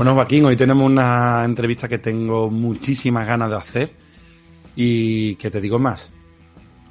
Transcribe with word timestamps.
Bueno, 0.00 0.14
Joaquín, 0.14 0.46
hoy 0.46 0.56
tenemos 0.56 0.86
una 0.86 1.44
entrevista 1.44 1.86
que 1.86 1.98
tengo 1.98 2.48
muchísimas 2.48 3.28
ganas 3.28 3.50
de 3.50 3.56
hacer 3.56 3.92
y 4.74 5.34
que 5.34 5.50
te 5.50 5.60
digo 5.60 5.78
más. 5.78 6.10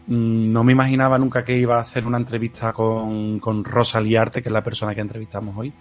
Mm, 0.05 0.51
no 0.51 0.63
me 0.63 0.73
imaginaba 0.73 1.17
nunca 1.17 1.43
que 1.43 1.57
iba 1.57 1.77
a 1.77 1.79
hacer 1.79 2.05
una 2.05 2.19
entrevista 2.19 2.71
con, 2.71 3.39
con 3.39 3.63
Rosa 3.63 3.99
Liarte, 3.99 4.43
que 4.43 4.49
es 4.49 4.53
la 4.53 4.61
persona 4.61 4.93
que 4.93 5.01
entrevistamos 5.01 5.57
hoy, 5.57 5.73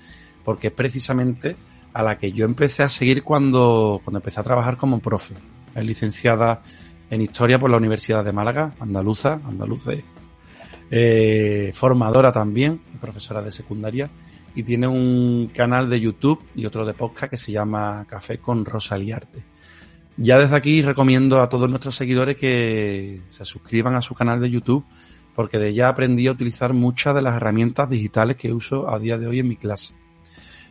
porque 0.43 0.69
es 0.69 0.73
precisamente 0.73 1.55
a 1.93 2.03
la 2.03 2.17
que 2.17 2.33
yo 2.33 2.47
empecé 2.47 2.83
a 2.83 2.89
seguir 2.89 3.23
cuando, 3.23 4.01
cuando 4.03 4.21
empecé 4.21 4.41
a 4.41 4.45
trabajar 4.45 4.79
como 4.79 4.99
profe. 4.99 5.35
Es 5.75 5.85
licenciada 5.85 6.63
en 7.11 7.21
Historia 7.21 7.59
por 7.59 7.69
la 7.69 7.77
Universidad 7.77 8.25
de 8.25 8.33
Málaga, 8.33 8.73
andaluza, 8.81 9.39
andaluza, 9.47 9.93
eh, 10.91 11.73
formadora 11.75 12.33
también, 12.33 12.81
profesora 12.99 13.43
de 13.43 13.51
secundaria 13.51 14.09
y 14.59 14.65
tiene 14.65 14.89
un 14.89 15.53
canal 15.55 15.89
de 15.89 16.01
YouTube 16.01 16.43
y 16.57 16.67
otro 16.67 16.85
de 16.85 16.93
podcast 16.93 17.31
que 17.31 17.37
se 17.37 17.53
llama 17.53 18.05
Café 18.09 18.39
con 18.39 18.65
Rosaliarte. 18.65 19.45
Ya 20.17 20.37
desde 20.37 20.57
aquí 20.57 20.83
recomiendo 20.83 21.41
a 21.41 21.49
todos 21.49 21.71
nuestros 21.71 21.95
seguidores 21.95 22.37
que 22.37 23.21
se 23.29 23.45
suscriban 23.45 23.95
a 23.95 24.01
su 24.01 24.17
canal 24.17 24.41
de 24.41 24.51
YouTube 24.51 24.85
porque 25.37 25.59
de 25.59 25.69
ella 25.69 25.89
aprendí 25.89 26.27
a 26.27 26.33
utilizar 26.33 26.73
muchas 26.73 27.15
de 27.15 27.23
las 27.23 27.37
herramientas 27.37 27.89
digitales 27.89 28.37
que 28.37 28.53
uso 28.53 28.93
a 28.93 28.99
día 28.99 29.17
de 29.17 29.29
hoy 29.29 29.39
en 29.39 29.47
mi 29.47 29.55
clase. 29.55 29.95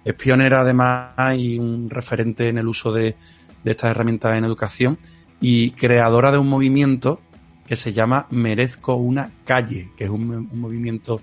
Es 0.03 0.15
pionera 0.15 0.59
además 0.59 1.37
y 1.37 1.57
un 1.57 1.89
referente 1.89 2.49
en 2.49 2.57
el 2.57 2.67
uso 2.67 2.91
de, 2.91 3.15
estas 3.63 3.91
herramientas 3.91 4.37
en 4.37 4.43
educación 4.43 4.97
y 5.39 5.71
creadora 5.71 6.33
de 6.33 6.39
un 6.39 6.49
movimiento 6.49 7.21
que 7.65 7.77
se 7.77 7.93
llama 7.93 8.27
Merezco 8.31 8.95
una 8.95 9.31
calle, 9.45 9.91
que 9.95 10.03
es 10.03 10.09
un 10.09 10.49
movimiento 10.51 11.21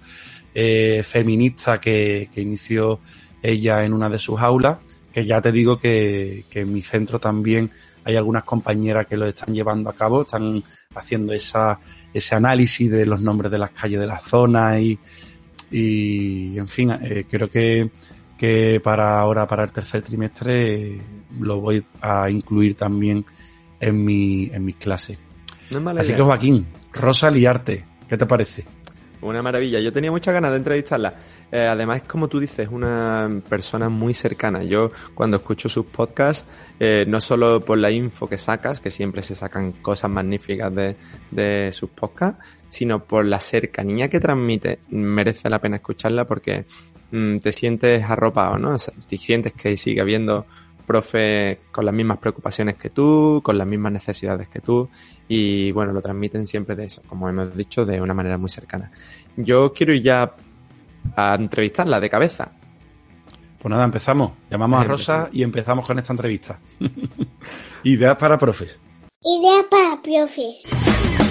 eh, 0.54 1.02
feminista 1.02 1.80
que, 1.80 2.28
que, 2.32 2.40
inició 2.40 3.00
ella 3.42 3.84
en 3.84 3.92
una 3.92 4.08
de 4.08 4.18
sus 4.18 4.40
aulas, 4.40 4.78
que 5.12 5.26
ya 5.26 5.40
te 5.40 5.52
digo 5.52 5.78
que, 5.78 6.44
que, 6.48 6.60
en 6.60 6.72
mi 6.72 6.80
centro 6.80 7.18
también 7.18 7.70
hay 8.04 8.16
algunas 8.16 8.44
compañeras 8.44 9.06
que 9.06 9.16
lo 9.16 9.26
están 9.26 9.54
llevando 9.54 9.90
a 9.90 9.94
cabo, 9.94 10.22
están 10.22 10.62
haciendo 10.94 11.32
esa, 11.32 11.78
ese 12.12 12.34
análisis 12.34 12.90
de 12.90 13.06
los 13.06 13.20
nombres 13.20 13.50
de 13.50 13.58
las 13.58 13.70
calles 13.70 14.00
de 14.00 14.06
la 14.06 14.20
zona 14.20 14.78
y, 14.78 14.98
y 15.70 16.56
en 16.56 16.68
fin, 16.68 16.90
eh, 17.02 17.26
creo 17.28 17.48
que, 17.50 17.90
que 18.38 18.80
para 18.80 19.18
ahora, 19.18 19.46
para 19.46 19.64
el 19.64 19.72
tercer 19.72 20.02
trimestre, 20.02 21.00
lo 21.40 21.60
voy 21.60 21.84
a 22.00 22.30
incluir 22.30 22.76
también 22.76 23.24
en, 23.80 24.04
mi, 24.04 24.50
en 24.52 24.64
mis 24.64 24.76
clases. 24.76 25.18
No 25.70 25.90
Así 25.90 26.08
idea. 26.08 26.16
que 26.16 26.22
Joaquín, 26.22 26.66
Rosa 26.92 27.30
Liarte, 27.30 27.84
¿qué 28.08 28.16
te 28.16 28.26
parece? 28.26 28.64
Una 29.24 29.42
maravilla. 29.42 29.80
Yo 29.80 29.90
tenía 29.90 30.10
muchas 30.10 30.34
ganas 30.34 30.50
de 30.50 30.58
entrevistarla. 30.58 31.14
Eh, 31.50 31.66
además, 31.66 32.02
como 32.02 32.28
tú 32.28 32.38
dices, 32.38 32.68
una 32.70 33.40
persona 33.48 33.88
muy 33.88 34.12
cercana. 34.12 34.62
Yo 34.62 34.90
cuando 35.14 35.38
escucho 35.38 35.66
sus 35.68 35.86
podcasts, 35.86 36.46
eh, 36.78 37.06
no 37.08 37.20
solo 37.22 37.60
por 37.60 37.78
la 37.78 37.90
info 37.90 38.28
que 38.28 38.36
sacas, 38.36 38.80
que 38.80 38.90
siempre 38.90 39.22
se 39.22 39.34
sacan 39.34 39.72
cosas 39.72 40.10
magníficas 40.10 40.74
de, 40.74 40.96
de 41.30 41.72
sus 41.72 41.88
podcasts, 41.88 42.44
sino 42.68 43.02
por 43.02 43.24
la 43.24 43.40
cercanía 43.40 44.08
que 44.08 44.20
transmite. 44.20 44.80
Merece 44.90 45.48
la 45.48 45.58
pena 45.58 45.76
escucharla 45.76 46.26
porque 46.26 46.66
mm, 47.10 47.38
te 47.38 47.50
sientes 47.50 48.04
arropado, 48.04 48.58
¿no? 48.58 48.74
O 48.74 48.78
sea, 48.78 48.92
te 49.08 49.16
sientes 49.16 49.54
que 49.54 49.76
sigue 49.78 50.02
habiendo 50.02 50.44
profe 50.86 51.60
con 51.70 51.84
las 51.84 51.94
mismas 51.94 52.18
preocupaciones 52.18 52.76
que 52.76 52.90
tú, 52.90 53.40
con 53.42 53.58
las 53.58 53.66
mismas 53.66 53.92
necesidades 53.92 54.48
que 54.48 54.60
tú 54.60 54.88
y 55.28 55.72
bueno, 55.72 55.92
lo 55.92 56.02
transmiten 56.02 56.46
siempre 56.46 56.76
de 56.76 56.84
eso, 56.84 57.02
como 57.06 57.28
hemos 57.28 57.56
dicho, 57.56 57.84
de 57.84 58.00
una 58.00 58.14
manera 58.14 58.38
muy 58.38 58.50
cercana. 58.50 58.90
Yo 59.36 59.72
quiero 59.72 59.94
ir 59.94 60.02
ya 60.02 60.34
a 61.16 61.34
entrevistarla 61.34 62.00
de 62.00 62.10
cabeza. 62.10 62.50
Pues 63.58 63.70
nada, 63.70 63.84
empezamos. 63.84 64.32
Llamamos 64.50 64.80
a 64.80 64.84
Rosa 64.84 65.28
y 65.32 65.42
empezamos 65.42 65.86
con 65.86 65.98
esta 65.98 66.12
entrevista. 66.12 66.58
Ideas 67.84 68.16
para 68.16 68.38
profes. 68.38 68.78
Ideas 69.22 69.64
para 69.70 70.02
profes. 70.02 71.23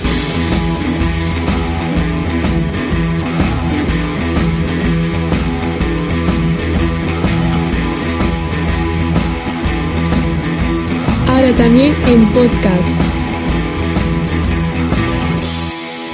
Ahora 11.43 11.57
también 11.57 11.93
en 12.07 12.31
podcast. 12.31 13.01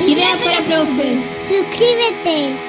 Idea 0.08 0.36
para 0.44 0.64
profes. 0.64 1.40
Suscríbete. 1.48 2.69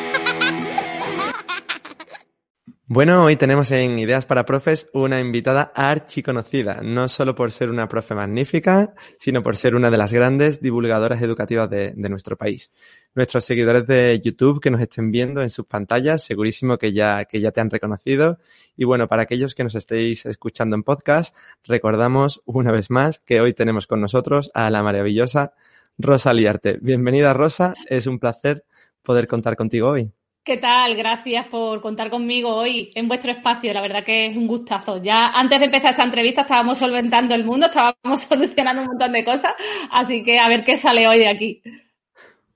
Bueno, 2.92 3.22
hoy 3.22 3.36
tenemos 3.36 3.70
en 3.70 4.00
Ideas 4.00 4.26
para 4.26 4.44
Profes 4.44 4.88
una 4.92 5.20
invitada 5.20 5.70
archiconocida, 5.76 6.80
no 6.82 7.06
solo 7.06 7.36
por 7.36 7.52
ser 7.52 7.70
una 7.70 7.86
profe 7.86 8.16
magnífica, 8.16 8.94
sino 9.20 9.44
por 9.44 9.56
ser 9.56 9.76
una 9.76 9.92
de 9.92 9.96
las 9.96 10.12
grandes 10.12 10.60
divulgadoras 10.60 11.22
educativas 11.22 11.70
de, 11.70 11.92
de, 11.94 12.08
nuestro 12.08 12.36
país. 12.36 12.72
Nuestros 13.14 13.44
seguidores 13.44 13.86
de 13.86 14.20
YouTube 14.20 14.60
que 14.60 14.72
nos 14.72 14.80
estén 14.80 15.12
viendo 15.12 15.40
en 15.40 15.50
sus 15.50 15.66
pantallas, 15.66 16.24
segurísimo 16.24 16.78
que 16.78 16.92
ya, 16.92 17.26
que 17.26 17.40
ya 17.40 17.52
te 17.52 17.60
han 17.60 17.70
reconocido. 17.70 18.38
Y 18.76 18.84
bueno, 18.86 19.06
para 19.06 19.22
aquellos 19.22 19.54
que 19.54 19.62
nos 19.62 19.76
estéis 19.76 20.26
escuchando 20.26 20.74
en 20.74 20.82
podcast, 20.82 21.36
recordamos 21.62 22.42
una 22.44 22.72
vez 22.72 22.90
más 22.90 23.20
que 23.20 23.40
hoy 23.40 23.54
tenemos 23.54 23.86
con 23.86 24.00
nosotros 24.00 24.50
a 24.52 24.68
la 24.68 24.82
maravillosa 24.82 25.54
Rosa 25.96 26.32
Liarte. 26.32 26.78
Bienvenida 26.82 27.34
Rosa, 27.34 27.72
es 27.86 28.08
un 28.08 28.18
placer 28.18 28.64
poder 29.04 29.28
contar 29.28 29.54
contigo 29.54 29.90
hoy. 29.90 30.10
¿Qué 30.42 30.56
tal? 30.56 30.96
Gracias 30.96 31.46
por 31.48 31.82
contar 31.82 32.08
conmigo 32.08 32.54
hoy 32.54 32.90
en 32.94 33.08
vuestro 33.08 33.30
espacio. 33.30 33.74
La 33.74 33.82
verdad 33.82 34.02
que 34.02 34.24
es 34.26 34.36
un 34.38 34.46
gustazo. 34.46 35.02
Ya 35.02 35.28
antes 35.28 35.58
de 35.58 35.66
empezar 35.66 35.90
esta 35.90 36.02
entrevista 36.02 36.40
estábamos 36.42 36.78
solventando 36.78 37.34
el 37.34 37.44
mundo, 37.44 37.66
estábamos 37.66 38.22
solucionando 38.28 38.80
un 38.80 38.88
montón 38.88 39.12
de 39.12 39.22
cosas, 39.22 39.52
así 39.90 40.24
que 40.24 40.38
a 40.38 40.48
ver 40.48 40.64
qué 40.64 40.78
sale 40.78 41.06
hoy 41.06 41.18
de 41.18 41.28
aquí. 41.28 41.62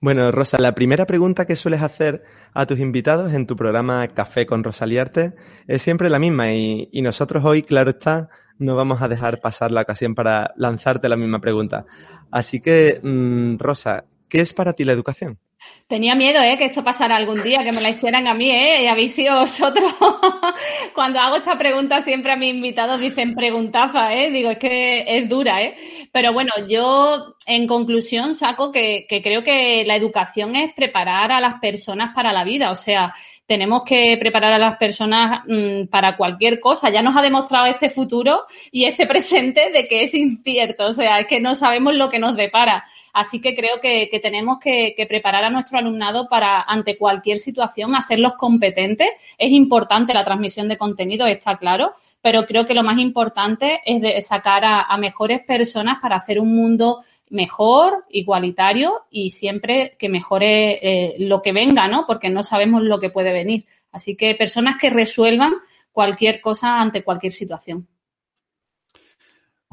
Bueno, 0.01 0.33
Rosa, 0.33 0.59
la 0.59 0.75
primera 0.75 1.05
pregunta 1.05 1.47
que 1.47 1.57
sueles 1.57 1.83
hacer 1.83 2.25
a 2.55 2.65
tus 2.65 2.79
invitados 2.79 3.35
en 3.35 3.47
tu 3.47 3.55
programa 3.55 4.09
Café 4.09 4.47
con 4.47 4.65
Rosaliarte 4.65 5.35
es 5.67 5.83
siempre 5.83 6.09
la 6.09 6.19
misma 6.19 6.53
y, 6.53 6.89
nosotros 7.03 7.45
hoy, 7.45 7.63
claro 7.63 7.91
está, 7.91 8.31
no 8.59 8.77
vamos 8.77 9.03
a 9.03 9.09
dejar 9.09 9.41
pasar 9.41 9.73
la 9.73 9.83
ocasión 9.83 10.15
para 10.15 10.53
lanzarte 10.57 11.09
la 11.09 11.17
misma 11.17 11.41
pregunta. 11.41 11.85
Así 12.31 12.61
que, 12.61 13.01
mmm, 13.03 13.57
Rosa, 13.59 14.05
¿qué 14.29 14.41
es 14.41 14.55
para 14.55 14.73
ti 14.73 14.85
la 14.85 14.93
educación? 14.93 15.39
Tenía 15.87 16.15
miedo, 16.15 16.43
¿eh? 16.43 16.57
Que 16.57 16.65
esto 16.65 16.83
pasara 16.83 17.15
algún 17.15 17.43
día, 17.43 17.63
que 17.63 17.71
me 17.71 17.83
la 17.83 17.91
hicieran 17.91 18.27
a 18.27 18.33
mí, 18.33 18.51
¿eh? 18.51 18.85
Y 18.85 18.87
habéis 18.87 19.15
sido 19.15 19.39
vosotros. 19.41 19.95
Cuando 20.95 21.21
hago 21.21 21.37
esta 21.37 21.59
pregunta 21.59 22.03
siempre 22.03 22.33
a 22.33 22.37
mis 22.37 22.55
invitados 22.55 23.01
dicen 23.01 23.35
preguntaza, 23.35 24.15
¿eh? 24.15 24.31
Digo, 24.31 24.51
es 24.51 24.59
que 24.59 25.05
es 25.07 25.29
dura, 25.29 25.63
¿eh? 25.63 25.75
Pero 26.11 26.33
bueno, 26.33 26.53
yo 26.69 27.37
en 27.47 27.67
conclusión 27.67 28.35
saco 28.35 28.73
que, 28.73 29.07
que 29.09 29.23
creo 29.23 29.45
que 29.45 29.85
la 29.85 29.97
educación 29.97 30.57
es 30.57 30.73
preparar 30.73 31.33
a 31.33 31.41
las 31.41 31.61
personas 31.61 32.15
para 32.15 32.33
la 32.33 32.45
vida. 32.45 32.71
O 32.71 32.77
sea, 32.77 33.13
tenemos 33.47 33.83
que 33.83 34.17
preparar 34.19 34.53
a 34.53 34.59
las 34.59 34.77
personas 34.77 35.43
mmm, 35.47 35.87
para 35.91 36.17
cualquier 36.17 36.61
cosa. 36.61 36.91
Ya 36.91 37.03
nos 37.03 37.17
ha 37.17 37.23
demostrado 37.23 37.67
este 37.67 37.91
futuro 37.91 38.45
y 38.71 38.85
este 38.85 39.07
presente 39.07 39.71
de 39.71 39.87
que 39.87 40.03
es 40.03 40.15
incierto. 40.15 40.87
O 40.87 40.93
sea, 40.93 41.21
es 41.21 41.27
que 41.27 41.41
no 41.41 41.55
sabemos 41.55 41.95
lo 41.95 42.09
que 42.09 42.19
nos 42.19 42.37
depara. 42.37 42.85
Así 43.13 43.41
que 43.41 43.55
creo 43.55 43.81
que, 43.81 44.09
tenemos 44.21 44.59
que, 44.59 44.95
preparar 45.09 45.45
a 45.45 45.51
nuestro 45.51 45.79
alumnado 45.79 46.29
para, 46.29 46.63
ante 46.63 46.97
cualquier 46.97 47.39
situación, 47.39 47.95
hacerlos 47.95 48.35
competentes. 48.35 49.09
Es 49.39 49.53
importante 49.53 50.15
la 50.15 50.25
transmisión 50.25 50.67
de 50.67 50.77
contenido, 50.77 51.27
está 51.27 51.57
claro, 51.57 51.93
pero 52.21 52.45
creo 52.45 52.67
que 52.67 52.75
lo 52.75 52.83
más 52.83 52.99
importante 52.99 53.81
es 53.85 54.27
sacar 54.27 54.65
a 54.65 54.97
mejores 54.97 55.45
personas 55.45 55.99
para 56.03 56.17
hacer 56.17 56.41
un 56.41 56.57
mundo 56.57 57.05
mejor, 57.31 58.05
igualitario 58.11 59.07
y 59.11 59.31
siempre 59.31 59.97
que 59.99 60.09
mejore 60.09 60.79
eh, 60.83 61.17
lo 61.19 61.43
que 61.43 61.53
venga, 61.53 61.89
¿no? 61.89 62.05
Porque 62.07 62.31
no 62.31 62.43
sabemos 62.43 62.83
lo 62.83 63.01
que 63.01 63.11
puede 63.11 63.33
venir. 63.33 63.67
Así 63.93 64.17
que 64.17 64.35
personas 64.35 64.77
que 64.81 64.91
resuelvan 64.91 65.55
cualquier 65.93 66.41
cosa 66.41 66.81
ante 66.81 67.03
cualquier 67.03 67.33
situación. 67.33 67.89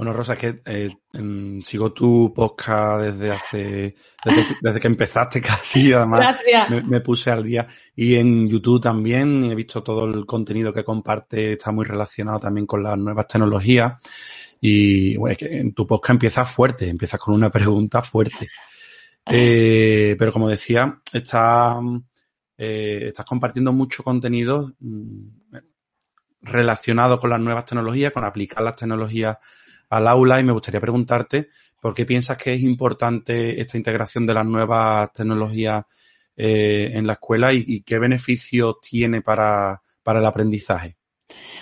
Bueno, 0.01 0.13
Rosa, 0.13 0.33
es 0.33 0.39
que 0.39 0.61
eh, 0.65 0.89
sigo 1.63 1.93
tu 1.93 2.33
podcast 2.33 3.03
desde 3.03 3.29
hace, 3.29 3.95
desde, 4.25 4.45
desde, 4.59 4.79
que 4.79 4.87
empezaste 4.87 5.41
casi, 5.43 5.93
además 5.93 6.37
me, 6.71 6.81
me, 6.81 7.01
puse 7.01 7.29
al 7.29 7.43
día. 7.43 7.67
Y 7.95 8.15
en 8.15 8.49
YouTube 8.49 8.81
también 8.81 9.43
he 9.43 9.53
visto 9.53 9.83
todo 9.83 10.05
el 10.05 10.25
contenido 10.25 10.73
que 10.73 10.83
comparte, 10.83 11.53
está 11.53 11.71
muy 11.71 11.85
relacionado 11.85 12.39
también 12.39 12.65
con 12.65 12.81
las 12.81 12.97
nuevas 12.97 13.27
tecnologías. 13.27 13.93
Y 14.63 15.17
bueno, 15.17 15.31
es 15.31 15.37
que 15.39 15.57
en 15.57 15.73
tu 15.73 15.87
podcast 15.87 16.11
empiezas 16.11 16.51
fuerte, 16.51 16.87
empiezas 16.87 17.19
con 17.19 17.33
una 17.33 17.49
pregunta 17.49 18.01
fuerte. 18.01 18.47
Eh, 19.25 20.15
pero 20.17 20.31
como 20.31 20.47
decía, 20.47 20.99
está, 21.11 21.79
eh, 22.57 23.05
estás 23.07 23.25
compartiendo 23.25 23.73
mucho 23.73 24.03
contenido 24.03 24.73
mm, 24.79 25.55
relacionado 26.41 27.19
con 27.19 27.31
las 27.31 27.39
nuevas 27.39 27.65
tecnologías, 27.65 28.13
con 28.13 28.23
aplicar 28.23 28.63
las 28.63 28.75
tecnologías 28.75 29.37
al 29.89 30.07
aula 30.07 30.39
y 30.39 30.43
me 30.43 30.53
gustaría 30.53 30.79
preguntarte 30.79 31.49
por 31.79 31.93
qué 31.93 32.05
piensas 32.05 32.37
que 32.37 32.53
es 32.53 32.61
importante 32.61 33.59
esta 33.59 33.77
integración 33.77 34.25
de 34.25 34.33
las 34.35 34.45
nuevas 34.45 35.11
tecnologías 35.11 35.85
eh, 36.35 36.91
en 36.93 37.05
la 37.07 37.13
escuela 37.13 37.51
y, 37.51 37.65
y, 37.67 37.81
qué 37.81 37.99
beneficios 37.99 38.75
tiene 38.81 39.21
para, 39.21 39.81
para 40.03 40.19
el 40.19 40.25
aprendizaje. 40.25 40.97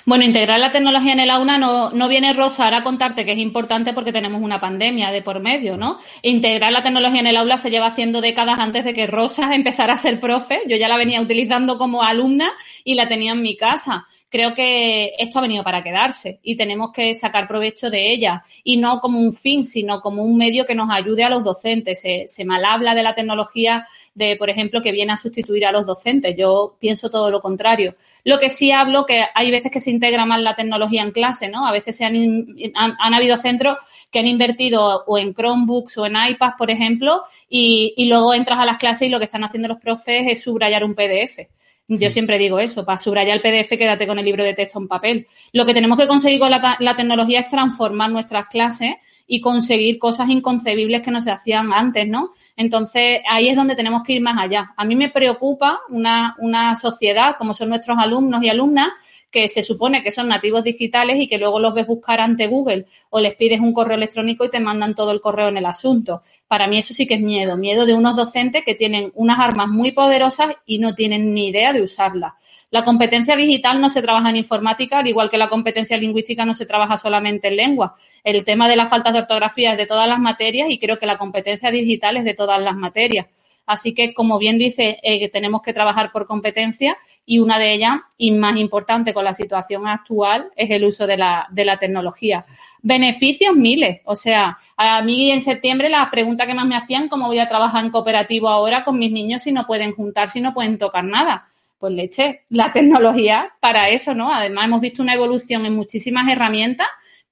Bueno, 0.05 0.23
integrar 0.23 0.59
la 0.59 0.71
tecnología 0.71 1.13
en 1.13 1.19
el 1.19 1.29
aula 1.29 1.57
no, 1.57 1.91
no 1.91 2.07
viene 2.07 2.33
Rosa 2.33 2.65
ahora 2.65 2.77
a 2.77 2.83
contarte 2.83 3.25
que 3.25 3.33
es 3.33 3.37
importante 3.37 3.93
porque 3.93 4.11
tenemos 4.11 4.41
una 4.41 4.59
pandemia 4.59 5.11
de 5.11 5.21
por 5.21 5.39
medio, 5.39 5.77
¿no? 5.77 5.99
Integrar 6.21 6.71
la 6.71 6.81
tecnología 6.81 7.19
en 7.19 7.27
el 7.27 7.37
aula 7.37 7.57
se 7.57 7.69
lleva 7.69 7.87
haciendo 7.87 8.21
décadas 8.21 8.59
antes 8.59 8.85
de 8.85 8.93
que 8.93 9.07
Rosa 9.07 9.53
empezara 9.55 9.93
a 9.93 9.97
ser 9.97 10.19
profe. 10.19 10.61
Yo 10.67 10.77
ya 10.77 10.87
la 10.87 10.97
venía 10.97 11.21
utilizando 11.21 11.77
como 11.77 12.01
alumna 12.01 12.51
y 12.83 12.95
la 12.95 13.07
tenía 13.07 13.33
en 13.33 13.41
mi 13.41 13.55
casa 13.55 14.05
creo 14.29 14.53
que 14.53 15.15
esto 15.17 15.39
ha 15.39 15.41
venido 15.41 15.63
para 15.63 15.83
quedarse 15.83 16.39
y 16.43 16.55
tenemos 16.55 16.91
que 16.91 17.13
sacar 17.13 17.47
provecho 17.47 17.89
de 17.89 18.11
ella 18.11 18.43
y 18.63 18.77
no 18.77 18.99
como 18.99 19.19
un 19.19 19.33
fin, 19.33 19.65
sino 19.65 20.01
como 20.01 20.23
un 20.23 20.37
medio 20.37 20.65
que 20.65 20.75
nos 20.75 20.89
ayude 20.91 21.23
a 21.23 21.29
los 21.29 21.43
docentes. 21.43 22.01
Se, 22.01 22.45
mal 22.45 22.63
habla 22.63 22.95
de 22.95 23.03
la 23.03 23.15
tecnología 23.15 23.85
de, 24.13 24.35
por 24.35 24.49
ejemplo, 24.49 24.81
que 24.81 24.91
viene 24.91 25.13
a 25.13 25.17
sustituir 25.17 25.65
a 25.65 25.71
los 25.71 25.85
docentes. 25.85 26.35
Yo 26.37 26.77
pienso 26.79 27.09
todo 27.09 27.31
lo 27.31 27.41
contrario. 27.41 27.95
Lo 28.23 28.39
que 28.39 28.49
sí 28.49 28.71
hablo 28.71 29.05
que 29.05 29.25
hay 29.33 29.51
veces 29.51 29.71
que 29.71 29.81
se 29.81 29.91
integra 29.91 30.25
más 30.25 30.41
la 30.41 30.55
tecnología 30.55 31.01
en 31.01 31.11
clase, 31.11 31.49
¿no? 31.49 31.67
A 31.67 31.71
veces 31.71 31.97
se 31.97 32.05
han 32.05 33.13
habido 33.13 33.37
centros 33.37 33.77
que 34.11 34.19
han 34.19 34.27
invertido 34.27 35.03
o 35.05 35.17
en 35.17 35.33
Chromebooks 35.33 35.97
o 35.97 36.05
en 36.05 36.15
iPads, 36.15 36.55
por 36.57 36.71
ejemplo, 36.71 37.23
y, 37.49 37.93
y 37.97 38.05
luego 38.05 38.33
entras 38.33 38.59
a 38.59 38.65
las 38.65 38.77
clases 38.77 39.07
y 39.07 39.09
lo 39.09 39.19
que 39.19 39.25
están 39.25 39.43
haciendo 39.43 39.67
los 39.67 39.79
profes 39.79 40.27
es 40.27 40.43
subrayar 40.43 40.83
un 40.83 40.95
PDF. 40.95 41.47
Yo 41.91 42.11
siempre 42.11 42.37
digo 42.37 42.59
eso, 42.59 42.85
para 42.85 42.99
subrayar 42.99 43.37
el 43.37 43.41
PDF 43.41 43.69
quédate 43.69 44.05
con 44.05 44.19
el 44.19 44.25
libro 44.25 44.43
de 44.43 44.53
texto 44.53 44.77
en 44.77 44.87
papel. 44.87 45.25
Lo 45.53 45.65
que 45.65 45.73
tenemos 45.73 45.97
que 45.97 46.05
conseguir 46.05 46.39
con 46.39 46.51
la, 46.51 46.77
la, 46.79 46.95
tecnología 46.95 47.39
es 47.39 47.47
transformar 47.47 48.11
nuestras 48.11 48.45
clases 48.45 48.97
y 49.25 49.41
conseguir 49.41 49.97
cosas 49.97 50.29
inconcebibles 50.29 51.01
que 51.01 51.09
no 51.09 51.19
se 51.19 51.31
hacían 51.31 51.73
antes, 51.73 52.07
¿no? 52.07 52.29
Entonces, 52.55 53.21
ahí 53.27 53.49
es 53.49 53.55
donde 53.55 53.75
tenemos 53.75 54.03
que 54.03 54.13
ir 54.13 54.21
más 54.21 54.37
allá. 54.37 54.71
A 54.77 54.85
mí 54.85 54.95
me 54.95 55.09
preocupa 55.09 55.79
una, 55.89 56.35
una 56.37 56.75
sociedad, 56.75 57.35
como 57.39 57.55
son 57.55 57.69
nuestros 57.69 57.97
alumnos 57.97 58.43
y 58.43 58.49
alumnas, 58.49 58.89
que 59.31 59.47
se 59.47 59.61
supone 59.61 60.03
que 60.03 60.11
son 60.11 60.27
nativos 60.27 60.63
digitales 60.63 61.17
y 61.19 61.27
que 61.27 61.37
luego 61.37 61.59
los 61.59 61.73
ves 61.73 61.87
buscar 61.87 62.19
ante 62.19 62.47
Google 62.47 62.85
o 63.09 63.19
les 63.19 63.35
pides 63.35 63.59
un 63.59 63.73
correo 63.73 63.95
electrónico 63.95 64.45
y 64.45 64.49
te 64.49 64.59
mandan 64.59 64.95
todo 64.95 65.11
el 65.11 65.21
correo 65.21 65.49
en 65.49 65.57
el 65.57 65.65
asunto. 65.65 66.21
Para 66.47 66.67
mí 66.67 66.77
eso 66.77 66.93
sí 66.93 67.05
que 67.05 67.15
es 67.15 67.21
miedo, 67.21 67.55
miedo 67.57 67.85
de 67.85 67.93
unos 67.93 68.15
docentes 68.15 68.63
que 68.63 68.75
tienen 68.75 69.11
unas 69.15 69.39
armas 69.39 69.67
muy 69.67 69.91
poderosas 69.91 70.55
y 70.65 70.79
no 70.79 70.95
tienen 70.95 71.33
ni 71.33 71.49
idea 71.49 71.73
de 71.73 71.81
usarlas. 71.81 72.33
La 72.71 72.83
competencia 72.83 73.35
digital 73.35 73.81
no 73.81 73.89
se 73.89 74.01
trabaja 74.01 74.29
en 74.29 74.35
informática, 74.35 74.99
al 74.99 75.07
igual 75.07 75.29
que 75.29 75.39
la 75.39 75.49
competencia 75.49 75.97
lingüística 75.97 76.45
no 76.45 76.53
se 76.53 76.67
trabaja 76.67 76.97
solamente 76.97 77.47
en 77.47 77.55
lengua. 77.55 77.95
El 78.23 78.43
tema 78.43 78.67
de 78.69 78.75
las 78.75 78.89
faltas 78.89 79.13
de 79.13 79.19
ortografía 79.19 79.71
es 79.71 79.77
de 79.77 79.87
todas 79.87 80.07
las 80.07 80.19
materias 80.19 80.69
y 80.69 80.77
creo 80.77 80.99
que 80.99 81.07
la 81.07 81.17
competencia 81.17 81.71
digital 81.71 82.17
es 82.17 82.23
de 82.25 82.35
todas 82.35 82.61
las 82.61 82.75
materias. 82.75 83.25
Así 83.69 83.93
que, 83.93 84.15
como 84.15 84.39
bien 84.39 84.57
dice, 84.57 84.97
eh, 85.03 85.29
tenemos 85.29 85.61
que 85.61 85.73
trabajar 85.73 86.11
por 86.11 86.25
competencia 86.25 86.97
y 87.23 87.37
una 87.37 87.59
de 87.59 87.73
ellas, 87.73 87.99
y 88.17 88.31
más 88.31 88.57
importante 88.57 89.13
con 89.13 89.23
la 89.23 89.35
situación 89.35 89.85
actual, 89.85 90.49
es 90.55 90.71
el 90.71 90.85
uso 90.85 91.05
de 91.05 91.17
la, 91.17 91.45
de 91.51 91.65
la 91.65 91.77
tecnología. 91.77 92.47
Beneficios 92.81 93.55
miles. 93.55 94.01
O 94.05 94.15
sea, 94.15 94.57
a 94.75 95.03
mí 95.03 95.29
en 95.29 95.39
septiembre 95.39 95.87
la 95.87 96.09
pregunta 96.09 96.47
que 96.47 96.55
más 96.55 96.65
me 96.65 96.75
hacían, 96.75 97.09
¿cómo 97.09 97.27
voy 97.27 97.37
a 97.37 97.47
trabajar 97.47 97.85
en 97.85 97.91
cooperativo 97.91 98.49
ahora 98.49 98.83
con 98.83 98.97
mis 98.97 99.11
niños 99.11 99.43
si 99.43 99.51
no 99.51 99.67
pueden 99.67 99.93
juntar, 99.93 100.31
si 100.31 100.41
no 100.41 100.55
pueden 100.55 100.79
tocar 100.79 101.03
nada? 101.03 101.47
Pues 101.77 101.93
leche, 101.93 102.45
la 102.49 102.73
tecnología 102.73 103.53
para 103.59 103.89
eso, 103.89 104.15
¿no? 104.15 104.33
Además, 104.33 104.65
hemos 104.65 104.81
visto 104.81 105.03
una 105.03 105.13
evolución 105.13 105.67
en 105.67 105.75
muchísimas 105.75 106.27
herramientas 106.27 106.87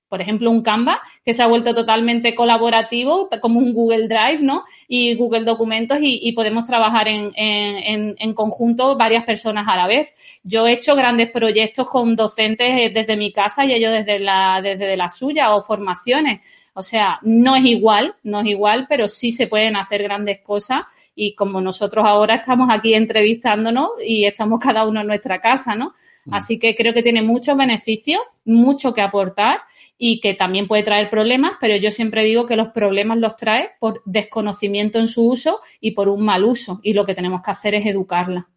por 0.10 0.22
ejemplo, 0.22 0.50
un 0.50 0.62
Canva 0.62 1.02
que 1.26 1.34
se 1.34 1.44
ha 1.44 1.48
vuelto 1.48 1.76
totalmente 1.76 2.34
colaborativo, 2.34 3.30
como 3.42 3.60
un 3.60 3.74
Google 3.74 4.08
Drive, 4.08 4.40
¿no? 4.42 4.64
Y 4.88 5.16
Google 5.16 5.44
Documentos 5.44 5.98
y, 6.02 6.32
podemos 6.32 6.66
trabajar 6.66 7.08
en, 7.08 7.32
en, 7.36 8.16
en, 8.20 8.34
conjunto 8.34 8.96
varias 8.96 9.26
personas 9.26 9.68
a 9.68 9.76
la 9.76 9.88
vez. 9.88 10.14
Yo 10.44 10.68
he 10.68 10.74
hecho 10.74 10.96
grandes 10.96 11.32
proyectos 11.32 11.90
con 11.90 12.16
docentes 12.16 12.94
desde 12.94 13.18
mi 13.18 13.32
casa 13.32 13.66
y 13.66 13.74
ellos 13.74 13.92
desde 13.92 14.20
la, 14.20 14.62
desde 14.62 14.96
la 14.96 15.10
suya 15.10 15.56
o 15.56 15.64
formaciones. 15.64 16.42
O 16.78 16.84
sea, 16.84 17.18
no 17.24 17.56
es 17.56 17.66
igual, 17.66 18.14
no 18.22 18.42
es 18.42 18.46
igual, 18.46 18.86
pero 18.88 19.08
sí 19.08 19.32
se 19.32 19.48
pueden 19.48 19.76
hacer 19.76 20.04
grandes 20.04 20.42
cosas 20.42 20.82
y 21.16 21.34
como 21.34 21.60
nosotros 21.60 22.06
ahora 22.06 22.36
estamos 22.36 22.70
aquí 22.70 22.94
entrevistándonos 22.94 23.90
y 24.06 24.26
estamos 24.26 24.60
cada 24.60 24.86
uno 24.86 25.02
en 25.02 25.08
nuestra 25.08 25.42
casa, 25.42 25.74
¿no? 25.74 25.96
Así 26.30 26.60
que 26.60 26.76
creo 26.76 26.94
que 26.94 27.02
tiene 27.02 27.24
muchos 27.24 27.58
beneficios, 27.58 28.22
mucho 28.46 28.94
que 28.94 29.02
aportar 29.02 29.62
y 29.98 30.20
que 30.20 30.36
también 30.36 30.68
puede 30.68 30.84
traer 30.84 31.10
problemas, 31.10 31.54
pero 31.60 31.76
yo 31.78 31.90
siempre 31.90 32.24
digo 32.24 32.46
que 32.46 32.56
los 32.56 32.68
problemas 32.68 33.18
los 33.18 33.36
trae 33.36 33.72
por 33.80 34.04
desconocimiento 34.06 35.00
en 35.00 35.08
su 35.08 35.28
uso 35.28 35.62
y 35.82 35.92
por 35.92 36.10
un 36.10 36.24
mal 36.24 36.44
uso 36.44 36.80
y 36.84 36.94
lo 36.94 37.08
que 37.08 37.16
tenemos 37.16 37.42
que 37.42 37.50
hacer 37.50 37.74
es 37.74 37.88
educarla. 37.88 38.50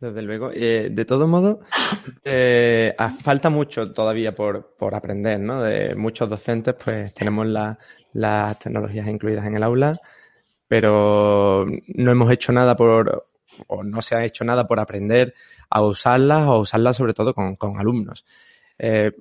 Desde 0.00 0.22
luego. 0.22 0.50
Eh, 0.52 0.88
de 0.90 1.04
todo 1.04 1.26
modo, 1.26 1.60
eh, 2.24 2.94
falta 3.22 3.48
mucho 3.48 3.92
todavía 3.92 4.34
por, 4.34 4.74
por, 4.76 4.94
aprender, 4.94 5.40
¿no? 5.40 5.62
De 5.62 5.94
muchos 5.94 6.28
docentes, 6.28 6.74
pues 6.82 7.14
tenemos 7.14 7.46
la, 7.46 7.78
las 8.12 8.58
tecnologías 8.58 9.06
incluidas 9.08 9.46
en 9.46 9.56
el 9.56 9.62
aula, 9.62 9.92
pero 10.66 11.66
no 11.66 12.10
hemos 12.10 12.30
hecho 12.30 12.52
nada 12.52 12.74
por, 12.76 13.28
o 13.68 13.82
no 13.82 14.02
se 14.02 14.16
ha 14.16 14.24
hecho 14.24 14.44
nada 14.44 14.66
por 14.66 14.80
aprender 14.80 15.34
a 15.70 15.82
usarlas 15.82 16.46
o 16.48 16.58
usarlas 16.58 16.96
sobre 16.96 17.14
todo 17.14 17.34
con, 17.34 17.56
con 17.56 17.78
alumnos. 17.78 18.24
Eh, 18.78 19.12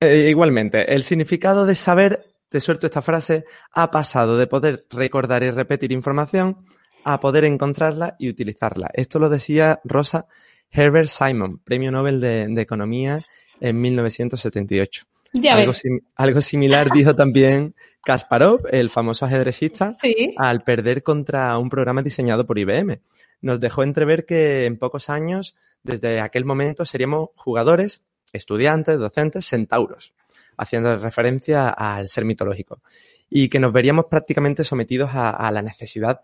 eh, 0.00 0.26
igualmente, 0.28 0.94
el 0.94 1.04
significado 1.04 1.66
de 1.66 1.74
saber, 1.74 2.26
te 2.48 2.60
suelto 2.60 2.86
esta 2.86 3.02
frase, 3.02 3.44
ha 3.72 3.90
pasado 3.90 4.36
de 4.36 4.46
poder 4.46 4.86
recordar 4.90 5.42
y 5.42 5.50
repetir 5.50 5.92
información 5.92 6.66
a 7.04 7.20
poder 7.20 7.44
encontrarla 7.44 8.16
y 8.18 8.28
utilizarla. 8.28 8.90
Esto 8.94 9.18
lo 9.18 9.28
decía 9.28 9.80
Rosa 9.84 10.26
Herbert 10.70 11.08
Simon, 11.08 11.58
premio 11.58 11.90
Nobel 11.90 12.20
de, 12.20 12.46
de 12.48 12.62
Economía 12.62 13.20
en 13.60 13.80
1978. 13.80 15.06
Algo, 15.50 15.72
sim, 15.72 16.00
algo, 16.14 16.40
similar 16.40 16.90
dijo 16.92 17.14
también 17.14 17.74
Kasparov, 18.04 18.66
el 18.70 18.88
famoso 18.88 19.24
ajedrecista, 19.24 19.96
sí. 20.00 20.34
al 20.36 20.62
perder 20.62 21.02
contra 21.02 21.58
un 21.58 21.68
programa 21.68 22.02
diseñado 22.02 22.46
por 22.46 22.58
IBM. 22.58 23.00
Nos 23.40 23.58
dejó 23.58 23.82
entrever 23.82 24.26
que 24.26 24.64
en 24.66 24.78
pocos 24.78 25.10
años, 25.10 25.56
desde 25.82 26.20
aquel 26.20 26.44
momento, 26.44 26.84
seríamos 26.84 27.30
jugadores, 27.34 28.02
estudiantes, 28.32 28.98
docentes, 28.98 29.46
centauros, 29.46 30.14
haciendo 30.56 30.96
referencia 30.96 31.68
al 31.68 32.08
ser 32.08 32.24
mitológico. 32.24 32.80
Y 33.28 33.48
que 33.48 33.58
nos 33.58 33.72
veríamos 33.72 34.06
prácticamente 34.06 34.62
sometidos 34.62 35.10
a, 35.14 35.30
a 35.30 35.50
la 35.50 35.62
necesidad 35.62 36.20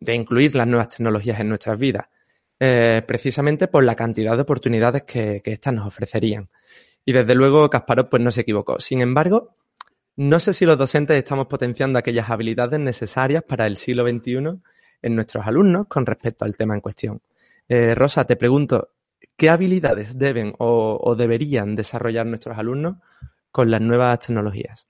de 0.00 0.14
incluir 0.14 0.54
las 0.54 0.66
nuevas 0.66 0.88
tecnologías 0.88 1.40
en 1.40 1.48
nuestras 1.48 1.78
vidas, 1.78 2.06
eh, 2.60 3.02
precisamente 3.06 3.68
por 3.68 3.84
la 3.84 3.94
cantidad 3.94 4.36
de 4.36 4.42
oportunidades 4.42 5.02
que, 5.04 5.42
éstas 5.44 5.74
nos 5.74 5.86
ofrecerían. 5.86 6.48
Y 7.04 7.12
desde 7.12 7.34
luego 7.34 7.68
Kasparov 7.68 8.08
pues 8.08 8.22
no 8.22 8.30
se 8.30 8.42
equivocó. 8.42 8.80
Sin 8.80 9.00
embargo, 9.00 9.56
no 10.16 10.38
sé 10.40 10.52
si 10.52 10.64
los 10.64 10.78
docentes 10.78 11.16
estamos 11.16 11.46
potenciando 11.46 11.98
aquellas 11.98 12.30
habilidades 12.30 12.80
necesarias 12.80 13.42
para 13.42 13.66
el 13.66 13.76
siglo 13.76 14.06
XXI 14.06 14.60
en 15.02 15.14
nuestros 15.14 15.46
alumnos 15.46 15.86
con 15.88 16.06
respecto 16.06 16.44
al 16.44 16.56
tema 16.56 16.74
en 16.74 16.80
cuestión. 16.80 17.20
Eh, 17.68 17.94
Rosa, 17.94 18.24
te 18.24 18.36
pregunto, 18.36 18.90
¿qué 19.36 19.50
habilidades 19.50 20.18
deben 20.18 20.54
o 20.58 21.14
deberían 21.16 21.74
desarrollar 21.74 22.26
nuestros 22.26 22.56
alumnos 22.56 22.96
con 23.50 23.70
las 23.70 23.80
nuevas 23.80 24.18
tecnologías? 24.20 24.86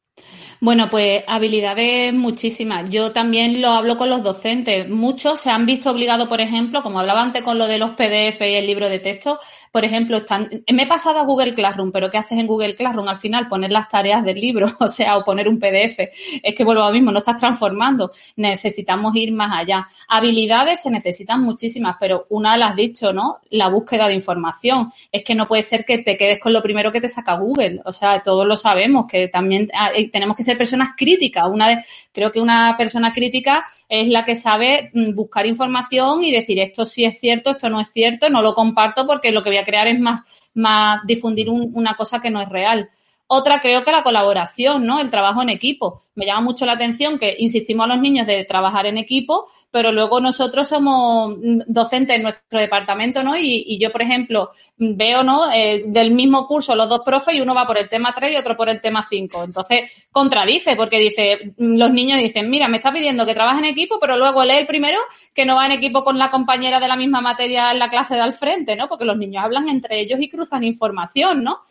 Bueno, 0.61 0.89
pues 0.91 1.23
habilidades 1.27 2.15
muchísimas. 2.15 2.89
Yo 2.89 3.13
también 3.13 3.61
lo 3.61 3.69
hablo 3.71 3.99
con 3.99 4.09
los 4.09 4.23
docentes. 4.23 4.89
Muchos 4.89 5.41
se 5.41 5.51
han 5.51 5.67
visto 5.67 5.91
obligados, 5.91 6.27
por 6.27 6.41
ejemplo, 6.41 6.83
como 6.83 7.01
hablaba 7.01 7.23
antes 7.23 7.43
con 7.43 7.59
lo 7.59 7.67
de 7.67 7.79
los 7.79 7.91
PDF 7.91 8.41
y 8.41 8.55
el 8.55 8.67
libro 8.67 8.89
de 8.89 8.99
texto, 8.99 9.39
por 9.75 9.85
ejemplo, 9.85 10.19
están, 10.19 10.49
me 10.73 10.85
he 10.85 10.87
pasado 10.87 11.19
a 11.19 11.25
Google 11.25 11.53
Classroom, 11.53 11.91
pero 11.91 12.09
¿qué 12.09 12.17
haces 12.17 12.39
en 12.39 12.47
Google 12.47 12.77
Classroom? 12.77 13.09
Al 13.09 13.17
final 13.17 13.49
poner 13.49 13.73
las 13.73 13.89
tareas 13.89 14.23
del 14.23 14.41
libro, 14.41 14.69
o 14.79 14.87
sea, 14.87 15.17
o 15.17 15.25
poner 15.25 15.49
un 15.49 15.59
PDF. 15.59 15.99
Es 16.45 16.55
que 16.55 16.63
vuelvo 16.63 16.85
a 16.85 16.87
lo 16.87 16.93
mismo, 16.93 17.11
no 17.11 17.19
estás 17.19 17.39
transformando. 17.39 18.13
Necesitamos 18.37 19.17
ir 19.17 19.33
más 19.33 19.53
allá. 19.53 19.85
Habilidades 20.07 20.81
se 20.81 20.93
necesitan 20.93 21.43
muchísimas, 21.43 21.97
pero 21.99 22.27
una 22.29 22.57
las 22.57 22.77
dicho, 22.77 23.13
¿no? 23.13 23.41
La 23.51 23.67
búsqueda 23.67 24.07
de 24.07 24.15
información. 24.15 24.93
Es 25.11 25.25
que 25.25 25.35
no 25.35 25.49
puede 25.49 25.65
ser 25.65 25.85
que 25.85 25.99
te 25.99 26.17
quedes 26.17 26.39
con 26.39 26.53
lo 26.53 26.63
primero 26.63 26.93
que 26.93 27.01
te 27.01 27.09
saca 27.09 27.35
Google. 27.35 27.81
O 27.85 27.91
sea, 27.91 28.23
todos 28.23 28.47
lo 28.47 28.55
sabemos, 28.55 29.07
que 29.09 29.27
también 29.27 29.73
tenemos 30.15 30.37
que 30.37 30.45
ser 30.45 30.57
personas 30.57 30.91
críticas. 30.97 31.49
Una 31.51 31.85
creo 32.13 32.31
que 32.31 32.41
una 32.41 32.77
persona 32.79 33.13
crítica 33.13 33.65
es 33.89 34.07
la 34.07 34.25
que 34.25 34.37
sabe 34.37 34.93
buscar 35.13 35.45
información 35.45 36.23
y 36.23 36.31
decir 36.31 36.61
esto 36.61 36.87
sí 36.87 37.05
es 37.05 37.19
cierto, 37.19 37.51
esto 37.51 37.69
no 37.69 37.81
es 37.81 37.89
cierto, 37.89 38.31
no 38.31 38.41
lo 38.41 38.55
comparto 38.55 39.09
porque 39.09 39.33
lo 39.33 39.43
que 39.43 39.51
voy 39.51 39.59
a 39.59 39.65
crear 39.65 39.89
es 39.89 39.99
más, 39.99 40.21
más 40.55 41.01
difundir 41.05 41.51
un, 41.51 41.73
una 41.75 41.95
cosa 41.95 42.21
que 42.21 42.31
no 42.31 42.41
es 42.41 42.49
real. 42.49 42.89
Otra 43.27 43.59
creo 43.59 43.83
que 43.83 43.91
la 43.91 44.03
colaboración, 44.03 44.85
¿no? 44.85 45.01
El 45.01 45.11
trabajo 45.11 45.41
en 45.41 45.49
equipo. 45.49 46.03
Me 46.15 46.27
llama 46.27 46.43
mucho 46.43 46.67
la 46.67 46.73
atención 46.73 47.19
que 47.19 47.35
insistimos 47.39 47.85
a 47.85 47.89
los 47.89 47.99
niños 47.99 48.27
de 48.27 48.45
trabajar 48.45 48.85
en 48.85 48.99
equipo, 48.99 49.47
pero 49.71 49.93
luego 49.93 50.21
nosotros 50.21 50.69
somos 50.69 51.35
docentes 51.67 52.17
en 52.17 52.23
nuestro 52.23 52.61
departamento, 52.61 53.23
¿no? 53.23 53.35
Y, 53.37 53.79
yo, 53.79 53.91
por 53.91 54.03
ejemplo, 54.03 54.51
veo, 54.77 55.23
¿no? 55.23 55.51
Eh, 55.51 55.85
del 55.87 56.11
mismo 56.13 56.47
curso 56.47 56.75
los 56.75 56.89
dos 56.89 57.01
profes 57.03 57.35
y 57.35 57.41
uno 57.41 57.55
va 57.55 57.67
por 57.67 57.79
el 57.79 57.89
tema 57.89 58.13
3 58.15 58.33
y 58.33 58.37
otro 58.37 58.59
por 58.59 58.69
el 58.69 58.81
tema 58.83 59.07
5. 59.09 59.45
Entonces, 59.45 60.07
contradice 60.13 60.77
porque 60.77 60.99
dice, 60.99 61.55
los 61.57 61.91
niños 61.91 62.19
dicen, 62.19 62.51
mira, 62.51 62.69
me 62.69 62.77
está 62.77 62.93
pidiendo 62.93 63.25
que 63.25 63.35
trabaje 63.35 63.61
en 63.61 63.65
equipo, 63.65 63.99
pero 63.99 64.19
luego 64.19 64.45
lee 64.45 64.59
el 64.59 64.67
primero 64.67 64.99
que 65.33 65.47
no 65.47 65.57
va 65.57 65.65
en 65.65 65.73
equipo 65.73 66.05
con 66.05 66.19
la 66.19 66.31
compañera 66.31 66.79
de 66.79 66.89
la 66.89 66.97
misma 66.97 67.23
materia 67.23 67.73
en 67.73 67.79
la 67.79 67.89
clase 67.89 68.15
de 68.15 68.21
al 68.21 68.35
frente, 68.35 68.77
¿no? 68.77 68.87
Porque 68.87 69.07
los 69.07 69.17
niños 69.17 69.45
hablan 69.45 69.71
entre 69.71 69.99
ellos 70.01 70.21
y 70.21 70.29
cruzan 70.29 70.63
información, 70.63 71.43
¿no? 71.43 71.63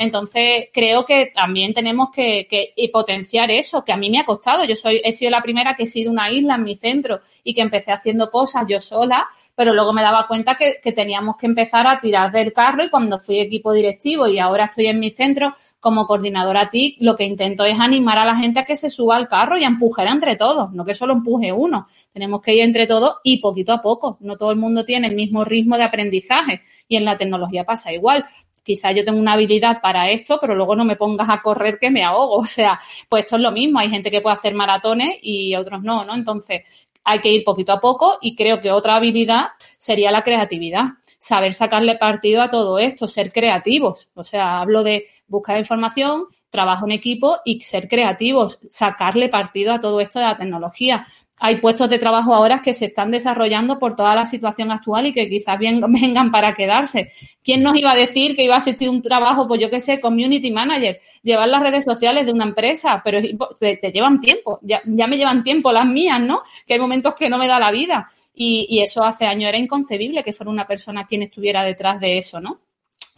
Entonces, 0.00 0.68
creo 0.72 1.04
que 1.04 1.32
también 1.34 1.74
tenemos 1.74 2.10
que, 2.12 2.46
potenciar 2.92 3.50
eso, 3.50 3.84
que 3.84 3.92
a 3.92 3.96
mí 3.96 4.08
me 4.10 4.20
ha 4.20 4.24
costado. 4.24 4.64
Yo 4.64 4.76
soy, 4.76 5.00
he 5.04 5.10
sido 5.10 5.32
la 5.32 5.42
primera 5.42 5.74
que 5.74 5.82
he 5.82 5.86
sido 5.86 6.12
una 6.12 6.30
isla 6.30 6.54
en 6.54 6.62
mi 6.62 6.76
centro 6.76 7.18
y 7.42 7.52
que 7.52 7.62
empecé 7.62 7.90
haciendo 7.90 8.30
cosas 8.30 8.64
yo 8.68 8.78
sola, 8.78 9.26
pero 9.56 9.74
luego 9.74 9.92
me 9.92 10.02
daba 10.02 10.28
cuenta 10.28 10.54
que, 10.54 10.76
que 10.80 10.92
teníamos 10.92 11.36
que 11.36 11.46
empezar 11.46 11.88
a 11.88 12.00
tirar 12.00 12.30
del 12.30 12.52
carro 12.52 12.84
y 12.84 12.90
cuando 12.90 13.18
fui 13.18 13.40
equipo 13.40 13.72
directivo 13.72 14.28
y 14.28 14.38
ahora 14.38 14.66
estoy 14.66 14.86
en 14.86 15.00
mi 15.00 15.10
centro 15.10 15.52
como 15.80 16.06
coordinadora 16.06 16.70
TIC, 16.70 16.98
lo 17.00 17.16
que 17.16 17.24
intento 17.24 17.64
es 17.64 17.78
animar 17.78 18.18
a 18.18 18.24
la 18.24 18.36
gente 18.36 18.60
a 18.60 18.64
que 18.64 18.76
se 18.76 18.90
suba 18.90 19.16
al 19.16 19.26
carro 19.26 19.58
y 19.58 19.64
a 19.64 19.68
empujar 19.68 20.06
entre 20.06 20.36
todos, 20.36 20.72
no 20.72 20.84
que 20.84 20.94
solo 20.94 21.12
empuje 21.12 21.52
uno. 21.52 21.86
Tenemos 22.12 22.40
que 22.40 22.54
ir 22.54 22.62
entre 22.62 22.86
todos 22.86 23.16
y 23.24 23.38
poquito 23.38 23.72
a 23.72 23.80
poco. 23.80 24.16
No 24.20 24.36
todo 24.36 24.50
el 24.50 24.58
mundo 24.58 24.84
tiene 24.84 25.08
el 25.08 25.14
mismo 25.14 25.44
ritmo 25.44 25.76
de 25.76 25.84
aprendizaje 25.84 26.62
y 26.86 26.96
en 26.96 27.04
la 27.04 27.16
tecnología 27.16 27.64
pasa 27.64 27.92
igual 27.92 28.24
quizás 28.68 28.94
yo 28.94 29.02
tengo 29.02 29.18
una 29.18 29.32
habilidad 29.32 29.80
para 29.80 30.10
esto, 30.10 30.36
pero 30.38 30.54
luego 30.54 30.76
no 30.76 30.84
me 30.84 30.94
pongas 30.94 31.30
a 31.30 31.40
correr 31.40 31.78
que 31.78 31.90
me 31.90 32.04
ahogo. 32.04 32.36
O 32.38 32.44
sea, 32.44 32.78
pues 33.08 33.24
esto 33.24 33.36
es 33.36 33.42
lo 33.42 33.50
mismo. 33.50 33.78
Hay 33.78 33.88
gente 33.88 34.10
que 34.10 34.20
puede 34.20 34.36
hacer 34.36 34.54
maratones 34.54 35.18
y 35.22 35.54
otros 35.54 35.82
no, 35.82 36.04
¿no? 36.04 36.14
Entonces, 36.14 36.62
hay 37.04 37.20
que 37.20 37.30
ir 37.32 37.44
poquito 37.44 37.72
a 37.72 37.80
poco 37.80 38.18
y 38.20 38.36
creo 38.36 38.60
que 38.60 38.70
otra 38.70 38.96
habilidad 38.96 39.48
sería 39.78 40.10
la 40.10 40.22
creatividad. 40.22 40.84
Saber 41.18 41.54
sacarle 41.54 41.96
partido 41.96 42.42
a 42.42 42.50
todo 42.50 42.78
esto, 42.78 43.08
ser 43.08 43.32
creativos. 43.32 44.10
O 44.14 44.22
sea, 44.22 44.60
hablo 44.60 44.82
de 44.82 45.06
buscar 45.26 45.58
información, 45.58 46.26
trabajo 46.50 46.84
en 46.84 46.92
equipo 46.92 47.38
y 47.44 47.60
ser 47.62 47.88
creativos, 47.88 48.58
sacarle 48.68 49.30
partido 49.30 49.72
a 49.72 49.80
todo 49.80 50.00
esto 50.00 50.18
de 50.18 50.26
la 50.26 50.36
tecnología 50.36 51.06
hay 51.40 51.56
puestos 51.56 51.88
de 51.88 51.98
trabajo 51.98 52.34
ahora 52.34 52.60
que 52.62 52.74
se 52.74 52.86
están 52.86 53.10
desarrollando 53.10 53.78
por 53.78 53.96
toda 53.96 54.14
la 54.14 54.26
situación 54.26 54.70
actual 54.70 55.06
y 55.06 55.12
que 55.12 55.28
quizás 55.28 55.58
vengan 55.60 56.30
para 56.30 56.54
quedarse. 56.54 57.12
¿Quién 57.42 57.62
nos 57.62 57.76
iba 57.76 57.92
a 57.92 57.96
decir 57.96 58.36
que 58.36 58.44
iba 58.44 58.54
a 58.54 58.58
existir 58.58 58.88
un 58.88 59.02
trabajo, 59.02 59.46
pues 59.46 59.60
yo 59.60 59.70
qué 59.70 59.80
sé, 59.80 60.00
community 60.00 60.50
manager, 60.50 61.00
llevar 61.22 61.48
las 61.48 61.62
redes 61.62 61.84
sociales 61.84 62.26
de 62.26 62.32
una 62.32 62.44
empresa? 62.44 63.00
Pero 63.04 63.20
te, 63.58 63.92
llevan 63.92 64.20
tiempo, 64.20 64.58
ya, 64.62 64.82
me 64.84 65.16
llevan 65.16 65.42
tiempo 65.44 65.72
las 65.72 65.86
mías, 65.86 66.20
¿no? 66.20 66.42
Que 66.66 66.74
hay 66.74 66.80
momentos 66.80 67.14
que 67.14 67.28
no 67.28 67.38
me 67.38 67.46
da 67.46 67.58
la 67.58 67.70
vida. 67.70 68.08
Y, 68.34 68.66
y 68.68 68.80
eso 68.80 69.02
hace 69.02 69.26
años 69.26 69.48
era 69.48 69.58
inconcebible 69.58 70.22
que 70.22 70.32
fuera 70.32 70.50
una 70.50 70.66
persona 70.66 71.06
quien 71.06 71.22
estuviera 71.22 71.64
detrás 71.64 71.98
de 71.98 72.18
eso, 72.18 72.40
¿no? 72.40 72.60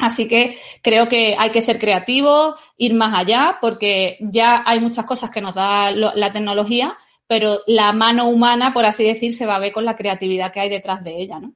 Así 0.01 0.27
que 0.27 0.57
creo 0.81 1.09
que 1.09 1.37
hay 1.39 1.51
que 1.51 1.61
ser 1.61 1.79
creativos, 1.79 2.55
ir 2.79 2.95
más 2.95 3.15
allá, 3.15 3.59
porque 3.61 4.17
ya 4.21 4.63
hay 4.65 4.81
muchas 4.81 5.05
cosas 5.05 5.31
que 5.31 5.43
nos 5.43 5.55
da 5.55 5.91
la 5.91 6.33
tecnología, 6.33 6.97
pero 7.31 7.61
la 7.69 7.93
mano 7.93 8.29
humana, 8.29 8.75
por 8.75 8.85
así 8.85 9.05
decir, 9.05 9.33
se 9.33 9.47
va 9.47 9.55
a 9.55 9.61
ver 9.61 9.73
con 9.73 9.85
la 9.85 9.95
creatividad 9.95 10.53
que 10.53 10.59
hay 10.59 10.69
detrás 10.69 11.05
de 11.05 11.17
ella, 11.17 11.39
¿no? 11.39 11.55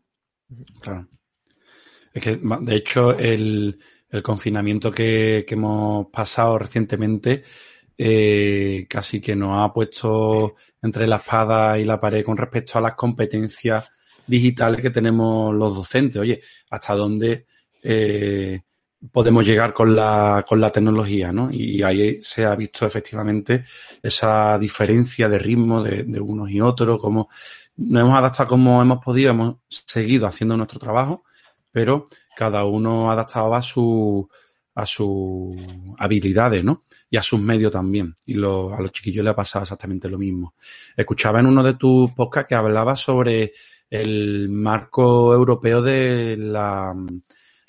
Claro. 0.81 1.09
Es 2.13 2.23
que, 2.23 2.37
de 2.37 2.77
hecho, 2.77 3.19
el, 3.19 3.77
confinamiento 4.23 4.93
que, 4.93 5.45
hemos 5.49 6.07
pasado 6.13 6.61
recientemente 6.61 7.43
eh, 7.99 8.87
casi 8.89 9.21
que 9.21 9.35
nos 9.35 9.69
ha 9.69 9.73
puesto 9.73 10.55
entre 10.81 11.09
la 11.09 11.17
espada 11.17 11.77
y 11.77 11.85
la 11.85 11.99
pared 11.99 12.25
con 12.25 12.37
respecto 12.37 12.79
a 12.79 12.83
las 12.83 12.95
competencias 12.95 13.91
digitales 14.29 14.81
que 14.81 14.91
tenemos 14.91 15.53
los 15.53 15.75
docentes. 15.75 16.23
Oye, 16.23 16.41
¿hasta 16.71 16.95
dónde 16.95 17.47
eh, 17.83 18.61
podemos 19.13 19.47
llegar 19.47 19.73
con 19.73 19.95
la, 19.95 20.45
con 20.49 20.61
la 20.61 20.71
tecnología, 20.71 21.33
¿no? 21.33 21.51
Y 21.51 21.83
ahí 21.83 22.21
se 22.21 22.45
ha 22.45 22.55
visto 22.55 22.87
efectivamente 22.87 23.65
esa 24.03 24.59
diferencia 24.59 25.29
de 25.29 25.39
ritmo 25.39 25.83
de, 25.83 26.05
de 26.05 26.21
unos 26.21 26.51
y 26.51 26.61
otros, 26.61 27.01
como 27.01 27.29
nos 27.77 28.03
hemos 28.03 28.17
adaptado 28.17 28.49
como 28.49 28.81
hemos 28.83 29.05
podido, 29.05 29.31
hemos 29.31 29.57
seguido 29.69 30.27
haciendo 30.27 30.57
nuestro 30.57 30.79
trabajo, 30.79 31.25
pero 31.71 32.09
cada 32.37 32.65
uno 32.65 33.11
adaptado 33.11 33.55
a 33.55 33.63
su 33.63 34.29
a 34.77 34.87
sus 34.87 35.57
habilidades, 35.99 36.65
¿no? 36.65 36.85
Y 37.09 37.17
a 37.17 37.23
sus 37.23 37.41
medios 37.41 37.71
también. 37.71 38.17
Y 38.27 38.35
lo, 38.35 38.75
a 38.75 38.81
los 38.81 38.91
chiquillos 38.91 39.23
le 39.25 39.31
ha 39.31 39.37
pasado 39.37 39.63
exactamente 39.63 40.09
lo 40.09 40.19
mismo. 40.19 40.55
Escuchaba 40.97 41.41
en 41.41 41.47
uno 41.47 41.63
de 41.63 41.75
tus 41.75 42.11
podcasts 42.13 42.49
que 42.49 42.57
hablaba 42.57 42.97
sobre 42.97 43.53
el 43.89 44.49
marco 44.49 45.33
europeo 45.33 45.81
de 45.81 46.37
la 46.37 46.93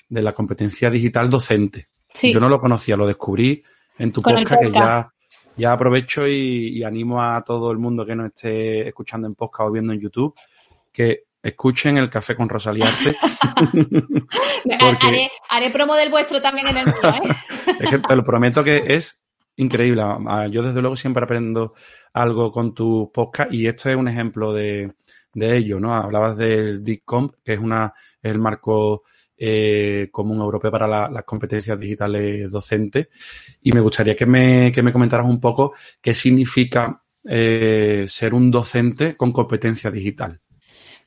de 0.08 0.22
la 0.22 0.32
competencia 0.32 0.90
digital 0.90 1.30
docente. 1.30 1.88
Yo 2.22 2.40
no 2.40 2.48
lo 2.48 2.58
conocía, 2.58 2.96
lo 2.96 3.06
descubrí 3.06 3.62
en 3.98 4.12
tu 4.12 4.22
podcast, 4.22 4.60
que 4.60 4.70
ya, 4.72 5.12
ya 5.56 5.72
aprovecho 5.72 6.26
y, 6.26 6.82
animo 6.82 7.22
a 7.22 7.42
todo 7.42 7.70
el 7.70 7.78
mundo 7.78 8.06
que 8.06 8.14
nos 8.14 8.26
esté 8.28 8.88
escuchando 8.88 9.26
en 9.26 9.34
podcast 9.34 9.68
o 9.68 9.72
viendo 9.72 9.92
en 9.92 10.00
YouTube 10.00 10.34
que 10.92 11.24
escuchen 11.42 11.98
el 11.98 12.08
café 12.08 12.34
con 12.34 12.48
Rosalía 12.48 12.86
Arte. 12.86 13.16
haré, 15.50 15.70
promo 15.70 15.94
del 15.94 16.10
vuestro 16.10 16.40
también 16.40 16.68
en 16.68 16.78
el 16.78 16.86
mío, 16.86 16.94
¿eh? 17.04 17.76
es 17.80 17.90
que 17.90 17.98
te 17.98 18.16
lo 18.16 18.24
prometo 18.24 18.64
que 18.64 18.82
es 18.86 19.22
increíble. 19.56 20.02
Yo 20.50 20.62
desde 20.62 20.80
luego 20.80 20.96
siempre 20.96 21.24
aprendo 21.24 21.74
algo 22.14 22.50
con 22.50 22.74
tu 22.74 23.10
podcast 23.12 23.52
y 23.52 23.66
esto 23.66 23.90
es 23.90 23.96
un 23.96 24.08
ejemplo 24.08 24.52
de, 24.52 24.94
de 25.34 25.56
ello, 25.56 25.78
¿no? 25.78 25.94
Hablabas 25.94 26.36
del 26.38 26.82
DICCOMP, 26.82 27.34
que 27.44 27.52
es 27.52 27.58
una, 27.58 27.92
es 28.22 28.32
el 28.32 28.38
marco 28.38 29.04
eh, 29.38 30.08
común 30.10 30.40
europeo 30.40 30.70
para 30.70 31.08
las 31.08 31.24
competencias 31.24 31.78
digitales 31.78 32.50
docentes. 32.50 33.08
Y 33.62 33.72
me 33.72 33.80
gustaría 33.80 34.16
que 34.16 34.26
me, 34.26 34.72
que 34.72 34.82
me 34.82 34.92
comentaras 34.92 35.26
un 35.26 35.40
poco 35.40 35.74
qué 36.00 36.14
significa 36.14 37.02
eh, 37.24 38.04
ser 38.08 38.34
un 38.34 38.50
docente 38.50 39.16
con 39.16 39.32
competencia 39.32 39.90
digital. 39.90 40.40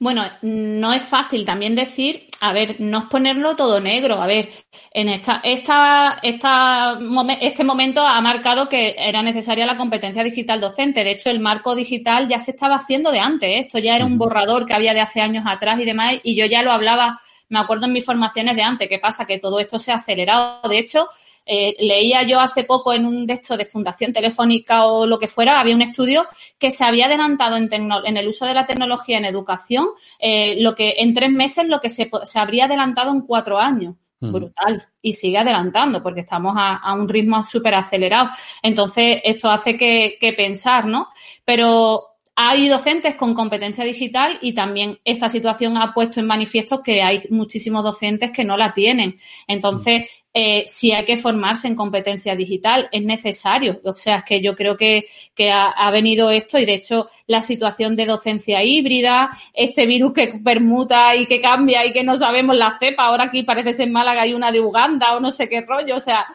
Bueno, 0.01 0.23
no 0.43 0.93
es 0.93 1.03
fácil 1.03 1.43
también 1.43 1.75
decir, 1.75 2.27
a 2.39 2.53
ver, 2.53 2.77
no 2.79 2.99
es 2.99 3.03
ponerlo 3.05 3.57
todo 3.57 3.81
negro. 3.81 4.21
A 4.21 4.27
ver, 4.27 4.49
en 4.93 5.09
esta, 5.09 5.41
esta, 5.43 6.19
esta, 6.23 6.97
este 7.41 7.65
momento 7.65 8.07
ha 8.07 8.21
marcado 8.21 8.69
que 8.69 8.95
era 8.97 9.21
necesaria 9.21 9.65
la 9.65 9.75
competencia 9.75 10.23
digital 10.23 10.61
docente. 10.61 11.03
De 11.03 11.11
hecho, 11.11 11.29
el 11.29 11.41
marco 11.41 11.75
digital 11.75 12.29
ya 12.29 12.39
se 12.39 12.51
estaba 12.51 12.75
haciendo 12.75 13.11
de 13.11 13.19
antes. 13.19 13.65
Esto 13.65 13.77
ya 13.77 13.97
era 13.97 14.05
un 14.05 14.17
borrador 14.17 14.65
que 14.65 14.73
había 14.73 14.93
de 14.93 15.01
hace 15.01 15.19
años 15.19 15.43
atrás 15.45 15.81
y 15.81 15.85
demás. 15.85 16.15
Y 16.23 16.35
yo 16.35 16.45
ya 16.45 16.63
lo 16.63 16.71
hablaba 16.71 17.19
me 17.49 17.59
acuerdo 17.59 17.85
en 17.87 17.93
mis 17.93 18.05
formaciones 18.05 18.55
de 18.55 18.61
antes, 18.61 18.87
¿qué 18.87 18.99
pasa? 18.99 19.25
Que 19.25 19.39
todo 19.39 19.59
esto 19.59 19.77
se 19.79 19.91
ha 19.91 19.95
acelerado. 19.95 20.67
De 20.69 20.77
hecho, 20.77 21.07
eh, 21.45 21.75
leía 21.79 22.23
yo 22.23 22.39
hace 22.39 22.63
poco 22.63 22.93
en 22.93 23.05
un 23.05 23.25
texto 23.25 23.57
de 23.57 23.65
Fundación 23.65 24.13
Telefónica 24.13 24.85
o 24.85 25.07
lo 25.07 25.17
que 25.17 25.27
fuera, 25.27 25.59
había 25.59 25.75
un 25.75 25.81
estudio 25.81 26.25
que 26.57 26.71
se 26.71 26.83
había 26.83 27.07
adelantado 27.07 27.57
en, 27.57 27.69
en 27.71 28.17
el 28.17 28.27
uso 28.27 28.45
de 28.45 28.53
la 28.53 28.65
tecnología 28.65 29.17
en 29.17 29.25
educación, 29.25 29.87
eh, 30.19 30.61
lo 30.61 30.75
que 30.75 30.95
en 30.99 31.13
tres 31.13 31.31
meses 31.31 31.67
lo 31.67 31.79
que 31.81 31.89
se, 31.89 32.09
se 32.23 32.39
habría 32.39 32.65
adelantado 32.65 33.11
en 33.11 33.21
cuatro 33.21 33.59
años. 33.59 33.95
Brutal. 34.21 34.85
Y 35.01 35.13
sigue 35.13 35.37
adelantando 35.37 36.03
porque 36.03 36.19
estamos 36.19 36.53
a, 36.57 36.75
a 36.75 36.93
un 36.93 37.07
ritmo 37.07 37.41
súper 37.41 37.73
acelerado. 37.75 38.29
Entonces, 38.61 39.21
esto 39.23 39.49
hace 39.49 39.77
que, 39.77 40.17
que 40.19 40.33
pensar, 40.33 40.85
¿no? 40.85 41.07
Pero 41.45 42.08
hay 42.41 42.69
docentes 42.69 43.15
con 43.15 43.33
competencia 43.33 43.83
digital 43.83 44.39
y 44.41 44.53
también 44.53 44.97
esta 45.03 45.27
situación 45.27 45.75
ha 45.75 45.93
puesto 45.93 46.21
en 46.21 46.25
manifiesto 46.25 46.81
que 46.81 47.01
hay 47.01 47.23
muchísimos 47.29 47.83
docentes 47.83 48.31
que 48.31 48.45
no 48.45 48.55
la 48.55 48.73
tienen. 48.73 49.17
Entonces, 49.45 50.23
eh, 50.33 50.63
si 50.65 50.93
hay 50.93 51.03
que 51.03 51.17
formarse 51.17 51.67
en 51.67 51.75
competencia 51.75 52.37
digital, 52.37 52.87
es 52.93 53.03
necesario. 53.03 53.81
O 53.83 53.93
sea, 53.93 54.19
es 54.19 54.23
que 54.23 54.41
yo 54.41 54.55
creo 54.55 54.77
que, 54.77 55.07
que 55.35 55.51
ha, 55.51 55.67
ha, 55.67 55.91
venido 55.91 56.31
esto 56.31 56.57
y 56.57 56.65
de 56.65 56.75
hecho 56.75 57.07
la 57.27 57.41
situación 57.41 57.97
de 57.97 58.05
docencia 58.05 58.63
híbrida, 58.63 59.31
este 59.53 59.85
virus 59.85 60.13
que 60.13 60.39
permuta 60.41 61.17
y 61.17 61.25
que 61.25 61.41
cambia 61.41 61.85
y 61.85 61.91
que 61.91 62.05
no 62.05 62.15
sabemos 62.15 62.55
la 62.55 62.77
cepa, 62.79 63.07
ahora 63.07 63.25
aquí 63.25 63.43
parece 63.43 63.73
ser 63.73 63.89
Málaga 63.89 64.21
hay 64.21 64.33
una 64.33 64.53
de 64.53 64.61
Uganda 64.61 65.13
o 65.17 65.19
no 65.19 65.29
sé 65.29 65.49
qué 65.49 65.59
rollo. 65.59 65.97
O 65.97 65.99
sea, 65.99 66.25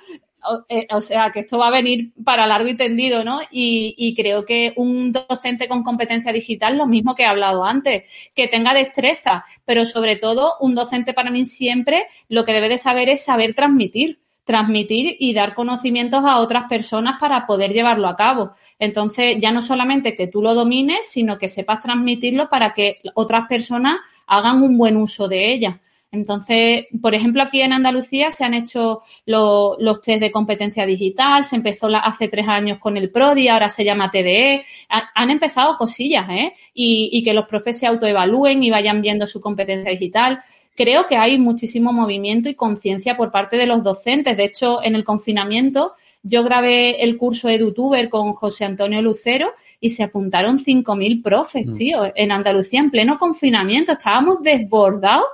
eh, 0.69 0.87
o, 0.91 1.01
sea, 1.01 1.31
que 1.31 1.41
esto 1.41 1.59
va 1.59 1.69
a 1.69 1.71
venir 1.71 2.13
para 2.25 2.47
largo 2.47 2.69
y 2.69 2.77
tendido, 2.77 3.25
¿no? 3.25 3.41
Y, 3.51 4.15
creo 4.17 4.45
que 4.45 4.73
un 4.77 5.13
docente 5.13 5.69
con 5.69 5.83
competencia 5.83 6.33
digital, 6.33 6.77
lo 6.77 6.87
mismo 6.87 7.15
que 7.15 7.23
he 7.23 7.27
hablado 7.27 7.65
antes, 7.65 8.09
que 8.35 8.49
tenga 8.49 8.75
destreza, 8.75 9.45
pero 9.65 9.85
sobre 9.85 10.17
todo 10.17 10.55
un 10.61 10.75
docente 10.75 11.15
para 11.15 11.31
mí 11.31 11.47
siempre 11.47 12.07
lo 12.29 12.45
que 12.45 12.53
debe 12.53 12.69
de 12.69 12.79
saber 12.79 13.09
es 13.09 13.25
saber 13.25 13.55
transmitir 13.55 14.21
transmitir 14.45 15.17
y 15.19 15.33
dar 15.33 15.55
conocimientos 15.55 16.23
a 16.25 16.37
otras 16.37 16.65
personas 16.69 17.19
para 17.19 17.47
poder 17.47 17.73
llevarlo 17.73 18.09
a 18.09 18.17
cabo. 18.17 18.53
Entonces, 18.79 19.37
ya 19.41 19.51
no 19.51 19.63
solamente 19.63 20.17
que 20.17 20.27
tú 20.27 20.43
lo 20.43 20.55
domines, 20.55 21.09
sino 21.09 21.39
que 21.39 21.49
sepas 21.49 21.81
transmitirlo 21.81 22.51
para 22.51 22.75
que 22.75 23.01
otras 23.15 23.49
personas 23.49 23.97
hagan 24.27 24.63
un 24.63 24.77
buen 24.77 24.97
uso 24.99 25.29
de 25.29 25.51
ella. 25.53 25.81
Entonces, 26.14 26.87
por 27.02 27.14
ejemplo, 27.14 27.42
aquí 27.42 27.61
en 27.61 27.73
Andalucía 27.73 28.30
se 28.30 28.44
han 28.44 28.54
hecho 28.54 29.00
los 29.26 30.00
test 30.00 30.21
de 30.21 30.30
competencia 30.30 30.87
digital, 30.87 31.44
se 31.44 31.56
empezó 31.56 31.88
hace 31.88 32.28
tres 32.28 32.49
años 32.49 32.78
con 32.78 32.97
el 32.97 33.11
PRODI, 33.11 33.49
ahora 33.49 33.68
se 33.68 33.85
llama 33.85 34.11
TDE, 34.11 34.64
han 34.88 35.30
empezado 35.30 35.76
cosillas, 35.76 36.28
¿eh? 36.30 36.52
Y, 36.73 37.11
y 37.12 37.25
que 37.25 37.35
los 37.35 37.47
profes 37.47 37.78
se 37.78 37.87
autoevalúen 37.87 38.62
y 38.62 38.71
vayan 38.71 39.02
viendo 39.02 39.26
su 39.26 39.40
competencia 39.40 39.90
digital 39.90 40.40
creo 40.75 41.06
que 41.06 41.16
hay 41.16 41.38
muchísimo 41.38 41.92
movimiento 41.92 42.49
y 42.49 42.54
conciencia 42.54 43.16
por 43.16 43.30
parte 43.30 43.56
de 43.56 43.66
los 43.66 43.83
docentes. 43.83 44.37
De 44.37 44.44
hecho, 44.44 44.83
en 44.83 44.97
el 44.97 45.04
confinamiento 45.04 45.92
yo 46.23 46.42
grabé 46.42 47.02
el 47.02 47.16
curso 47.16 47.49
EduTuber 47.49 48.09
con 48.09 48.33
José 48.33 48.64
Antonio 48.64 49.00
Lucero 49.02 49.52
y 49.80 49.90
se 49.90 50.02
apuntaron 50.02 50.59
5.000 50.59 51.23
profes, 51.23 51.66
mm. 51.66 51.73
tío, 51.75 52.12
en 52.14 52.33
Andalucía 52.33 52.80
en 52.80 52.90
pleno 52.90 53.18
confinamiento. 53.18 53.92
Estábamos 53.92 54.42
desbordados 54.42 55.26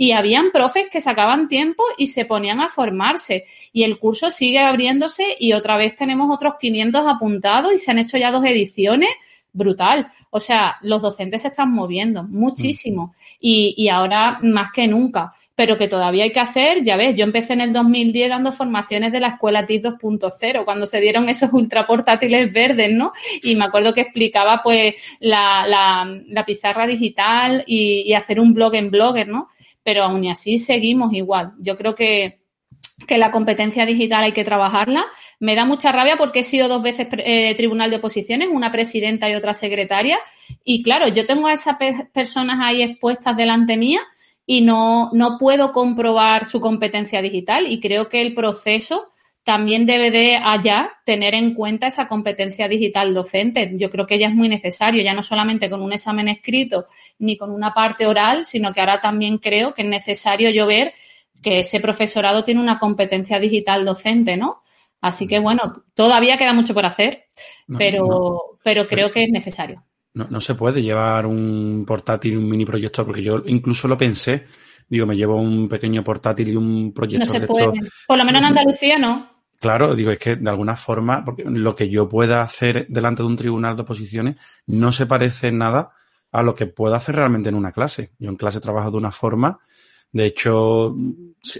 y 0.00 0.12
habían 0.12 0.52
profes 0.52 0.86
que 0.90 1.00
sacaban 1.00 1.48
tiempo 1.48 1.82
y 1.98 2.06
se 2.06 2.24
ponían 2.24 2.60
a 2.60 2.68
formarse. 2.68 3.44
Y 3.72 3.82
el 3.82 3.98
curso 3.98 4.30
sigue 4.30 4.60
abriéndose 4.60 5.36
y 5.40 5.52
otra 5.54 5.76
vez 5.76 5.96
tenemos 5.96 6.32
otros 6.32 6.54
500 6.60 7.04
apuntados 7.04 7.72
y 7.72 7.78
se 7.78 7.90
han 7.90 7.98
hecho 7.98 8.16
ya 8.16 8.30
dos 8.30 8.44
ediciones. 8.44 9.10
Brutal. 9.52 10.06
O 10.30 10.38
sea, 10.38 10.76
los 10.82 11.02
docentes 11.02 11.42
se 11.42 11.48
están 11.48 11.72
moviendo 11.72 12.22
muchísimo 12.22 13.12
y, 13.40 13.74
y 13.76 13.88
ahora 13.88 14.38
más 14.40 14.70
que 14.70 14.86
nunca 14.86 15.32
pero 15.58 15.76
que 15.76 15.88
todavía 15.88 16.22
hay 16.22 16.30
que 16.30 16.38
hacer, 16.38 16.84
ya 16.84 16.96
ves, 16.96 17.16
yo 17.16 17.24
empecé 17.24 17.54
en 17.54 17.62
el 17.62 17.72
2010 17.72 18.30
dando 18.30 18.52
formaciones 18.52 19.10
de 19.10 19.18
la 19.18 19.30
escuela 19.30 19.66
TIC 19.66 19.82
2.0, 19.82 20.64
cuando 20.64 20.86
se 20.86 21.00
dieron 21.00 21.28
esos 21.28 21.52
ultraportátiles 21.52 22.52
verdes, 22.52 22.92
¿no? 22.92 23.10
Y 23.42 23.56
me 23.56 23.64
acuerdo 23.64 23.92
que 23.92 24.02
explicaba 24.02 24.60
pues 24.62 24.94
la, 25.18 25.66
la, 25.66 26.46
pizarra 26.46 26.86
digital 26.86 27.64
y, 27.66 28.04
y, 28.06 28.14
hacer 28.14 28.38
un 28.38 28.54
blog 28.54 28.76
en 28.76 28.92
Blogger, 28.92 29.26
¿no? 29.26 29.48
Pero 29.88 30.02
aún 30.04 30.28
así 30.28 30.58
seguimos 30.58 31.14
igual. 31.14 31.54
Yo 31.60 31.78
creo 31.78 31.94
que, 31.94 32.42
que 33.06 33.16
la 33.16 33.30
competencia 33.30 33.86
digital 33.86 34.22
hay 34.22 34.32
que 34.32 34.44
trabajarla. 34.44 35.06
Me 35.40 35.54
da 35.54 35.64
mucha 35.64 35.92
rabia 35.92 36.18
porque 36.18 36.40
he 36.40 36.44
sido 36.44 36.68
dos 36.68 36.82
veces 36.82 37.08
eh, 37.10 37.54
tribunal 37.54 37.88
de 37.88 37.96
oposiciones, 37.96 38.50
una 38.52 38.70
presidenta 38.70 39.30
y 39.30 39.34
otra 39.34 39.54
secretaria. 39.54 40.18
Y 40.62 40.82
claro, 40.82 41.08
yo 41.08 41.24
tengo 41.24 41.46
a 41.46 41.54
esas 41.54 41.78
personas 42.12 42.58
ahí 42.60 42.82
expuestas 42.82 43.34
delante 43.34 43.78
mía 43.78 44.02
y 44.44 44.60
no, 44.60 45.08
no 45.14 45.38
puedo 45.38 45.72
comprobar 45.72 46.44
su 46.44 46.60
competencia 46.60 47.22
digital 47.22 47.66
y 47.66 47.80
creo 47.80 48.10
que 48.10 48.20
el 48.20 48.34
proceso 48.34 49.10
también 49.48 49.86
debe 49.86 50.10
de 50.10 50.36
allá 50.36 50.90
tener 51.06 51.34
en 51.34 51.54
cuenta 51.54 51.86
esa 51.86 52.06
competencia 52.06 52.68
digital 52.68 53.14
docente. 53.14 53.72
Yo 53.76 53.88
creo 53.88 54.06
que 54.06 54.18
ya 54.18 54.28
es 54.28 54.34
muy 54.34 54.46
necesario, 54.46 55.02
ya 55.02 55.14
no 55.14 55.22
solamente 55.22 55.70
con 55.70 55.80
un 55.80 55.94
examen 55.94 56.28
escrito 56.28 56.84
ni 57.18 57.38
con 57.38 57.50
una 57.50 57.72
parte 57.72 58.04
oral, 58.04 58.44
sino 58.44 58.74
que 58.74 58.80
ahora 58.80 59.00
también 59.00 59.38
creo 59.38 59.72
que 59.72 59.80
es 59.80 59.88
necesario 59.88 60.50
yo 60.50 60.66
ver 60.66 60.92
que 61.40 61.60
ese 61.60 61.80
profesorado 61.80 62.44
tiene 62.44 62.60
una 62.60 62.78
competencia 62.78 63.40
digital 63.40 63.86
docente, 63.86 64.36
¿no? 64.36 64.60
Así 65.00 65.26
que 65.26 65.38
bueno, 65.38 65.82
todavía 65.94 66.36
queda 66.36 66.52
mucho 66.52 66.74
por 66.74 66.84
hacer, 66.84 67.24
pero, 67.78 68.58
pero 68.62 68.86
creo 68.86 69.10
que 69.10 69.24
es 69.24 69.30
necesario 69.30 69.82
no, 70.12 70.26
no 70.28 70.40
se 70.40 70.56
puede 70.56 70.82
llevar 70.82 71.26
un 71.26 71.84
portátil 71.86 72.32
y 72.32 72.36
un 72.36 72.48
mini 72.48 72.66
proyector, 72.66 73.06
porque 73.06 73.22
yo 73.22 73.42
incluso 73.46 73.86
lo 73.86 73.96
pensé. 73.96 74.44
Digo, 74.88 75.06
me 75.06 75.16
llevo 75.16 75.36
un 75.36 75.68
pequeño 75.68 76.02
portátil 76.02 76.48
y 76.48 76.56
un 76.56 76.92
proyector. 76.92 77.28
No 77.28 77.40
se 77.40 77.46
puede. 77.46 77.80
Por 78.06 78.18
lo 78.18 78.24
menos 78.24 78.40
en 78.40 78.46
Andalucía 78.48 78.98
no. 78.98 79.37
Claro, 79.58 79.94
digo, 79.94 80.12
es 80.12 80.18
que 80.18 80.36
de 80.36 80.50
alguna 80.50 80.76
forma, 80.76 81.24
porque 81.24 81.42
lo 81.44 81.74
que 81.74 81.88
yo 81.88 82.08
pueda 82.08 82.42
hacer 82.42 82.86
delante 82.88 83.22
de 83.22 83.28
un 83.28 83.36
tribunal 83.36 83.74
de 83.74 83.82
oposiciones 83.82 84.36
no 84.66 84.92
se 84.92 85.06
parece 85.06 85.48
en 85.48 85.58
nada 85.58 85.92
a 86.30 86.42
lo 86.42 86.54
que 86.54 86.66
puedo 86.66 86.94
hacer 86.94 87.16
realmente 87.16 87.48
en 87.48 87.56
una 87.56 87.72
clase. 87.72 88.12
Yo 88.18 88.30
en 88.30 88.36
clase 88.36 88.60
trabajo 88.60 88.90
de 88.90 88.98
una 88.98 89.10
forma. 89.10 89.58
De 90.12 90.26
hecho, 90.26 90.94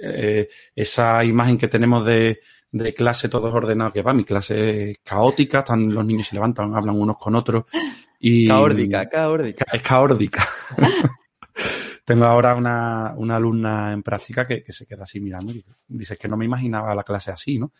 eh, 0.02 0.48
esa 0.76 1.24
imagen 1.24 1.58
que 1.58 1.68
tenemos 1.68 2.04
de, 2.06 2.38
de 2.70 2.94
clase 2.94 3.28
todos 3.28 3.52
ordenados, 3.52 3.92
que 3.92 4.02
va, 4.02 4.14
mi 4.14 4.24
clase 4.24 4.90
es 4.90 4.98
caótica, 5.02 5.60
están, 5.60 5.92
los 5.92 6.04
niños 6.04 6.28
se 6.28 6.36
levantan, 6.36 6.74
hablan 6.74 7.00
unos 7.00 7.18
con 7.18 7.34
otros. 7.34 7.64
Y, 8.20 8.46
caórdica, 8.46 9.08
caórdica. 9.08 9.66
Es 9.72 9.82
caórdica. 9.82 10.48
Tengo 12.08 12.24
ahora 12.24 12.54
una, 12.54 13.12
una, 13.18 13.36
alumna 13.36 13.92
en 13.92 14.02
práctica 14.02 14.46
que, 14.46 14.62
que, 14.62 14.72
se 14.72 14.86
queda 14.86 15.02
así 15.02 15.20
mirando 15.20 15.52
y 15.52 15.62
dice 15.88 16.16
que 16.16 16.26
no 16.26 16.38
me 16.38 16.46
imaginaba 16.46 16.94
la 16.94 17.02
clase 17.02 17.30
así, 17.30 17.58
¿no? 17.58 17.72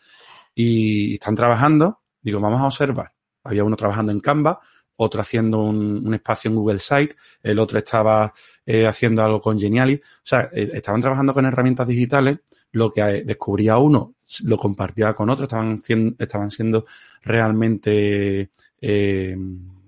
Y 0.53 1.15
están 1.15 1.33
trabajando, 1.33 2.01
digo, 2.21 2.39
vamos 2.39 2.61
a 2.61 2.67
observar. 2.67 3.11
Había 3.43 3.63
uno 3.63 3.75
trabajando 3.75 4.11
en 4.11 4.19
Canva, 4.19 4.59
otro 4.97 5.21
haciendo 5.21 5.63
un, 5.63 6.05
un 6.05 6.13
espacio 6.13 6.49
en 6.51 6.57
Google 6.57 6.77
Site, 6.77 7.15
el 7.41 7.57
otro 7.57 7.79
estaba 7.79 8.31
eh, 8.67 8.85
haciendo 8.85 9.23
algo 9.23 9.41
con 9.41 9.59
Geniali. 9.59 9.95
O 9.95 10.21
sea, 10.21 10.47
eh, 10.53 10.69
estaban 10.73 11.01
trabajando 11.01 11.33
con 11.33 11.47
herramientas 11.47 11.87
digitales 11.87 12.37
lo 12.73 12.91
que 12.91 13.01
descubría 13.25 13.79
uno 13.79 14.13
lo 14.43 14.57
compartía 14.57 15.15
con 15.15 15.31
otro, 15.31 15.45
estaban, 15.45 15.81
estaban 16.19 16.51
siendo 16.51 16.85
realmente 17.23 18.51
eh, 18.79 19.35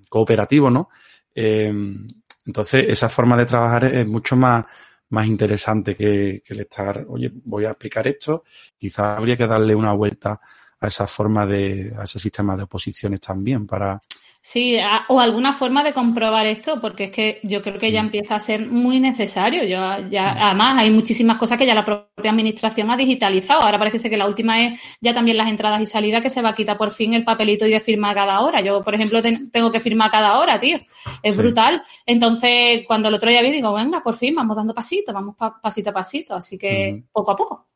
cooperativos, 0.10 0.74
¿no? 0.74 0.90
Entonces, 2.46 2.86
esa 2.88 3.10
forma 3.10 3.38
de 3.38 3.46
trabajar 3.46 3.86
es 3.86 4.08
mucho 4.08 4.36
más, 4.36 4.66
más 5.10 5.28
interesante 5.28 5.96
que, 5.96 6.42
que 6.44 6.54
el 6.54 6.62
estar, 6.62 7.06
oye, 7.08 7.32
voy 7.34 7.66
a 7.66 7.72
explicar 7.72 8.08
esto, 8.08 8.44
quizás 8.78 9.18
habría 9.18 9.38
que 9.38 9.48
darle 9.48 9.76
una 9.76 9.94
vuelta 9.94 10.40
a 10.82 10.88
esa 10.88 11.08
forma 11.08 11.46
de, 11.46 11.94
a 11.98 12.04
ese 12.04 12.20
sistema 12.20 12.58
de 12.58 12.64
oposiciones 12.64 13.22
también 13.22 13.66
para, 13.66 14.00
Sí, 14.44 14.76
o 15.10 15.20
alguna 15.20 15.54
forma 15.54 15.84
de 15.84 15.94
comprobar 15.94 16.48
esto, 16.48 16.82
porque 16.82 17.04
es 17.06 17.12
que 17.12 17.40
yo 17.44 17.62
creo 17.62 17.78
que 17.78 17.92
ya 17.92 18.02
mm. 18.02 18.06
empieza 18.06 18.36
a 18.36 18.40
ser 18.40 18.66
muy 18.66 19.00
necesario. 19.00 19.64
Yo 19.66 20.10
ya, 20.10 20.34
mm. 20.34 20.38
además, 20.40 20.78
hay 20.80 20.90
muchísimas 20.90 21.38
cosas 21.38 21.60
que 21.60 21.66
ya 21.68 21.76
la 21.76 21.86
propia 21.86 22.32
administración 22.32 22.90
ha 22.90 22.98
digitalizado. 22.98 23.62
Ahora 23.62 23.78
parece 23.78 24.10
que 24.10 24.18
la 24.18 24.26
última 24.26 24.66
es 24.66 24.82
ya 25.00 25.14
también 25.14 25.38
las 25.38 25.48
entradas 25.48 25.80
y 25.80 25.86
salidas 25.86 26.24
que 26.24 26.32
se 26.32 26.42
va 26.42 26.50
a 26.50 26.56
quitar 26.56 26.76
por 26.76 26.92
fin 26.92 27.14
el 27.14 27.24
papelito 27.24 27.68
y 27.68 27.72
de 27.72 27.80
firmar 27.80 28.16
cada 28.16 28.42
hora. 28.42 28.62
Yo, 28.62 28.82
por 28.82 28.96
ejemplo, 28.96 29.22
tengo 29.22 29.72
que 29.72 29.80
firmar 29.80 30.10
cada 30.10 30.40
hora, 30.40 30.60
tío. 30.60 30.80
Es 31.22 31.38
brutal. 31.38 31.84
Entonces, 32.08 32.84
cuando 32.88 33.10
el 33.10 33.14
otro 33.14 33.30
día 33.30 33.44
vi, 33.44 33.52
digo, 33.52 33.72
venga, 33.74 34.02
por 34.02 34.18
fin, 34.18 34.34
vamos 34.34 34.56
dando 34.56 34.74
pasitos, 34.74 35.14
vamos 35.14 35.36
pasito 35.62 35.92
a 35.92 35.94
pasito. 35.94 36.36
Así 36.36 36.58
que 36.58 36.94
mm. 36.94 37.12
poco 37.12 37.32
a 37.32 37.36
poco. 37.36 37.68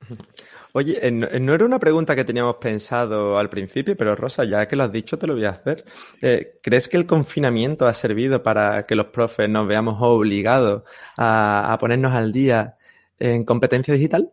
Oye, 0.76 0.98
eh, 1.00 1.06
eh, 1.06 1.38
no 1.38 1.54
era 1.54 1.64
una 1.64 1.78
pregunta 1.78 2.16
que 2.16 2.24
teníamos 2.24 2.56
pensado 2.56 3.38
al 3.38 3.48
principio, 3.48 3.96
pero 3.96 4.16
Rosa, 4.16 4.42
ya 4.44 4.66
que 4.66 4.74
lo 4.74 4.82
has 4.82 4.90
dicho, 4.90 5.16
te 5.16 5.28
lo 5.28 5.34
voy 5.34 5.44
a 5.44 5.50
hacer. 5.50 5.84
Eh, 6.20 6.58
¿Crees 6.60 6.88
que 6.88 6.96
el 6.96 7.06
confinamiento 7.06 7.86
ha 7.86 7.92
servido 7.92 8.42
para 8.42 8.82
que 8.82 8.96
los 8.96 9.06
profes 9.06 9.48
nos 9.48 9.68
veamos 9.68 9.98
obligados 10.00 10.82
a, 11.16 11.76
ponernos 11.78 12.12
al 12.12 12.32
día 12.32 12.74
en 13.20 13.44
competencia 13.44 13.94
digital? 13.94 14.32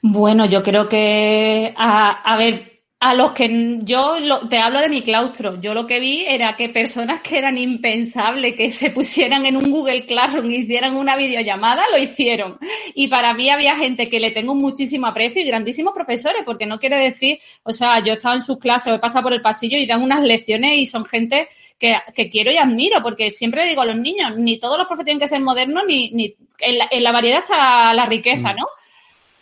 Bueno, 0.00 0.46
yo 0.46 0.62
creo 0.62 0.88
que, 0.88 1.74
a 1.76 2.36
ver, 2.38 2.73
a 3.04 3.12
los 3.12 3.32
que 3.32 3.76
yo 3.82 4.16
te 4.48 4.56
hablo 4.56 4.80
de 4.80 4.88
mi 4.88 5.02
claustro, 5.02 5.60
yo 5.60 5.74
lo 5.74 5.86
que 5.86 6.00
vi 6.00 6.24
era 6.26 6.56
que 6.56 6.70
personas 6.70 7.20
que 7.20 7.36
eran 7.36 7.58
impensables 7.58 8.54
que 8.54 8.72
se 8.72 8.88
pusieran 8.88 9.44
en 9.44 9.58
un 9.58 9.70
Google 9.70 10.06
Classroom 10.06 10.50
y 10.50 10.56
hicieran 10.56 10.96
una 10.96 11.14
videollamada, 11.14 11.82
lo 11.92 11.98
hicieron. 11.98 12.56
Y 12.94 13.08
para 13.08 13.34
mí 13.34 13.50
había 13.50 13.76
gente 13.76 14.08
que 14.08 14.18
le 14.18 14.30
tengo 14.30 14.54
muchísimo 14.54 15.06
aprecio 15.06 15.42
y 15.42 15.44
grandísimos 15.44 15.92
profesores, 15.92 16.44
porque 16.46 16.64
no 16.64 16.80
quiere 16.80 16.96
decir, 16.96 17.40
o 17.62 17.74
sea, 17.74 18.02
yo 18.02 18.14
he 18.14 18.16
estado 18.16 18.36
en 18.36 18.42
sus 18.42 18.58
clases, 18.58 18.94
he 18.94 18.98
pasado 18.98 19.24
por 19.24 19.34
el 19.34 19.42
pasillo 19.42 19.76
y 19.76 19.84
dan 19.84 20.02
unas 20.02 20.22
lecciones 20.22 20.78
y 20.78 20.86
son 20.86 21.04
gente 21.04 21.46
que, 21.78 21.98
que 22.14 22.30
quiero 22.30 22.52
y 22.52 22.56
admiro, 22.56 23.02
porque 23.02 23.30
siempre 23.30 23.68
digo 23.68 23.82
a 23.82 23.86
los 23.86 23.98
niños, 23.98 24.34
ni 24.38 24.58
todos 24.58 24.78
los 24.78 24.86
profes 24.86 25.04
tienen 25.04 25.20
que 25.20 25.28
ser 25.28 25.40
modernos, 25.40 25.84
ni, 25.86 26.10
ni 26.12 26.34
en, 26.58 26.78
la, 26.78 26.88
en 26.90 27.02
la 27.02 27.12
variedad 27.12 27.40
está 27.40 27.92
la 27.92 28.06
riqueza, 28.06 28.54
mm. 28.54 28.56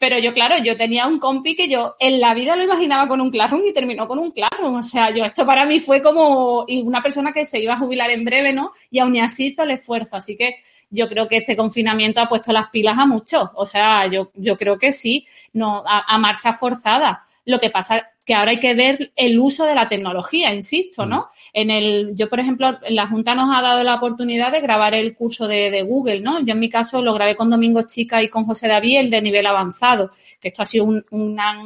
Pero 0.03 0.19
yo, 0.19 0.35
claro, 0.35 0.57
yo 0.59 0.77
tenía 0.77 1.07
un 1.07 1.21
compi 1.21 1.55
que 1.55 1.69
yo 1.69 1.95
en 2.01 2.21
la 2.21 2.35
vida 2.35 2.57
lo 2.57 2.65
imaginaba 2.65 3.07
con 3.07 3.21
un 3.21 3.31
Classroom 3.31 3.62
y 3.67 3.73
terminó 3.73 4.09
con 4.09 4.19
un 4.19 4.33
Classroom. 4.33 4.75
O 4.75 4.83
sea, 4.83 5.11
yo 5.11 5.25
esto 5.25 5.47
para 5.47 5.65
mí 5.65 5.79
fue 5.79 6.03
como 6.03 6.65
una 6.65 7.01
persona 7.01 7.33
que 7.33 7.45
se 7.45 7.61
iba 7.61 7.75
a 7.75 7.79
jubilar 7.79 8.11
en 8.11 8.25
breve, 8.25 8.53
¿no? 8.53 8.73
Y 8.91 8.99
aún 8.99 9.17
así 9.21 9.47
hizo 9.47 9.62
el 9.62 9.71
esfuerzo. 9.71 10.17
Así 10.17 10.37
que 10.37 10.57
yo 10.91 11.09
creo 11.09 11.29
que 11.29 11.37
este 11.37 11.57
confinamiento 11.57 12.21
ha 12.21 12.29
puesto 12.29 12.51
las 12.51 12.69
pilas 12.71 12.99
a 12.99 13.07
muchos. 13.07 13.49
O 13.55 13.65
sea, 13.65 14.09
yo, 14.09 14.33
yo 14.35 14.59
creo 14.59 14.77
que 14.77 14.91
sí, 14.91 15.25
no, 15.53 15.85
a 15.87 16.19
marcha 16.19 16.53
forzada. 16.53 17.23
Lo 17.45 17.61
que 17.61 17.71
pasa 17.71 18.12
que 18.25 18.35
ahora 18.35 18.53
hay 18.53 18.61
que 18.61 18.75
ver 18.75 19.13
el 19.17 19.39
uso 19.39 19.65
de 19.65 19.75
la 19.75 19.89
tecnología, 19.89 20.55
insisto, 20.55 21.07
¿no? 21.07 21.19
Mm. 21.19 21.23
En 21.55 21.71
el, 21.71 22.17
yo, 22.17 22.29
por 22.29 22.41
ejemplo, 22.41 22.79
la 22.89 23.07
Junta 23.07 23.35
nos 23.35 23.57
ha 23.57 23.63
dado 23.63 23.83
la 23.83 23.97
oportunidad 23.97 24.53
de 24.53 24.61
grabar 24.61 24.95
el 24.95 25.15
curso 25.15 25.49
de, 25.49 25.83
Google, 25.83 26.21
¿no? 26.21 26.41
Yo 26.41 26.53
en 26.53 26.61
mi 26.61 26.69
caso 26.69 27.03
lo 27.03 27.15
grabé 27.15 27.35
con 27.35 27.51
Domingo 27.51 27.83
Chica 27.83 28.23
y 28.23 28.29
con 28.29 28.45
José 28.45 28.69
David, 28.69 28.99
el 28.99 29.11
de 29.11 29.23
nivel 29.23 29.47
avanzado, 29.47 30.11
que 30.41 30.49
esto 30.49 30.63
ha 30.63 30.67
sido 30.67 30.85
un, 30.85 31.05
una, 31.11 31.61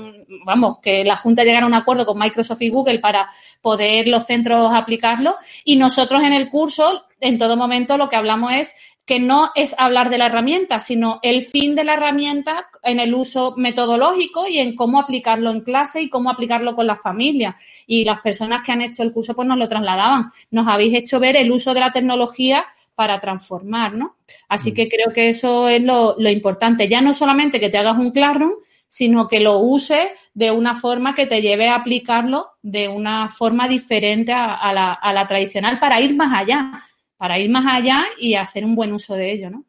vamos, 0.45 0.79
que 0.81 1.05
la 1.05 1.16
Junta 1.16 1.45
llegara 1.45 1.64
a 1.64 1.69
un 1.69 1.75
acuerdo 1.75 2.07
con 2.07 2.19
Microsoft 2.19 2.62
y 2.62 2.71
Google 2.71 3.01
para 3.01 3.29
poder 3.61 4.09
los 4.09 4.27
centros 4.27 4.73
aplicarlo. 4.73 5.37
Y 5.64 5.77
nosotros 5.77 6.23
en 6.23 6.33
el 6.33 6.49
curso, 6.49 7.05
en 7.21 7.38
todo 7.38 7.57
momento, 7.57 7.99
lo 7.99 8.09
que 8.09 8.16
hablamos 8.16 8.53
es 8.53 8.75
que 9.07 9.21
no 9.21 9.51
es 9.55 9.75
hablar 9.79 10.11
de 10.11 10.19
la 10.19 10.27
herramienta, 10.27 10.81
sino 10.81 11.21
el 11.23 11.47
fin 11.47 11.77
de 11.77 11.85
la 11.85 11.95
herramienta 11.95 12.66
en 12.83 12.99
el 12.99 13.14
uso 13.14 13.55
metodológico 13.57 14.49
y 14.49 14.59
en 14.59 14.75
cómo 14.75 14.99
aplicarlo 14.99 15.51
en 15.53 15.61
clase 15.61 16.03
y 16.03 16.11
cómo 16.11 16.29
aplicarlo 16.29 16.75
con 16.75 16.88
la 16.88 16.97
familia. 16.97 17.57
Y 17.87 18.05
las 18.05 18.21
personas 18.21 18.62
que 18.62 18.73
han 18.73 18.83
hecho 18.83 19.05
el 19.05 19.12
curso 19.12 19.35
pues 19.35 19.47
nos 19.47 19.59
lo 19.59 19.69
trasladaban. 19.69 20.31
Nos 20.51 20.66
habéis 20.66 20.95
hecho 20.95 21.21
ver 21.21 21.37
el 21.37 21.53
uso 21.53 21.73
de 21.73 21.81
la 21.81 21.92
tecnología 21.92 22.66
para 22.97 23.21
transformar, 23.21 23.95
¿no? 23.95 24.16
Así 24.49 24.75
que 24.75 24.88
creo 24.88 25.12
que 25.12 25.29
eso 25.29 25.69
es 25.69 25.83
lo, 25.83 26.16
lo 26.19 26.31
importante. 26.31 26.88
Ya 26.88 27.01
no 27.01 27.14
solamente 27.14 27.61
que 27.61 27.69
te 27.69 27.79
hagas 27.79 27.99
un 27.99 28.11
classroom, 28.11 28.55
sino 28.88 29.29
que 29.29 29.38
lo 29.38 29.59
uses 29.59 30.09
de 30.35 30.51
una 30.51 30.75
forma 30.75 31.14
que 31.14 31.27
te 31.27 31.42
lleve 31.42 31.69
a 31.69 31.77
aplicarlo 31.77 32.53
de 32.62 32.88
una 32.88 33.29
forma 33.29 33.69
diferente 33.69 34.33
a, 34.33 34.73
la, 34.73 34.92
a 34.95 35.12
la 35.12 35.27
tradicional 35.27 35.79
para 35.79 36.01
ir 36.01 36.16
más 36.16 36.33
allá, 36.33 36.81
para 37.16 37.38
ir 37.38 37.50
más 37.50 37.66
allá 37.66 38.05
y 38.18 38.35
hacer 38.35 38.64
un 38.64 38.74
buen 38.74 38.92
uso 38.92 39.14
de 39.14 39.33
ello, 39.33 39.50
¿no? 39.50 39.64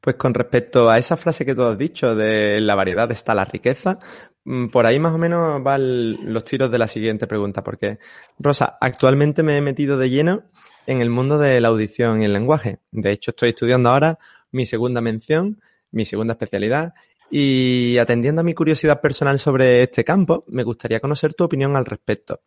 Pues 0.00 0.16
con 0.16 0.34
respecto 0.34 0.90
a 0.90 0.98
esa 0.98 1.16
frase 1.16 1.44
que 1.44 1.54
tú 1.54 1.62
has 1.62 1.78
dicho 1.78 2.14
de 2.14 2.60
la 2.60 2.74
variedad 2.74 3.10
está 3.10 3.34
la 3.34 3.44
riqueza, 3.44 3.98
mm, 4.44 4.68
por 4.68 4.86
ahí 4.86 4.98
más 4.98 5.14
o 5.14 5.18
menos 5.18 5.62
van 5.62 6.32
los 6.32 6.44
tiros 6.44 6.70
de 6.70 6.78
la 6.78 6.86
siguiente 6.86 7.26
pregunta, 7.26 7.64
porque 7.64 7.98
Rosa, 8.38 8.76
actualmente 8.80 9.42
me 9.42 9.56
he 9.56 9.60
metido 9.62 9.96
de 9.96 10.10
lleno 10.10 10.44
en 10.86 11.00
el 11.00 11.10
mundo 11.10 11.38
de 11.38 11.60
la 11.60 11.68
audición 11.68 12.20
y 12.20 12.26
el 12.26 12.32
lenguaje. 12.32 12.80
De 12.90 13.12
hecho, 13.12 13.30
estoy 13.30 13.50
estudiando 13.50 13.90
ahora 13.90 14.18
mi 14.52 14.66
segunda 14.66 15.00
mención, 15.00 15.58
mi 15.90 16.04
segunda 16.04 16.34
especialidad, 16.34 16.92
y 17.30 17.98
atendiendo 17.98 18.42
a 18.42 18.44
mi 18.44 18.54
curiosidad 18.54 19.00
personal 19.00 19.38
sobre 19.38 19.82
este 19.82 20.04
campo, 20.04 20.44
me 20.48 20.62
gustaría 20.62 21.00
conocer 21.00 21.34
tu 21.34 21.44
opinión 21.44 21.76
al 21.76 21.86
respecto. 21.86 22.42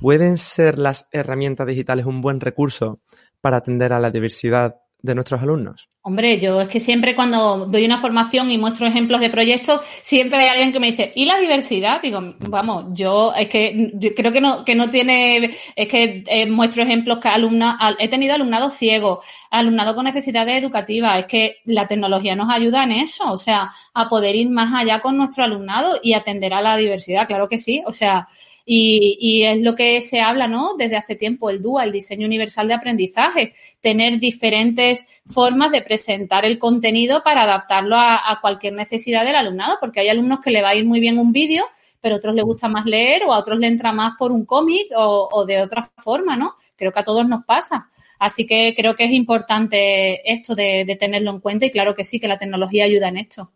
¿Pueden 0.00 0.36
ser 0.36 0.78
las 0.78 1.08
herramientas 1.10 1.66
digitales 1.66 2.06
un 2.06 2.20
buen 2.20 2.40
recurso 2.40 3.00
para 3.40 3.58
atender 3.58 3.92
a 3.92 4.00
la 4.00 4.10
diversidad 4.10 4.76
de 5.02 5.14
nuestros 5.14 5.40
alumnos? 5.40 5.88
Hombre, 6.02 6.38
yo 6.38 6.60
es 6.60 6.68
que 6.68 6.80
siempre 6.80 7.16
cuando 7.16 7.66
doy 7.66 7.84
una 7.84 7.98
formación 7.98 8.50
y 8.50 8.58
muestro 8.58 8.86
ejemplos 8.86 9.20
de 9.20 9.30
proyectos, 9.30 9.80
siempre 10.02 10.38
hay 10.38 10.48
alguien 10.48 10.72
que 10.72 10.78
me 10.78 10.88
dice, 10.88 11.12
¿y 11.14 11.24
la 11.24 11.38
diversidad? 11.38 12.00
Digo, 12.00 12.20
vamos, 12.48 12.86
yo 12.92 13.32
es 13.34 13.48
que 13.48 13.92
creo 14.16 14.32
que 14.32 14.40
no, 14.40 14.64
que 14.64 14.74
no 14.74 14.90
tiene, 14.90 15.56
es 15.74 15.88
que 15.88 16.22
eh, 16.26 16.46
muestro 16.46 16.82
ejemplos 16.82 17.18
que 17.18 17.28
alumna, 17.28 17.78
he 17.98 18.08
tenido 18.08 18.34
alumnado 18.34 18.70
ciego, 18.70 19.20
alumnado 19.50 19.94
con 19.94 20.04
necesidades 20.04 20.60
educativas, 20.60 21.18
es 21.18 21.26
que 21.26 21.56
la 21.64 21.88
tecnología 21.88 22.36
nos 22.36 22.50
ayuda 22.50 22.84
en 22.84 22.92
eso, 22.92 23.30
o 23.32 23.36
sea, 23.36 23.70
a 23.94 24.08
poder 24.08 24.36
ir 24.36 24.48
más 24.48 24.72
allá 24.74 25.00
con 25.00 25.16
nuestro 25.16 25.44
alumnado 25.44 25.98
y 26.02 26.12
atender 26.14 26.54
a 26.54 26.62
la 26.62 26.76
diversidad, 26.76 27.26
claro 27.26 27.48
que 27.48 27.58
sí, 27.58 27.82
o 27.84 27.92
sea, 27.92 28.28
y, 28.68 29.44
es 29.44 29.60
lo 29.60 29.76
que 29.76 30.00
se 30.00 30.20
habla, 30.20 30.48
¿no? 30.48 30.74
Desde 30.76 30.96
hace 30.96 31.14
tiempo, 31.14 31.48
el 31.48 31.62
DUA, 31.62 31.84
el 31.84 31.92
diseño 31.92 32.26
universal 32.26 32.66
de 32.66 32.74
aprendizaje, 32.74 33.54
tener 33.80 34.18
diferentes 34.18 35.06
formas 35.26 35.70
de 35.70 35.82
presentar 35.82 36.44
el 36.44 36.58
contenido 36.58 37.22
para 37.22 37.44
adaptarlo 37.44 37.96
a, 37.96 38.38
cualquier 38.40 38.72
necesidad 38.72 39.24
del 39.24 39.36
alumnado, 39.36 39.76
porque 39.80 40.00
hay 40.00 40.08
alumnos 40.08 40.40
que 40.40 40.50
le 40.50 40.62
va 40.62 40.70
a 40.70 40.74
ir 40.74 40.84
muy 40.84 40.98
bien 40.98 41.18
un 41.18 41.32
vídeo, 41.32 41.64
pero 42.00 42.16
a 42.16 42.18
otros 42.18 42.34
les 42.34 42.44
gusta 42.44 42.68
más 42.68 42.84
leer 42.86 43.22
o 43.24 43.32
a 43.32 43.38
otros 43.38 43.58
le 43.58 43.68
entra 43.68 43.92
más 43.92 44.14
por 44.18 44.32
un 44.32 44.44
cómic 44.44 44.88
o, 44.96 45.28
o, 45.30 45.46
de 45.46 45.62
otra 45.62 45.88
forma, 45.96 46.36
¿no? 46.36 46.56
Creo 46.74 46.92
que 46.92 47.00
a 47.00 47.04
todos 47.04 47.26
nos 47.26 47.44
pasa. 47.44 47.88
Así 48.18 48.46
que 48.46 48.74
creo 48.76 48.96
que 48.96 49.04
es 49.04 49.12
importante 49.12 50.30
esto 50.30 50.54
de, 50.54 50.96
tenerlo 50.98 51.30
en 51.30 51.40
cuenta 51.40 51.66
y 51.66 51.70
claro 51.70 51.94
que 51.94 52.04
sí, 52.04 52.18
que 52.18 52.28
la 52.28 52.38
tecnología 52.38 52.84
ayuda 52.84 53.08
en 53.08 53.18
esto. 53.18 53.52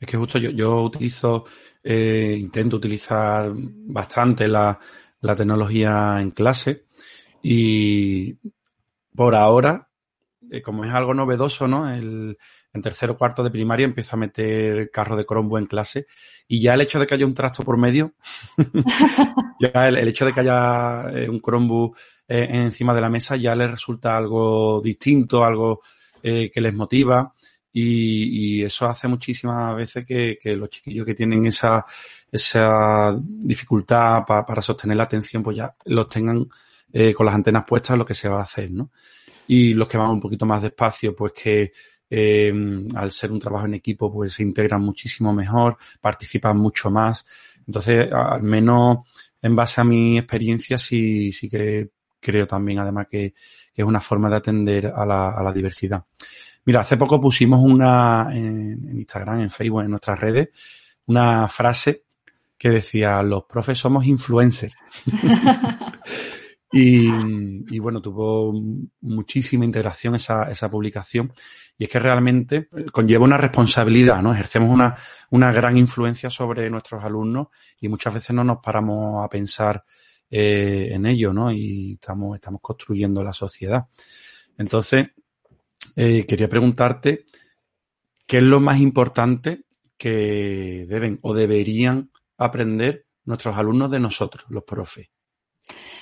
Es 0.00 0.08
que 0.08 0.16
justo 0.16 0.38
yo 0.38 0.82
utilizo 0.82 1.44
eh, 1.84 2.36
intento 2.40 2.76
utilizar 2.76 3.52
bastante 3.54 4.48
la, 4.48 4.78
la, 5.20 5.36
tecnología 5.36 6.18
en 6.20 6.30
clase 6.30 6.86
y 7.42 8.34
por 9.14 9.34
ahora, 9.34 9.88
eh, 10.50 10.62
como 10.62 10.84
es 10.84 10.92
algo 10.92 11.14
novedoso, 11.14 11.68
¿no? 11.68 11.92
El, 11.92 12.38
en 12.74 12.82
tercero 12.82 13.12
o 13.12 13.16
cuarto 13.16 13.42
de 13.44 13.50
primaria 13.50 13.84
empiezo 13.84 14.16
a 14.16 14.18
meter 14.18 14.90
carro 14.90 15.16
de 15.16 15.24
Chromebook 15.24 15.58
en 15.58 15.66
clase 15.66 16.06
y 16.48 16.60
ya 16.60 16.74
el 16.74 16.80
hecho 16.80 16.98
de 16.98 17.06
que 17.06 17.14
haya 17.14 17.24
un 17.24 17.34
trasto 17.34 17.62
por 17.62 17.78
medio, 17.78 18.14
ya 19.60 19.88
el, 19.88 20.08
hecho 20.08 20.26
de 20.26 20.32
que 20.32 20.40
haya 20.40 21.04
eh, 21.10 21.28
un 21.28 21.40
Chromebook 21.40 21.96
eh, 22.26 22.48
encima 22.50 22.94
de 22.94 23.00
la 23.00 23.08
mesa 23.08 23.36
ya 23.36 23.54
les 23.54 23.70
resulta 23.70 24.16
algo 24.16 24.80
distinto, 24.82 25.44
algo 25.44 25.82
eh, 26.22 26.50
que 26.52 26.60
les 26.60 26.74
motiva 26.74 27.32
y, 27.76 28.60
y, 28.60 28.62
eso 28.62 28.86
hace 28.86 29.08
muchísimas 29.08 29.76
veces 29.76 30.06
que, 30.06 30.38
que, 30.40 30.54
los 30.54 30.70
chiquillos 30.70 31.04
que 31.04 31.14
tienen 31.14 31.44
esa, 31.46 31.84
esa 32.30 33.18
dificultad 33.20 34.24
pa, 34.24 34.46
para 34.46 34.62
sostener 34.62 34.96
la 34.96 35.02
atención, 35.02 35.42
pues 35.42 35.56
ya 35.56 35.74
los 35.86 36.08
tengan 36.08 36.46
eh, 36.92 37.12
con 37.12 37.26
las 37.26 37.34
antenas 37.34 37.64
puestas 37.66 37.98
lo 37.98 38.06
que 38.06 38.14
se 38.14 38.28
va 38.28 38.38
a 38.38 38.44
hacer, 38.44 38.70
¿no? 38.70 38.92
Y 39.48 39.74
los 39.74 39.88
que 39.88 39.98
van 39.98 40.10
un 40.10 40.20
poquito 40.20 40.46
más 40.46 40.62
despacio, 40.62 41.16
pues 41.16 41.32
que 41.32 41.72
eh, 42.08 42.52
al 42.94 43.10
ser 43.10 43.32
un 43.32 43.40
trabajo 43.40 43.66
en 43.66 43.74
equipo, 43.74 44.12
pues 44.12 44.34
se 44.34 44.44
integran 44.44 44.80
muchísimo 44.80 45.32
mejor, 45.32 45.76
participan 46.00 46.56
mucho 46.56 46.92
más. 46.92 47.26
Entonces, 47.66 48.08
al 48.12 48.44
menos 48.44 48.98
en 49.42 49.56
base 49.56 49.80
a 49.80 49.84
mi 49.84 50.16
experiencia, 50.16 50.78
sí, 50.78 51.32
sí 51.32 51.50
que 51.50 51.90
creo 52.20 52.46
también, 52.46 52.78
además, 52.78 53.08
que, 53.10 53.34
que 53.74 53.82
es 53.82 53.84
una 53.84 54.00
forma 54.00 54.30
de 54.30 54.36
atender 54.36 54.86
a 54.86 55.04
la, 55.04 55.30
a 55.30 55.42
la 55.42 55.52
diversidad. 55.52 56.04
Mira, 56.66 56.80
hace 56.80 56.96
poco 56.96 57.20
pusimos 57.20 57.60
una 57.60 58.28
en, 58.32 58.88
en, 58.88 58.98
Instagram, 58.98 59.40
en 59.40 59.50
Facebook, 59.50 59.82
en 59.82 59.90
nuestras 59.90 60.18
redes, 60.18 60.48
una 61.06 61.46
frase 61.48 62.04
que 62.56 62.70
decía, 62.70 63.22
los 63.22 63.44
profes 63.44 63.78
somos 63.78 64.06
influencers. 64.06 64.74
y, 66.72 67.06
y, 67.08 67.78
bueno, 67.78 68.00
tuvo 68.00 68.52
muchísima 69.02 69.64
interacción 69.64 70.14
esa, 70.14 70.50
esa 70.50 70.70
publicación. 70.70 71.32
Y 71.76 71.84
es 71.84 71.90
que 71.90 71.98
realmente 71.98 72.68
conlleva 72.92 73.24
una 73.24 73.36
responsabilidad, 73.36 74.22
¿no? 74.22 74.32
Ejercemos 74.32 74.70
una, 74.70 74.96
una 75.30 75.52
gran 75.52 75.76
influencia 75.76 76.30
sobre 76.30 76.70
nuestros 76.70 77.04
alumnos 77.04 77.48
y 77.80 77.88
muchas 77.88 78.14
veces 78.14 78.34
no 78.34 78.44
nos 78.44 78.58
paramos 78.62 79.24
a 79.24 79.28
pensar 79.28 79.82
eh, 80.30 80.88
en 80.92 81.04
ello, 81.04 81.32
¿no? 81.32 81.52
Y 81.52 81.94
estamos, 81.94 82.34
estamos 82.36 82.60
construyendo 82.62 83.22
la 83.22 83.32
sociedad. 83.32 83.86
Entonces, 84.56 85.08
eh, 85.96 86.26
quería 86.26 86.48
preguntarte 86.48 87.24
qué 88.26 88.38
es 88.38 88.42
lo 88.42 88.60
más 88.60 88.80
importante 88.80 89.64
que 89.96 90.86
deben 90.88 91.18
o 91.22 91.34
deberían 91.34 92.10
aprender 92.36 93.06
nuestros 93.24 93.56
alumnos 93.56 93.90
de 93.90 94.00
nosotros, 94.00 94.44
los 94.48 94.64
profes. 94.64 95.08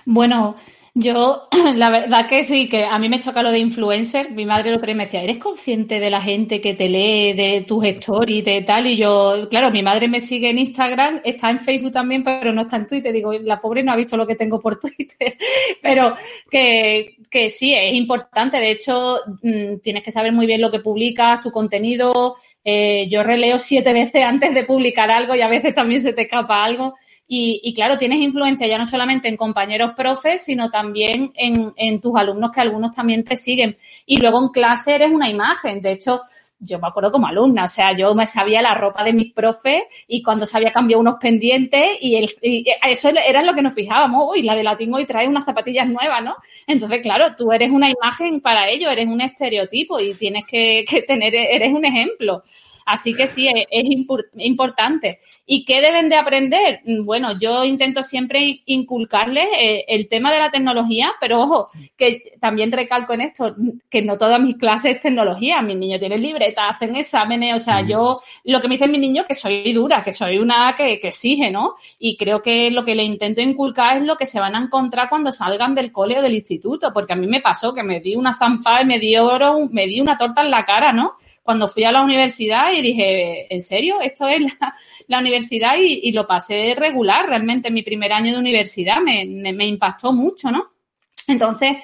Bueno, 0.05 0.57
yo, 0.95 1.49
la 1.77 1.89
verdad 1.89 2.29
que 2.29 2.45
sí, 2.45 2.69
que 2.69 2.85
a 2.85 2.99
mí 2.99 3.09
me 3.09 3.21
choca 3.21 3.43
lo 3.43 3.51
de 3.51 3.59
influencer. 3.59 4.31
Mi 4.33 4.45
madre 4.45 4.71
lo 4.71 4.81
que 4.81 4.95
me 4.95 5.05
decía, 5.05 5.23
¿eres 5.23 5.39
consciente 5.39 6.01
de 6.01 6.11
la 6.11 6.21
gente 6.21 6.61
que 6.61 6.75
te 6.75 6.89
lee, 6.89 7.33
de 7.33 7.65
tus 7.67 7.85
stories, 7.87 8.45
de 8.45 8.61
tal? 8.61 8.87
Y 8.87 8.97
yo, 8.97 9.49
claro, 9.49 9.71
mi 9.71 9.83
madre 9.83 10.09
me 10.09 10.21
sigue 10.21 10.51
en 10.51 10.59
Instagram, 10.59 11.23
está 11.25 11.49
en 11.51 11.61
Facebook 11.61 11.93
también, 11.93 12.23
pero 12.23 12.53
no 12.53 12.63
está 12.63 12.77
en 12.77 12.87
Twitter. 12.87 13.13
Digo, 13.13 13.33
la 13.33 13.59
pobre 13.59 13.83
no 13.83 13.93
ha 13.93 13.97
visto 13.97 14.19
lo 14.19 14.27
que 14.27 14.37
tengo 14.37 14.61
por 14.61 14.79
Twitter. 14.81 15.35
pero 15.81 16.15
que, 16.51 17.17
que 17.31 17.49
sí, 17.49 17.75
es 17.75 17.95
importante. 17.95 18.59
De 18.59 18.71
hecho, 18.71 19.19
mmm, 19.43 19.79
tienes 19.83 20.03
que 20.03 20.13
saber 20.13 20.33
muy 20.33 20.47
bien 20.47 20.61
lo 20.61 20.71
que 20.71 20.81
publicas, 20.81 21.41
tu 21.41 21.51
contenido. 21.51 22.37
Eh, 22.65 23.09
yo 23.11 23.23
releo 23.23 23.59
siete 23.59 23.93
veces 23.93 24.23
antes 24.25 24.55
de 24.55 24.65
publicar 24.65 25.11
algo 25.11 25.35
y 25.35 25.41
a 25.41 25.49
veces 25.49 25.75
también 25.75 26.03
se 26.03 26.13
te 26.13 26.23
escapa 26.23 26.63
algo. 26.63 26.95
Y, 27.35 27.63
y, 27.65 27.73
claro, 27.73 27.97
tienes 27.97 28.21
influencia 28.21 28.67
ya 28.67 28.77
no 28.77 28.85
solamente 28.85 29.27
en 29.27 29.39
compañeros 29.39 29.93
profes, 29.97 30.45
sino 30.45 30.69
también 30.69 31.33
en, 31.35 31.99
tus 31.99 32.15
alumnos, 32.15 32.53
que 32.53 32.61
algunos 32.61 32.93
también 32.93 33.25
te 33.25 33.39
siguen. 33.39 33.75
Y 34.05 34.21
luego 34.21 34.39
en 34.39 34.49
clase 34.49 34.97
eres 34.97 35.11
una 35.11 35.31
imagen. 35.31 35.81
De 35.81 35.93
hecho, 35.93 36.21
yo 36.59 36.79
me 36.79 36.89
acuerdo 36.89 37.11
como 37.11 37.27
alumna, 37.27 37.65
o 37.65 37.69
sea, 37.69 37.97
yo 37.97 38.15
me 38.15 38.27
sabía 38.27 38.61
la 38.61 38.75
ropa 38.75 39.03
de 39.03 39.15
mis 39.15 39.33
profes 39.33 39.85
y 40.07 40.23
cuando 40.23 40.45
se 40.45 40.59
había 40.59 40.73
cambiado 40.73 41.01
unos 41.01 41.17
pendientes 41.19 41.83
y, 42.03 42.17
el, 42.17 42.35
y 42.43 42.67
eso 42.87 43.09
era 43.09 43.43
lo 43.43 43.55
que 43.55 43.63
nos 43.63 43.73
fijábamos, 43.73 44.27
uy, 44.31 44.43
la 44.43 44.55
de 44.55 44.63
latín 44.63 44.93
hoy 44.93 45.07
trae 45.07 45.27
unas 45.27 45.47
zapatillas 45.47 45.89
nuevas, 45.89 46.23
¿no? 46.23 46.37
Entonces, 46.67 47.01
claro, 47.01 47.35
tú 47.35 47.51
eres 47.51 47.71
una 47.71 47.89
imagen 47.89 48.43
para 48.43 48.69
ellos, 48.69 48.93
eres 48.93 49.07
un 49.09 49.23
estereotipo 49.23 49.99
y 49.99 50.13
tienes 50.13 50.45
que, 50.45 50.85
que 50.87 51.01
tener, 51.01 51.35
eres 51.35 51.73
un 51.73 51.87
ejemplo. 51.87 52.43
Así 52.93 53.15
que 53.15 53.27
sí, 53.27 53.49
es, 53.49 53.65
es 53.71 53.89
importante. 54.35 55.19
¿Y 55.47 55.65
qué 55.65 55.81
deben 55.81 56.11
de 56.11 56.17
aprender? 56.17 56.81
Bueno, 57.05 57.39
yo 57.41 57.65
intento 57.65 58.03
siempre 58.03 58.61
inculcarles 58.67 59.47
eh, 59.59 59.87
el 59.89 60.09
tema 60.09 60.31
de 60.31 60.39
la 60.39 60.51
tecnología, 60.51 61.11
pero 61.19 61.41
ojo, 61.41 61.69
que 61.97 62.35
también 62.39 62.71
recalco 62.71 63.15
en 63.15 63.23
esto, 63.23 63.57
que 63.89 64.03
no 64.03 64.19
todas 64.19 64.39
mis 64.43 64.57
clases 64.57 64.97
es 64.97 65.01
tecnología. 65.01 65.63
Mis 65.63 65.79
niños 65.79 66.01
tienen 66.01 66.21
libretas, 66.21 66.75
hacen 66.75 66.95
exámenes, 66.95 67.55
o 67.55 67.65
sea, 67.65 67.81
yo, 67.81 68.21
lo 68.45 68.61
que 68.61 68.69
me 68.69 68.75
dicen 68.75 68.91
mis 68.91 69.01
niños 69.01 69.25
que 69.27 69.35
soy 69.35 69.73
dura, 69.73 70.05
que 70.05 70.13
soy 70.13 70.37
una 70.37 70.75
que, 70.77 71.01
que 71.01 71.09
exige, 71.09 71.51
¿no? 71.51 71.77
Y 71.99 72.19
creo 72.19 72.43
que 72.43 72.71
lo 72.71 72.85
que 72.85 72.95
le 72.95 73.05
intento 73.05 73.41
inculcar 73.41 73.97
es 73.97 74.03
lo 74.03 74.17
que 74.17 74.27
se 74.27 74.39
van 74.39 74.55
a 74.55 74.61
encontrar 74.61 75.09
cuando 75.09 75.33
salgan 75.33 75.75
del 75.75 75.93
cole 75.93 76.19
o 76.19 76.23
del 76.23 76.35
instituto, 76.35 76.93
porque 76.93 77.15
a 77.15 77.17
mí 77.17 77.27
me 77.27 77.41
pasó 77.41 77.73
que 77.73 77.83
me 77.83 78.01
di 78.01 78.17
una 78.17 78.35
zampa 78.35 78.83
y 78.83 78.85
me 78.85 78.99
di 78.99 79.17
oro, 79.17 79.67
me 79.71 79.87
di 79.87 79.99
una 79.99 80.19
torta 80.19 80.43
en 80.43 80.51
la 80.51 80.67
cara, 80.67 80.93
¿no? 80.93 81.15
Cuando 81.43 81.69
fui 81.69 81.85
a 81.85 81.93
la 81.93 82.03
universidad 82.03 82.73
y 82.73 82.83
dije, 82.83 83.53
¿en 83.53 83.61
serio? 83.61 84.01
Esto 84.01 84.29
es 84.29 84.41
la, 85.09 85.19
universidad 85.19 85.77
y, 85.79 86.13
lo 86.13 86.27
pasé 86.27 86.75
regular 86.77 87.29
realmente 87.29 87.69
en 87.69 87.75
mi 87.75 87.83
primer 87.83 88.13
año 88.13 88.33
de 88.33 88.39
universidad, 88.39 89.01
me 89.01 89.67
impactó 89.67 90.13
mucho, 90.13 90.51
¿no? 90.51 90.73
Entonces, 91.27 91.77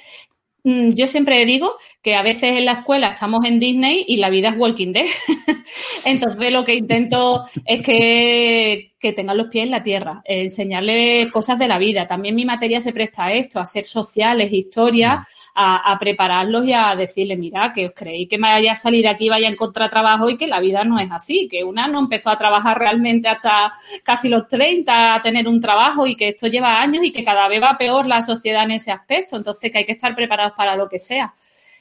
mm, 0.65 0.91
yo 0.91 1.07
siempre 1.07 1.45
digo 1.45 1.77
que 2.03 2.15
a 2.15 2.23
veces 2.23 2.57
en 2.57 2.65
la 2.65 2.73
escuela 2.73 3.09
estamos 3.09 3.45
en 3.45 3.59
Disney 3.59 4.05
y 4.09 4.17
la 4.17 4.31
vida 4.31 4.51
es 4.51 4.59
Walking 4.59 4.93
Dead. 4.93 5.07
Entonces 6.05 6.53
lo 6.53 6.65
que 6.65 6.75
intento 6.75 7.45
es 7.65 7.83
que 7.83 8.93
que 8.99 9.13
tengan 9.13 9.37
los 9.37 9.47
pies 9.47 9.65
en 9.65 9.71
la 9.71 9.83
tierra, 9.83 10.23
eh, 10.25 10.43
enseñarles 10.43 11.31
cosas 11.31 11.59
de 11.59 11.69
la 11.69 11.79
vida. 11.79 12.09
También 12.09 12.35
mi 12.35 12.45
materia 12.45 12.81
se 12.81 12.93
presta 12.93 13.27
a 13.27 13.33
esto, 13.33 13.61
a 13.61 13.65
ser 13.65 13.85
sociales, 13.85 14.53
historias, 14.53 15.27
a, 15.55 15.93
a 15.93 15.99
prepararlos 15.99 16.65
y 16.67 16.73
a 16.73 16.95
decirles, 16.97 17.39
mira, 17.39 17.73
que 17.73 17.87
os 17.87 17.93
creéis 17.95 18.29
que 18.29 18.39
me 18.39 18.49
vaya 18.49 18.73
a 18.73 18.75
salir 18.75 19.09
aquí 19.09 19.29
vaya 19.29 19.49
a 19.49 19.53
encontrar 19.53 19.91
trabajo 19.91 20.29
y 20.31 20.37
que 20.37 20.47
la 20.47 20.61
vida 20.61 20.85
no 20.85 20.99
es 20.99 21.11
así, 21.11 21.49
que 21.51 21.65
una 21.65 21.89
no 21.89 21.99
empezó 22.01 22.31
a 22.31 22.39
trabajar 22.39 22.79
realmente 22.79 23.29
hasta 23.29 23.73
casi 24.03 24.29
los 24.29 24.47
30, 24.49 25.15
a 25.15 25.23
tener 25.23 25.49
un 25.49 25.61
trabajo 25.61 26.07
y 26.07 26.17
que 26.17 26.29
esto 26.29 26.47
lleva 26.47 26.81
años 26.81 27.05
y 27.05 27.13
que 27.13 27.25
cada 27.25 27.49
vez 27.49 27.63
va 27.63 27.79
peor 27.79 28.07
la 28.07 28.23
sociedad 28.23 28.65
en 28.65 28.73
ese 28.73 28.91
aspecto. 28.91 29.37
Entonces, 29.37 29.71
que 29.71 29.79
hay 29.79 29.85
que 29.85 29.93
estar 29.93 30.15
preparados 30.15 30.53
para 30.57 30.77
lo 30.77 30.89
que 30.89 30.99
sea. 30.99 31.33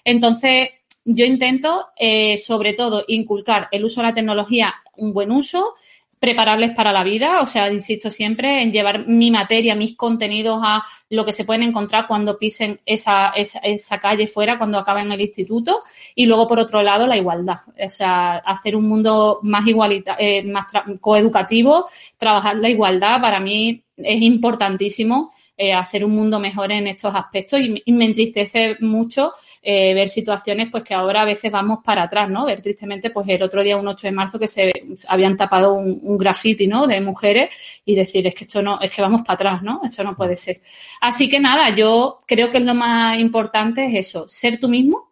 Entonces, 0.03 0.69
yo 1.06 1.25
intento, 1.25 1.88
eh, 1.97 2.38
sobre 2.38 2.73
todo, 2.73 3.03
inculcar 3.08 3.69
el 3.71 3.86
uso 3.86 4.01
de 4.01 4.08
la 4.08 4.13
tecnología, 4.13 4.73
un 4.97 5.13
buen 5.13 5.32
uso, 5.32 5.75
prepararles 6.19 6.71
para 6.71 6.91
la 6.91 7.03
vida, 7.03 7.41
o 7.41 7.45
sea, 7.45 7.71
insisto 7.71 8.10
siempre 8.10 8.62
en 8.62 8.71
llevar 8.71 9.08
mi 9.08 9.30
materia, 9.30 9.75
mis 9.75 9.95
contenidos 9.95 10.60
a 10.63 10.84
lo 11.10 11.25
que 11.25 11.32
se 11.32 11.45
pueden 11.45 11.63
encontrar 11.63 12.08
cuando 12.08 12.38
pisen 12.38 12.80
esa, 12.86 13.30
esa, 13.30 13.60
esa 13.60 13.99
calle 13.99 14.25
fuera, 14.25 14.58
cuando 14.58 14.80
acaben 14.80 15.12
el 15.12 15.21
instituto, 15.21 15.84
y 16.15 16.25
luego, 16.25 16.47
por 16.47 16.60
otro 16.60 16.82
lado, 16.82 17.06
la 17.06 17.17
igualdad, 17.17 17.58
o 17.67 17.89
sea, 17.89 18.38
hacer 18.38 18.75
un 18.75 18.88
mundo 18.88 19.39
más 19.43 19.67
igualitario, 19.67 20.25
eh, 20.25 20.43
más 20.43 20.65
coeducativo, 20.99 21.86
trabajar 22.17 22.58
la 22.58 22.69
igualdad, 22.69 23.21
para 23.21 23.39
mí 23.39 23.84
es 23.97 24.21
importantísimo 24.21 25.32
eh, 25.58 25.74
hacer 25.74 26.06
un 26.06 26.12
mundo 26.12 26.39
mejor 26.39 26.72
en 26.72 26.88
estos 26.88 27.15
aspectos 27.15 27.60
y, 27.60 27.82
y 27.84 27.91
me 27.91 28.06
entristece 28.06 28.78
mucho 28.80 29.34
eh, 29.62 29.93
ver 29.93 30.08
situaciones 30.08 30.70
pues 30.72 30.84
que 30.84 30.93
ahora 30.93 31.24
a 31.24 31.26
veces 31.26 31.52
vamos 31.52 31.80
para 31.84 32.04
atrás, 32.04 32.30
¿no? 32.30 32.46
Ver 32.46 32.62
tristemente 32.62 33.10
pues 33.10 33.28
el 33.28 33.41
otro 33.41 33.63
día, 33.63 33.76
un 33.76 33.88
8 33.88 34.08
de 34.08 34.12
marzo, 34.12 34.39
que 34.39 34.48
se 34.48 34.72
habían 35.08 35.36
tapado 35.36 35.74
un, 35.74 36.00
un 36.04 36.17
graffiti, 36.17 36.67
¿no? 36.67 36.88
De 36.88 37.02
mujeres 37.02 37.50
y 37.84 37.96
decir, 37.96 38.28
es 38.28 38.36
que 38.36 38.43
esto 38.43 38.62
no, 38.62 38.80
es 38.80 38.93
que 38.93 39.02
vamos 39.02 39.24
para 39.24 39.34
atrás, 39.34 39.63
¿no? 39.63 39.82
Esto 39.84 40.04
no 40.04 40.15
puede 40.15 40.36
ser. 40.36 40.62
Así 41.02 41.28
que 41.28 41.39
nada, 41.39 41.76
yo 41.76 42.20
creo 42.28 42.50
que 42.50 42.60
lo 42.60 42.76
más 42.76 43.17
importante 43.17 43.86
es 43.86 44.08
eso, 44.08 44.28
ser 44.28 44.60
tú 44.60 44.70
mismo 44.70 45.07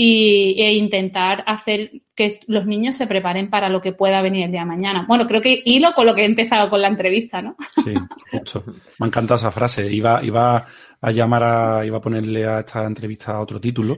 y, 0.00 0.54
e 0.62 0.74
intentar 0.74 1.42
hacer 1.44 1.90
que 2.14 2.38
los 2.46 2.66
niños 2.66 2.94
se 2.94 3.08
preparen 3.08 3.50
para 3.50 3.68
lo 3.68 3.80
que 3.80 3.90
pueda 3.90 4.22
venir 4.22 4.44
el 4.44 4.52
día 4.52 4.60
de 4.60 4.66
mañana. 4.66 5.04
Bueno, 5.08 5.26
creo 5.26 5.40
que 5.40 5.60
hilo 5.64 5.92
con 5.92 6.06
lo 6.06 6.14
que 6.14 6.22
he 6.22 6.24
empezado 6.24 6.70
con 6.70 6.80
la 6.80 6.86
entrevista, 6.86 7.42
¿no? 7.42 7.56
Sí, 7.84 7.94
justo. 8.30 8.64
Me 9.00 9.08
encanta 9.08 9.34
esa 9.34 9.50
frase. 9.50 9.90
Iba, 9.90 10.20
iba 10.22 10.64
a 11.00 11.10
llamar 11.10 11.42
a, 11.42 11.84
iba 11.84 11.98
a 11.98 12.00
ponerle 12.00 12.46
a 12.46 12.60
esta 12.60 12.84
entrevista 12.84 13.40
otro 13.40 13.60
título, 13.60 13.96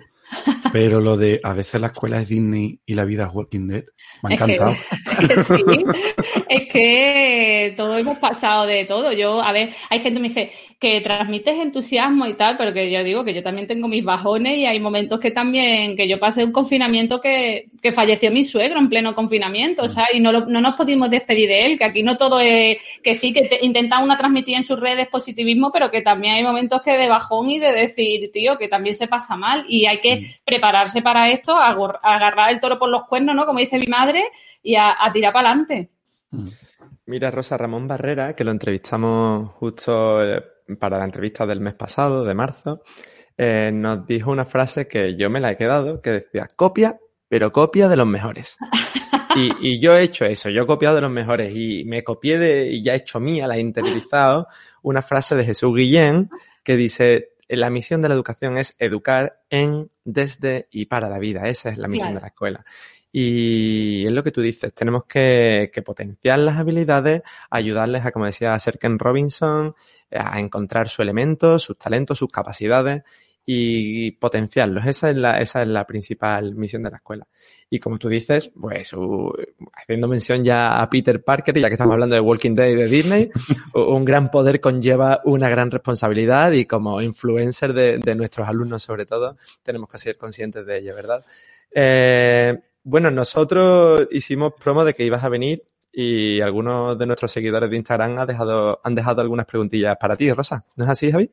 pero 0.73 1.01
lo 1.01 1.19
de 1.19 1.39
a 1.43 1.53
veces 1.53 1.79
la 1.79 1.89
escuela 1.89 2.23
es 2.23 2.29
Disney 2.29 2.81
y 2.87 2.95
la 2.95 3.05
vida 3.05 3.27
es 3.27 3.35
Walking 3.35 3.69
Dead, 3.69 3.85
me 4.23 4.31
ha 4.31 4.35
encantado. 4.37 4.71
Es 4.71 5.19
que, 5.19 5.35
es 5.35 5.49
que 5.49 5.55
sí, 5.55 5.65
es 6.49 6.73
que 6.73 7.75
todos 7.77 8.01
hemos 8.01 8.17
pasado 8.17 8.65
de 8.65 8.87
todo. 8.87 9.13
Yo, 9.13 9.43
a 9.43 9.53
ver, 9.53 9.75
hay 9.91 10.01
gente 10.01 10.19
que 10.19 10.23
me 10.23 10.29
dice 10.29 10.51
que 10.81 11.03
transmites 11.03 11.59
entusiasmo 11.59 12.27
y 12.27 12.33
tal, 12.33 12.57
pero 12.57 12.73
que 12.73 12.91
yo 12.91 13.05
digo 13.05 13.23
que 13.23 13.35
yo 13.35 13.43
también 13.43 13.67
tengo 13.67 13.87
mis 13.87 14.03
bajones 14.03 14.57
y 14.57 14.65
hay 14.65 14.81
momentos 14.81 15.21
que 15.21 15.31
también, 15.31 15.95
que 15.95 16.09
yo 16.09 16.19
pasé 16.19 16.43
un 16.43 16.53
confinamiento 16.53 17.21
que, 17.21 17.67
que 17.83 17.93
falleció 17.93 18.31
mi 18.31 18.45
suegro 18.45 18.81
en 18.81 18.89
pleno 18.89 19.15
confinamiento, 19.15 19.83
o 19.83 19.89
sea, 19.89 20.07
y 20.11 20.21
no, 20.21 20.33
lo, 20.33 20.47
no 20.47 20.63
nos 20.63 20.77
pudimos 20.77 21.11
despedir 21.11 21.49
de 21.51 21.67
él, 21.67 21.77
que 21.77 21.85
aquí 21.85 22.03
no 22.03 22.17
todo 22.17 22.41
es, 22.41 22.79
que 23.03 23.15
sí, 23.15 23.31
que 23.35 23.43
te, 23.43 23.59
intenta 23.63 24.03
una 24.03 24.17
transmitir 24.17 24.57
en 24.57 24.63
sus 24.63 24.81
redes 24.81 25.07
positivismo, 25.09 25.71
pero 25.71 25.91
que 25.91 26.01
también 26.01 26.37
hay 26.37 26.43
momentos 26.43 26.81
que 26.81 26.97
de 26.97 27.09
bajón 27.09 27.51
y 27.51 27.59
de 27.59 27.73
decir, 27.73 28.31
tío, 28.33 28.57
que 28.57 28.69
también 28.69 28.97
se 28.97 29.07
pasa 29.07 29.37
mal 29.37 29.67
y 29.69 29.85
hay 29.85 30.01
que 30.01 30.21
prepararse 30.47 31.03
para 31.03 31.29
esto, 31.29 31.59
agarrar 31.59 32.53
el 32.53 32.59
toro 32.59 32.79
por 32.79 32.89
los 32.89 33.07
cuernos, 33.07 33.37
¿no? 33.37 33.45
Como 33.45 33.59
dice 33.59 33.79
mi 33.79 33.87
madre, 33.87 34.25
y 34.63 34.77
a, 34.77 34.97
a 34.99 35.13
tirar 35.13 35.35
para 35.35 35.51
adelante. 35.51 35.91
Mira, 37.05 37.31
Rosa 37.31 37.59
Ramón 37.59 37.87
Barrera, 37.87 38.35
que 38.35 38.45
lo 38.45 38.51
entrevistamos 38.51 39.51
justo 39.57 40.23
eh, 40.25 40.43
para 40.79 40.99
la 40.99 41.05
entrevista 41.05 41.47
del 41.47 41.61
mes 41.61 41.75
pasado, 41.75 42.25
de 42.25 42.35
marzo, 42.35 42.83
eh, 43.37 43.71
nos 43.73 44.07
dijo 44.07 44.31
una 44.31 44.45
frase 44.45 44.87
que 44.87 45.17
yo 45.17 45.31
me 45.31 45.41
la 45.41 45.53
he 45.53 45.57
quedado, 45.57 46.01
que 46.01 46.11
decía, 46.11 46.49
copia, 46.55 46.99
pero 47.29 47.53
copia 47.53 47.89
de 47.89 47.97
los 47.97 48.07
mejores. 48.07 48.57
Y, 49.37 49.75
y, 49.75 49.79
yo 49.79 49.95
he 49.95 50.03
hecho 50.03 50.25
eso, 50.25 50.51
yo 50.51 50.65
he 50.65 50.67
copiado 50.67 50.97
de 50.97 51.03
los 51.03 51.11
mejores 51.13 51.55
y 51.55 51.85
me 51.85 52.03
copié 52.03 52.37
de, 52.37 52.67
y 52.67 52.83
ya 52.83 52.95
he 52.95 52.97
hecho 52.97 53.21
mía, 53.21 53.47
la 53.47 53.57
he 53.57 53.61
interiorizado, 53.61 54.49
una 54.83 55.03
frase 55.03 55.37
de 55.37 55.45
Jesús 55.45 55.73
Guillén 55.73 56.29
que 56.65 56.77
dice, 56.77 57.31
la 57.51 57.71
misión 57.71 58.01
de 58.01 58.09
la 58.09 58.15
educación 58.15 58.59
es 58.59 58.75
educar 58.79 59.41
en, 59.51 59.89
desde 60.05 60.69
y 60.71 60.87
para 60.87 61.09
la 61.09 61.19
vida. 61.19 61.49
Esa 61.49 61.71
es 61.71 61.79
la 61.79 61.89
misión 61.89 62.09
claro. 62.09 62.17
de 62.17 62.21
la 62.23 62.29
escuela. 62.29 62.65
Y 63.13 64.05
es 64.05 64.13
lo 64.13 64.23
que 64.23 64.31
tú 64.31 64.41
dices, 64.41 64.73
tenemos 64.73 65.05
que, 65.05 65.71
que, 65.73 65.83
potenciar 65.83 66.39
las 66.39 66.59
habilidades, 66.59 67.23
ayudarles 67.51 68.07
a, 68.07 68.13
como 68.13 68.27
decía 68.27 68.57
Serken 68.59 69.01
Robinson, 69.01 69.75
a 70.11 70.41
encontrar 70.41 70.89
su 70.89 71.03
elemento, 71.03 71.59
sus 71.59 71.79
talentos, 71.79 72.19
sus 72.19 72.31
capacidades 72.31 73.03
y 73.53 74.13
potenciarlos. 74.13 74.87
Esa 74.87 75.11
es 75.11 75.17
la, 75.17 75.41
esa 75.41 75.63
es 75.63 75.69
la 75.69 75.85
principal 75.87 76.55
misión 76.55 76.83
de 76.83 76.91
la 76.91 76.99
escuela. 76.99 77.27
Y 77.69 77.81
como 77.81 77.99
tú 77.99 78.09
dices, 78.09 78.49
pues 78.49 78.93
uh, 78.93 79.33
haciendo 79.73 80.07
mención 80.07 80.45
ya 80.45 80.81
a 80.81 80.89
Peter 80.89 81.23
Parker, 81.23 81.59
ya 81.59 81.69
que 81.69 81.75
estamos 81.75 81.95
hablando 81.95 82.15
de 82.15 82.21
Walking 82.21 82.55
Dead 82.55 82.69
y 82.69 82.75
de 82.77 82.87
Disney, 82.87 83.31
un 83.75 84.05
gran 84.05 84.31
poder 84.31 84.61
conlleva 84.61 85.21
una 85.25 85.49
gran 85.49 85.71
responsabilidad 85.71 86.53
y 86.53 86.67
como 86.67 87.01
influencer 87.03 87.73
de, 87.73 87.99
de, 87.99 88.15
nuestros 88.15 88.47
alumnos 88.49 88.83
sobre 88.83 89.07
todo, 89.07 89.37
tenemos 89.63 89.89
que 89.89 89.99
ser 89.99 90.17
conscientes 90.17 90.65
de 90.65 90.79
ello, 90.79 90.95
¿verdad? 90.95 91.25
Eh, 91.73 92.57
bueno, 92.83 93.11
nosotros 93.11 94.09
hicimos 94.11 94.55
promo 94.63 94.85
de 94.85 94.95
que 94.95 95.05
ibas 95.05 95.25
a 95.25 95.29
venir 95.29 95.65
y 95.93 96.41
algunos 96.41 96.99
de 96.99 97.07
nuestros 97.07 97.33
seguidores 97.33 97.71
de 97.71 97.77
Instagram 97.77 98.19
han 98.19 98.27
dejado, 98.27 98.81
han 98.83 98.95
dejado 98.95 99.21
algunas 99.21 99.47
preguntillas 99.47 99.97
para 100.01 100.17
ti, 100.17 100.33
Rosa. 100.33 100.65
¿No 100.77 100.85
es 100.85 100.91
así, 100.91 101.11
Javi? 101.11 101.31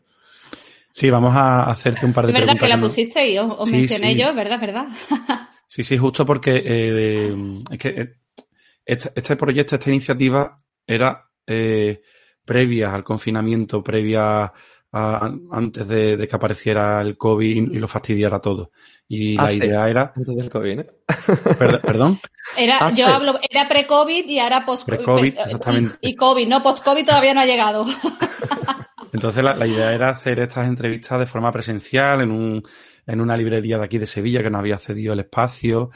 Sí, 0.91 1.11
vamos 1.11 1.35
a 1.35 1.69
hacerte 1.69 2.05
un 2.05 2.13
par 2.13 2.25
de 2.25 2.31
¿Es 2.31 2.39
verdad 2.39 2.57
preguntas. 2.57 2.67
que 2.67 2.75
la 2.75 2.81
pusiste 2.81 3.29
y 3.29 3.37
os, 3.37 3.53
os 3.59 3.69
sí, 3.69 3.75
mencioné 3.75 4.13
sí. 4.13 4.19
yo, 4.19 4.33
¿verdad? 4.33 4.59
¿Verdad? 4.59 4.87
sí, 5.67 5.83
sí, 5.83 5.97
justo 5.97 6.25
porque 6.25 6.63
eh, 6.65 7.35
es 7.69 7.77
que 7.77 8.15
este, 8.83 9.11
este, 9.13 9.35
proyecto, 9.35 9.75
esta 9.75 9.89
iniciativa 9.91 10.57
era 10.87 11.29
eh, 11.45 12.01
previa 12.43 12.95
al 12.95 13.03
confinamiento, 13.03 13.83
previa 13.83 14.51
a, 14.91 15.31
antes 15.51 15.87
de, 15.87 16.17
de, 16.17 16.27
que 16.27 16.35
apareciera 16.35 17.01
el 17.01 17.17
COVID 17.17 17.71
y 17.71 17.77
lo 17.77 17.87
fastidiara 17.87 18.39
todo. 18.39 18.71
Y 19.07 19.37
Hace, 19.37 19.59
la 19.59 19.65
idea 19.65 19.89
era. 19.89 20.13
Antes 20.15 20.35
del 20.35 20.49
COVID, 20.49 20.79
¿eh? 20.79 20.87
Perdón. 21.83 22.19
Era, 22.57 22.91
yo 22.91 23.07
hablo, 23.07 23.39
era 23.49 23.67
pre-COVID 23.67 24.25
y 24.27 24.39
ahora 24.39 24.65
post-COVID. 24.65 24.97
Pre-COVID, 24.97 25.33
exactamente. 25.37 25.97
Y, 26.01 26.09
y, 26.09 26.15
COVID, 26.15 26.47
no, 26.47 26.63
post-COVID 26.63 27.05
todavía 27.05 27.33
no 27.33 27.41
ha 27.41 27.45
llegado. 27.45 27.85
Entonces 29.13 29.43
la, 29.43 29.55
la, 29.55 29.67
idea 29.67 29.93
era 29.93 30.09
hacer 30.09 30.39
estas 30.39 30.67
entrevistas 30.67 31.19
de 31.19 31.25
forma 31.25 31.51
presencial 31.51 32.21
en, 32.21 32.31
un, 32.31 32.63
en 33.05 33.21
una 33.21 33.37
librería 33.37 33.77
de 33.77 33.85
aquí 33.85 33.97
de 33.97 34.05
Sevilla 34.05 34.43
que 34.43 34.49
nos 34.49 34.59
había 34.59 34.77
cedido 34.77 35.13
el 35.13 35.21
espacio 35.21 35.91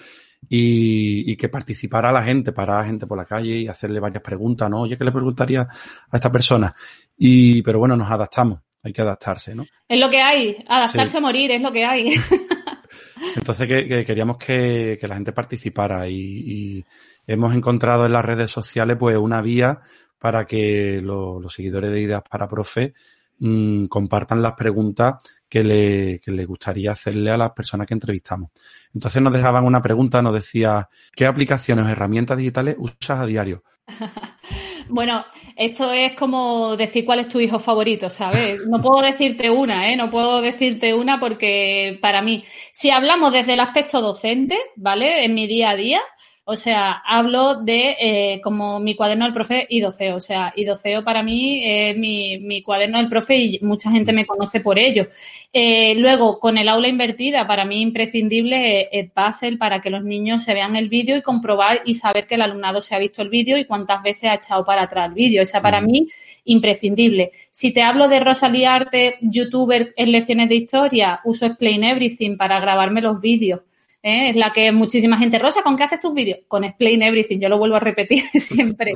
y, 0.50 1.32
y, 1.32 1.36
que 1.36 1.50
participara 1.50 2.12
la 2.12 2.24
gente, 2.24 2.52
para 2.52 2.84
gente 2.84 3.06
por 3.06 3.18
la 3.18 3.26
calle 3.26 3.58
y 3.58 3.68
hacerle 3.68 4.00
varias 4.00 4.24
preguntas, 4.24 4.70
¿no? 4.70 4.82
Oye, 4.82 4.98
¿qué 4.98 5.04
le 5.04 5.12
preguntaría 5.12 5.62
a 5.62 6.16
esta 6.16 6.32
persona? 6.32 6.74
Y, 7.18 7.62
pero 7.62 7.80
bueno, 7.80 7.96
nos 7.96 8.10
adaptamos, 8.10 8.62
hay 8.84 8.94
que 8.94 9.02
adaptarse, 9.02 9.56
¿no? 9.56 9.66
Es 9.88 10.00
lo 10.00 10.10
que 10.10 10.22
hay, 10.22 10.64
adaptarse 10.68 11.12
sí. 11.12 11.18
a 11.18 11.22
morir, 11.22 11.52
es 11.52 11.62
lo 11.62 11.72
que 11.72 11.86
hay. 11.86 12.14
Entonces 13.36 13.68
que, 13.68 13.88
que 13.88 14.06
queríamos 14.06 14.38
que, 14.38 14.98
que, 15.00 15.08
la 15.08 15.16
gente 15.16 15.32
participara 15.32 16.08
y, 16.08 16.16
y, 16.16 16.86
hemos 17.28 17.54
encontrado 17.54 18.06
en 18.06 18.14
las 18.14 18.26
redes 18.26 18.50
sociales 18.50 18.98
pues 19.00 19.16
una 19.16 19.42
vía 19.42 19.80
para 20.20 20.46
que 20.46 21.00
lo, 21.02 21.40
los 21.40 21.54
seguidores 21.54 21.92
de 21.92 22.02
Ideas 22.02 22.24
para 22.28 22.48
Profe 22.48 22.94
mmm, 23.40 23.86
compartan 23.86 24.42
las 24.42 24.54
preguntas 24.54 25.16
que 25.48 25.64
le, 25.64 26.20
que 26.20 26.32
le 26.32 26.46
gustaría 26.46 26.92
hacerle 26.92 27.32
a 27.32 27.38
las 27.38 27.52
personas 27.52 27.86
que 27.86 27.94
entrevistamos. 27.94 28.52
Entonces 28.94 29.22
nos 29.22 29.34
dejaban 29.34 29.66
una 29.66 29.82
pregunta, 29.82 30.22
nos 30.22 30.34
decía, 30.34 30.88
¿qué 31.14 31.26
aplicaciones 31.26 31.86
o 31.86 31.90
herramientas 31.90 32.38
digitales 32.38 32.76
usas 32.80 33.20
a 33.20 33.26
diario? 33.26 33.64
Bueno, 34.90 35.26
esto 35.56 35.94
es 35.94 36.16
como 36.16 36.76
decir 36.76 37.06
cuál 37.06 37.20
es 37.20 37.30
tu 37.30 37.40
hijo 37.40 37.60
favorito, 37.60 38.10
¿sabes? 38.10 38.60
No 38.68 38.82
puedo 38.82 39.02
decirte 39.02 39.50
una, 39.50 39.90
¿eh? 39.90 39.96
No 39.96 40.12
puedo 40.12 40.42
decirte 40.42 40.94
una 40.94 41.18
porque 41.18 41.98
para 42.02 42.22
mí, 42.22 42.44
si 42.74 42.90
hablamos 42.90 43.32
desde 43.32 43.54
el 43.54 43.62
aspecto 43.62 44.02
docente, 44.02 44.60
¿vale? 44.76 45.24
En 45.24 45.34
mi 45.34 45.48
día 45.48 45.70
a 45.70 45.76
día, 45.78 46.02
o 46.44 46.56
sea, 46.56 47.04
hablo 47.06 47.62
de 47.62 47.96
eh, 48.00 48.42
como 48.44 48.80
mi 48.80 48.96
cuaderno 48.96 49.26
del 49.26 49.34
profe 49.34 49.68
y 49.70 49.80
doceo. 49.80 50.16
O 50.16 50.20
sea, 50.20 50.52
y 50.56 50.66
doceo 50.66 51.04
para 51.04 51.22
mí 51.22 51.62
es 51.64 51.96
mi, 51.98 52.40
mi, 52.40 52.64
cuaderno 52.64 52.98
del 52.98 53.10
profe 53.10 53.38
y 53.38 53.60
mucha 53.62 53.92
gente 53.92 54.12
me 54.12 54.26
conoce 54.26 54.60
por 54.60 54.80
ello. 54.80 55.08
Eh, 55.54 55.94
luego, 55.96 56.40
con 56.40 56.58
el 56.58 56.68
aula 56.68 56.88
invertida, 56.88 57.46
para 57.46 57.64
mí 57.64 57.82
imprescindible 57.82 58.90
es 58.92 59.12
Puzzle 59.12 59.58
para 59.58 59.82
que 59.82 59.92
los 59.92 60.04
niños 60.04 60.44
se 60.44 60.54
vean 60.56 60.76
el 60.76 60.90
vídeo 60.90 61.16
y 61.16 61.22
comprobar 61.22 61.82
y 61.86 61.94
saber 61.94 62.26
que 62.26 62.36
el 62.36 62.42
alumnado 62.42 62.82
se 62.82 62.96
ha 62.96 63.00
visto 63.00 63.22
el 63.22 63.30
vídeo 63.30 63.58
y 63.58 63.66
cuántas 63.66 64.02
veces 64.02 64.32
ha 64.32 64.36
echado 64.36 64.66
para 64.66 64.84
atrás 64.84 65.10
el 65.10 65.14
vídeo. 65.14 65.44
Esa 65.44 65.62
para 65.62 65.80
mí 65.80 66.08
imprescindible. 66.46 67.32
Si 67.52 67.72
te 67.72 67.84
hablo 67.84 68.08
de 68.08 68.20
Rosalía 68.20 68.74
Arte, 68.74 69.18
youtuber 69.22 69.94
en 69.96 70.12
lecciones 70.12 70.50
de 70.50 70.56
historia, 70.56 71.22
uso 71.24 71.46
Explain 71.46 71.84
Everything 71.84 72.36
para 72.36 72.60
grabarme 72.60 73.02
los 73.02 73.22
vídeos 73.22 73.62
¿eh? 74.04 74.30
es 74.30 74.36
la 74.36 74.52
que 74.52 74.72
muchísima 74.72 75.18
gente, 75.18 75.40
Rosa, 75.40 75.62
¿con 75.62 75.78
qué 75.78 75.84
haces 75.84 76.00
tus 76.00 76.14
vídeos? 76.14 76.40
Con 76.48 76.64
Explain 76.64 77.02
Everything, 77.02 77.40
yo 77.40 77.50
lo 77.50 77.58
vuelvo 77.58 77.76
a 77.76 77.80
repetir 77.80 78.24
siempre. 78.40 78.96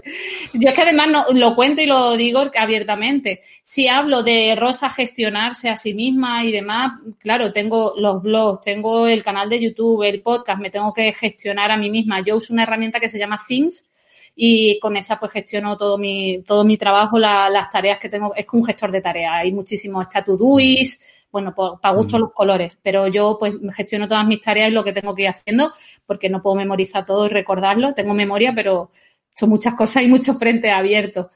Yo 0.54 0.70
es 0.70 0.76
que 0.76 0.82
además 0.82 1.08
no, 1.10 1.26
lo 1.34 1.56
cuento 1.56 1.82
y 1.82 1.86
lo 1.86 2.16
digo 2.16 2.44
abiertamente. 2.58 3.42
Si 3.64 3.88
hablo 3.88 4.24
de 4.24 4.56
Rosa 4.56 4.90
gestionarse 4.90 5.70
a 5.70 5.78
sí 5.78 5.94
misma 5.94 6.44
y 6.44 6.52
demás, 6.52 6.94
claro, 7.20 7.52
tengo 7.52 7.94
los 7.98 8.22
blogs, 8.22 8.62
tengo 8.62 9.08
el 9.08 9.24
canal 9.24 9.50
de 9.50 9.62
YouTube, 9.62 10.04
el 10.04 10.22
podcast, 10.22 10.60
me 10.60 10.70
tengo 10.70 10.94
que 10.94 11.14
gestionar 11.14 11.72
a 11.72 11.78
mí 11.78 11.90
misma. 11.90 12.22
Yo 12.22 12.38
uso 12.38 12.54
una 12.54 12.64
herramienta 12.64 13.00
que 13.00 13.10
se 13.10 13.20
llama 13.20 13.40
Things, 13.48 13.90
y 14.36 14.80
con 14.80 14.98
esa 14.98 15.18
pues 15.18 15.32
gestiono 15.32 15.78
todo 15.78 15.98
mi, 15.98 16.44
todo 16.44 16.66
mi 16.66 16.78
trabajo, 16.78 17.18
las 17.18 17.70
tareas 17.70 18.00
que 18.00 18.10
tengo, 18.10 18.36
es 18.36 18.46
un 18.52 18.66
gestor 18.66 18.92
de 18.92 19.00
tareas, 19.00 19.34
hay 19.36 19.54
muchísimos 19.54 20.06
statuduis, 20.06 21.25
bueno, 21.36 21.54
para 21.54 21.94
gusto 21.94 22.18
los 22.18 22.32
colores, 22.32 22.78
pero 22.82 23.08
yo 23.08 23.36
pues 23.38 23.56
gestiono 23.76 24.08
todas 24.08 24.26
mis 24.26 24.40
tareas 24.40 24.70
y 24.70 24.74
lo 24.74 24.86
que 24.86 24.94
tengo 24.94 25.14
que 25.14 25.24
ir 25.24 25.28
haciendo, 25.28 25.74
porque 26.06 26.30
no 26.30 26.42
puedo 26.42 26.56
memorizar 26.56 27.06
todo 27.06 27.26
y 27.26 27.30
recordarlo, 27.30 27.94
tengo 27.94 28.14
memoria, 28.14 28.54
pero 28.56 28.90
son 29.36 29.50
muchas 29.50 29.74
cosas 29.74 30.04
y 30.04 30.08
muchos 30.08 30.38
frentes 30.38 30.72
abiertos. 30.72 31.28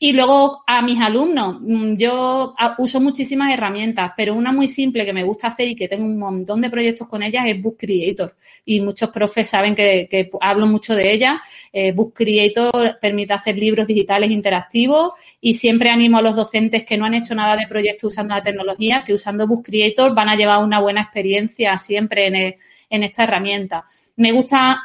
Y 0.00 0.12
luego 0.12 0.62
a 0.64 0.80
mis 0.80 1.00
alumnos, 1.00 1.56
mm, 1.60 1.94
yo 1.94 2.54
uso 2.78 3.00
muchísimas 3.00 3.52
herramientas, 3.52 4.12
pero 4.16 4.32
una 4.32 4.52
muy 4.52 4.68
simple 4.68 5.04
que 5.04 5.12
me 5.12 5.24
gusta 5.24 5.48
hacer 5.48 5.66
y 5.66 5.74
que 5.74 5.88
tengo 5.88 6.04
un 6.04 6.20
montón 6.20 6.60
de 6.60 6.70
proyectos 6.70 7.08
con 7.08 7.20
ellas 7.20 7.44
es 7.48 7.60
Book 7.60 7.78
Creator. 7.78 8.36
Y 8.64 8.80
muchos 8.80 9.10
profes 9.10 9.48
saben 9.48 9.74
que, 9.74 10.30
hablo 10.40 10.68
mucho 10.68 10.94
de 10.94 11.12
ella. 11.12 11.42
Eh, 11.72 11.90
Book 11.90 12.14
Creator 12.14 12.98
permite 13.00 13.32
hacer 13.32 13.58
libros 13.58 13.88
digitales 13.88 14.30
interactivos 14.30 15.14
y 15.40 15.54
siempre 15.54 15.90
animo 15.90 16.18
a 16.18 16.22
los 16.22 16.36
docentes 16.36 16.84
que 16.84 16.96
no 16.96 17.04
han 17.06 17.14
hecho 17.14 17.34
nada 17.34 17.56
de 17.56 17.66
proyecto 17.66 18.06
usando 18.06 18.36
la 18.36 18.42
tecnología, 18.42 19.02
que 19.04 19.14
usando 19.14 19.48
Book 19.48 19.64
Creator 19.64 20.14
van 20.14 20.28
a 20.28 20.36
llevar 20.36 20.62
una 20.62 20.78
buena 20.80 21.02
experiencia 21.02 21.76
siempre 21.76 22.28
en, 22.28 22.56
en 22.88 23.02
esta 23.02 23.24
herramienta. 23.24 23.84
Me 24.14 24.30
gusta 24.30 24.80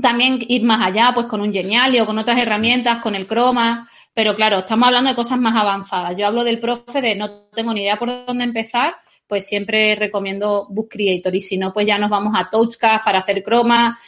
también 0.00 0.38
ir 0.48 0.62
más 0.62 0.80
allá, 0.86 1.12
pues 1.14 1.26
con 1.26 1.40
un 1.40 1.52
Geniali 1.52 2.00
o 2.00 2.06
con 2.06 2.18
otras 2.18 2.38
herramientas, 2.38 2.98
con 2.98 3.14
el 3.14 3.26
Chroma, 3.26 3.88
pero 4.12 4.34
claro, 4.34 4.58
estamos 4.58 4.86
hablando 4.86 5.10
de 5.10 5.16
cosas 5.16 5.38
más 5.38 5.56
avanzadas. 5.56 6.16
Yo 6.16 6.26
hablo 6.26 6.44
del 6.44 6.60
profe 6.60 7.00
de 7.00 7.14
no 7.14 7.44
tengo 7.54 7.72
ni 7.72 7.82
idea 7.82 7.98
por 7.98 8.26
dónde 8.26 8.44
empezar, 8.44 8.94
pues 9.26 9.46
siempre 9.46 9.94
recomiendo 9.94 10.66
Book 10.70 10.88
Creator 10.90 11.34
y 11.34 11.40
si 11.40 11.56
no, 11.56 11.72
pues 11.72 11.86
ya 11.86 11.98
nos 11.98 12.10
vamos 12.10 12.34
a 12.36 12.48
Touchcast 12.50 13.04
para 13.04 13.18
hacer 13.18 13.42
Chroma, 13.42 13.98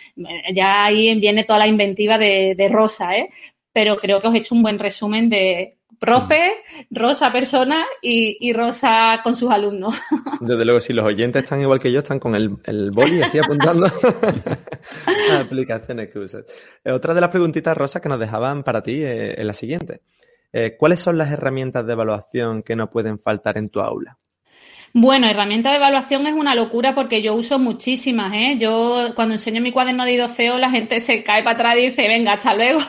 ya 0.52 0.84
ahí 0.84 1.18
viene 1.18 1.44
toda 1.44 1.60
la 1.60 1.66
inventiva 1.66 2.18
de, 2.18 2.54
de 2.56 2.68
Rosa, 2.68 3.16
¿eh? 3.16 3.28
Pero 3.72 3.96
creo 3.98 4.20
que 4.20 4.28
os 4.28 4.34
he 4.34 4.38
hecho 4.38 4.54
un 4.54 4.62
buen 4.62 4.78
resumen 4.78 5.28
de, 5.28 5.77
profe, 5.98 6.40
Rosa 6.90 7.32
persona 7.32 7.84
y, 8.00 8.52
Rosa 8.52 9.20
con 9.22 9.36
sus 9.36 9.50
alumnos. 9.50 10.00
Desde 10.40 10.64
luego, 10.64 10.80
si 10.80 10.92
los 10.92 11.04
oyentes 11.04 11.42
están 11.42 11.60
igual 11.60 11.78
que 11.78 11.92
yo, 11.92 12.00
están 12.00 12.18
con 12.18 12.34
el, 12.34 12.56
el 12.64 12.90
boli 12.90 13.22
así 13.22 13.38
apuntando 13.38 13.86
a 15.32 15.40
aplicaciones 15.40 16.10
que 16.10 16.18
usas. 16.18 16.44
Eh, 16.84 16.92
otra 16.92 17.14
de 17.14 17.20
las 17.20 17.30
preguntitas, 17.30 17.76
Rosa, 17.76 18.00
que 18.00 18.08
nos 18.08 18.20
dejaban 18.20 18.62
para 18.62 18.82
ti 18.82 19.02
eh, 19.02 19.40
es 19.40 19.44
la 19.44 19.52
siguiente. 19.52 20.02
Eh, 20.52 20.76
¿Cuáles 20.78 21.00
son 21.00 21.18
las 21.18 21.30
herramientas 21.30 21.86
de 21.86 21.92
evaluación 21.92 22.62
que 22.62 22.76
no 22.76 22.88
pueden 22.88 23.18
faltar 23.18 23.58
en 23.58 23.68
tu 23.68 23.80
aula? 23.80 24.18
Bueno, 24.94 25.28
herramienta 25.28 25.70
de 25.70 25.76
evaluación 25.76 26.26
es 26.26 26.34
una 26.34 26.54
locura 26.54 26.94
porque 26.94 27.20
yo 27.20 27.34
uso 27.34 27.58
muchísimas, 27.58 28.32
¿eh? 28.32 28.56
Yo 28.58 29.12
cuando 29.14 29.34
enseño 29.34 29.60
mi 29.60 29.70
cuaderno 29.70 30.04
de 30.04 30.14
idoceo 30.14 30.58
la 30.58 30.70
gente 30.70 31.00
se 31.00 31.22
cae 31.22 31.42
para 31.42 31.54
atrás 31.54 31.76
y 31.76 31.86
dice, 31.86 32.08
venga, 32.08 32.32
hasta 32.32 32.54
luego. 32.54 32.80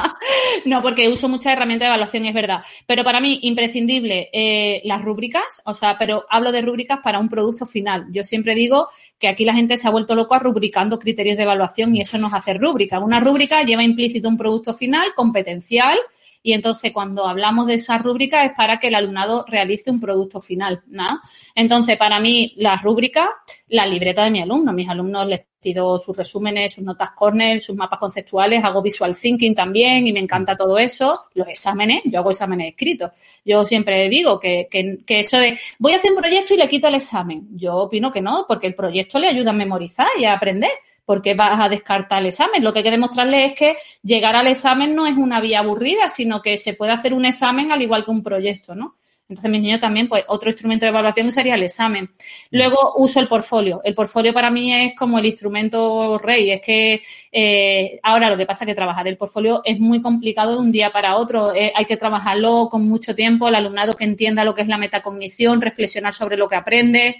no, 0.66 0.82
porque 0.82 1.08
uso 1.08 1.26
muchas 1.26 1.54
herramientas 1.54 1.86
de 1.86 1.94
evaluación, 1.94 2.26
es 2.26 2.34
verdad. 2.34 2.62
Pero 2.86 3.02
para 3.02 3.20
mí, 3.20 3.40
imprescindible, 3.42 4.28
eh, 4.32 4.82
las 4.84 5.02
rúbricas, 5.02 5.62
o 5.64 5.72
sea, 5.72 5.96
pero 5.98 6.26
hablo 6.28 6.52
de 6.52 6.60
rúbricas 6.60 7.00
para 7.02 7.18
un 7.18 7.30
producto 7.30 7.64
final. 7.64 8.06
Yo 8.10 8.24
siempre 8.24 8.54
digo 8.54 8.88
que 9.18 9.28
aquí 9.28 9.46
la 9.46 9.54
gente 9.54 9.78
se 9.78 9.88
ha 9.88 9.90
vuelto 9.90 10.14
loco 10.14 10.34
a 10.34 10.38
rubricando 10.38 10.98
criterios 10.98 11.38
de 11.38 11.44
evaluación 11.44 11.96
y 11.96 12.02
eso 12.02 12.18
nos 12.18 12.34
hace 12.34 12.54
rúbrica. 12.54 12.98
Una 12.98 13.20
rúbrica 13.20 13.62
lleva 13.62 13.82
implícito 13.82 14.28
un 14.28 14.36
producto 14.36 14.74
final 14.74 15.14
competencial 15.16 15.98
y 16.42 16.52
entonces 16.52 16.92
cuando 16.92 17.26
hablamos 17.26 17.66
de 17.66 17.74
esa 17.74 17.98
rúbrica 17.98 18.44
es 18.44 18.52
para 18.52 18.78
que 18.78 18.88
el 18.88 18.94
alumnado 18.94 19.44
realice 19.48 19.90
un 19.90 20.00
producto 20.00 20.40
final. 20.40 20.82
¿no? 20.86 21.20
Entonces, 21.54 21.96
para 21.96 22.20
mí, 22.20 22.54
la 22.56 22.76
rúbrica, 22.76 23.30
la 23.68 23.86
libreta 23.86 24.24
de 24.24 24.30
mi 24.30 24.40
alumno. 24.40 24.72
Mis 24.72 24.88
alumnos 24.88 25.26
les 25.26 25.40
pido 25.60 25.98
sus 25.98 26.16
resúmenes, 26.16 26.74
sus 26.74 26.84
notas 26.84 27.10
corner, 27.10 27.60
sus 27.60 27.76
mapas 27.76 27.98
conceptuales, 27.98 28.62
hago 28.62 28.80
visual 28.80 29.16
thinking 29.16 29.54
también 29.54 30.06
y 30.06 30.12
me 30.12 30.20
encanta 30.20 30.56
todo 30.56 30.78
eso. 30.78 31.24
Los 31.34 31.48
exámenes, 31.48 32.02
yo 32.04 32.20
hago 32.20 32.30
exámenes 32.30 32.70
escritos. 32.70 33.10
Yo 33.44 33.64
siempre 33.64 34.08
digo 34.08 34.38
que, 34.38 34.68
que, 34.70 34.98
que, 35.04 35.20
eso 35.20 35.38
de 35.38 35.58
voy 35.78 35.92
a 35.92 35.96
hacer 35.96 36.12
un 36.12 36.18
proyecto 36.18 36.54
y 36.54 36.58
le 36.58 36.68
quito 36.68 36.86
el 36.88 36.94
examen. 36.94 37.48
Yo 37.56 37.74
opino 37.74 38.12
que 38.12 38.22
no, 38.22 38.44
porque 38.46 38.68
el 38.68 38.74
proyecto 38.74 39.18
le 39.18 39.28
ayuda 39.28 39.50
a 39.50 39.54
memorizar 39.54 40.08
y 40.18 40.24
a 40.24 40.34
aprender 40.34 40.70
porque 41.08 41.32
vas 41.32 41.58
a 41.58 41.70
descartar 41.70 42.20
el 42.20 42.28
examen. 42.28 42.62
Lo 42.62 42.70
que 42.70 42.80
hay 42.80 42.84
que 42.84 42.90
demostrarle 42.90 43.46
es 43.46 43.54
que 43.54 43.78
llegar 44.02 44.36
al 44.36 44.46
examen 44.46 44.94
no 44.94 45.06
es 45.06 45.16
una 45.16 45.40
vía 45.40 45.60
aburrida, 45.60 46.10
sino 46.10 46.42
que 46.42 46.58
se 46.58 46.74
puede 46.74 46.92
hacer 46.92 47.14
un 47.14 47.24
examen 47.24 47.72
al 47.72 47.80
igual 47.80 48.04
que 48.04 48.10
un 48.10 48.22
proyecto, 48.22 48.74
¿no? 48.74 48.96
Entonces, 49.26 49.50
mis 49.50 49.62
niños 49.62 49.80
también, 49.80 50.06
pues, 50.06 50.24
otro 50.28 50.50
instrumento 50.50 50.84
de 50.84 50.90
evaluación 50.90 51.32
sería 51.32 51.54
el 51.54 51.62
examen. 51.62 52.10
Luego 52.50 52.76
uso 52.96 53.20
el 53.20 53.26
portfolio. 53.26 53.80
El 53.84 53.94
portfolio 53.94 54.34
para 54.34 54.50
mí 54.50 54.74
es 54.74 54.94
como 54.94 55.18
el 55.18 55.24
instrumento 55.24 56.18
rey. 56.18 56.50
Es 56.50 56.60
que 56.60 57.00
eh, 57.32 57.98
ahora 58.02 58.28
lo 58.28 58.36
que 58.36 58.44
pasa 58.44 58.64
es 58.64 58.68
que 58.68 58.74
trabajar 58.74 59.08
el 59.08 59.16
portfolio 59.16 59.62
es 59.64 59.80
muy 59.80 60.02
complicado 60.02 60.52
de 60.52 60.60
un 60.60 60.70
día 60.70 60.90
para 60.92 61.16
otro. 61.16 61.54
Eh, 61.54 61.72
hay 61.74 61.86
que 61.86 61.96
trabajarlo 61.96 62.68
con 62.70 62.86
mucho 62.86 63.14
tiempo, 63.14 63.48
el 63.48 63.54
alumnado 63.54 63.96
que 63.96 64.04
entienda 64.04 64.44
lo 64.44 64.54
que 64.54 64.60
es 64.60 64.68
la 64.68 64.76
metacognición, 64.76 65.62
reflexionar 65.62 66.12
sobre 66.12 66.36
lo 66.36 66.48
que 66.48 66.56
aprende. 66.56 67.16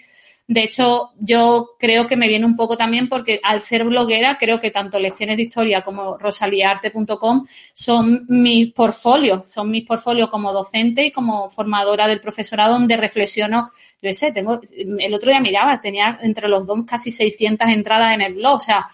De 0.49 0.63
hecho, 0.63 1.11
yo 1.21 1.73
creo 1.79 2.07
que 2.07 2.17
me 2.17 2.27
viene 2.27 2.47
un 2.47 2.57
poco 2.57 2.79
también 2.79 3.07
porque 3.11 3.39
al 3.43 3.61
ser 3.61 3.85
bloguera, 3.85 4.39
creo 4.39 4.59
que 4.59 4.71
tanto 4.71 4.99
lecciones 4.99 5.37
de 5.37 5.43
historia 5.43 5.83
como 5.83 6.17
rosaliarte.com 6.17 7.45
son 7.75 8.25
mis 8.31 8.73
portfolios, 8.73 9.47
son 9.53 9.71
mis 9.71 9.85
portfolios 9.85 10.31
como 10.31 10.55
docente 10.55 11.05
y 11.05 11.13
como 11.13 11.51
formadora 11.51 12.09
del 12.09 12.23
profesorado 12.23 12.73
donde 12.73 12.97
reflexiono, 12.97 13.71
yo 14.01 14.15
sé, 14.15 14.33
tengo, 14.33 14.59
el 14.71 15.13
otro 15.13 15.29
día 15.29 15.41
miraba, 15.41 15.83
tenía 15.83 16.19
entre 16.23 16.49
los 16.49 16.67
dos 16.67 16.79
casi 16.87 17.11
600 17.11 17.69
entradas 17.69 18.15
en 18.15 18.23
el 18.23 18.33
blog, 18.33 18.57
o 18.57 18.61
sea, 18.61 18.87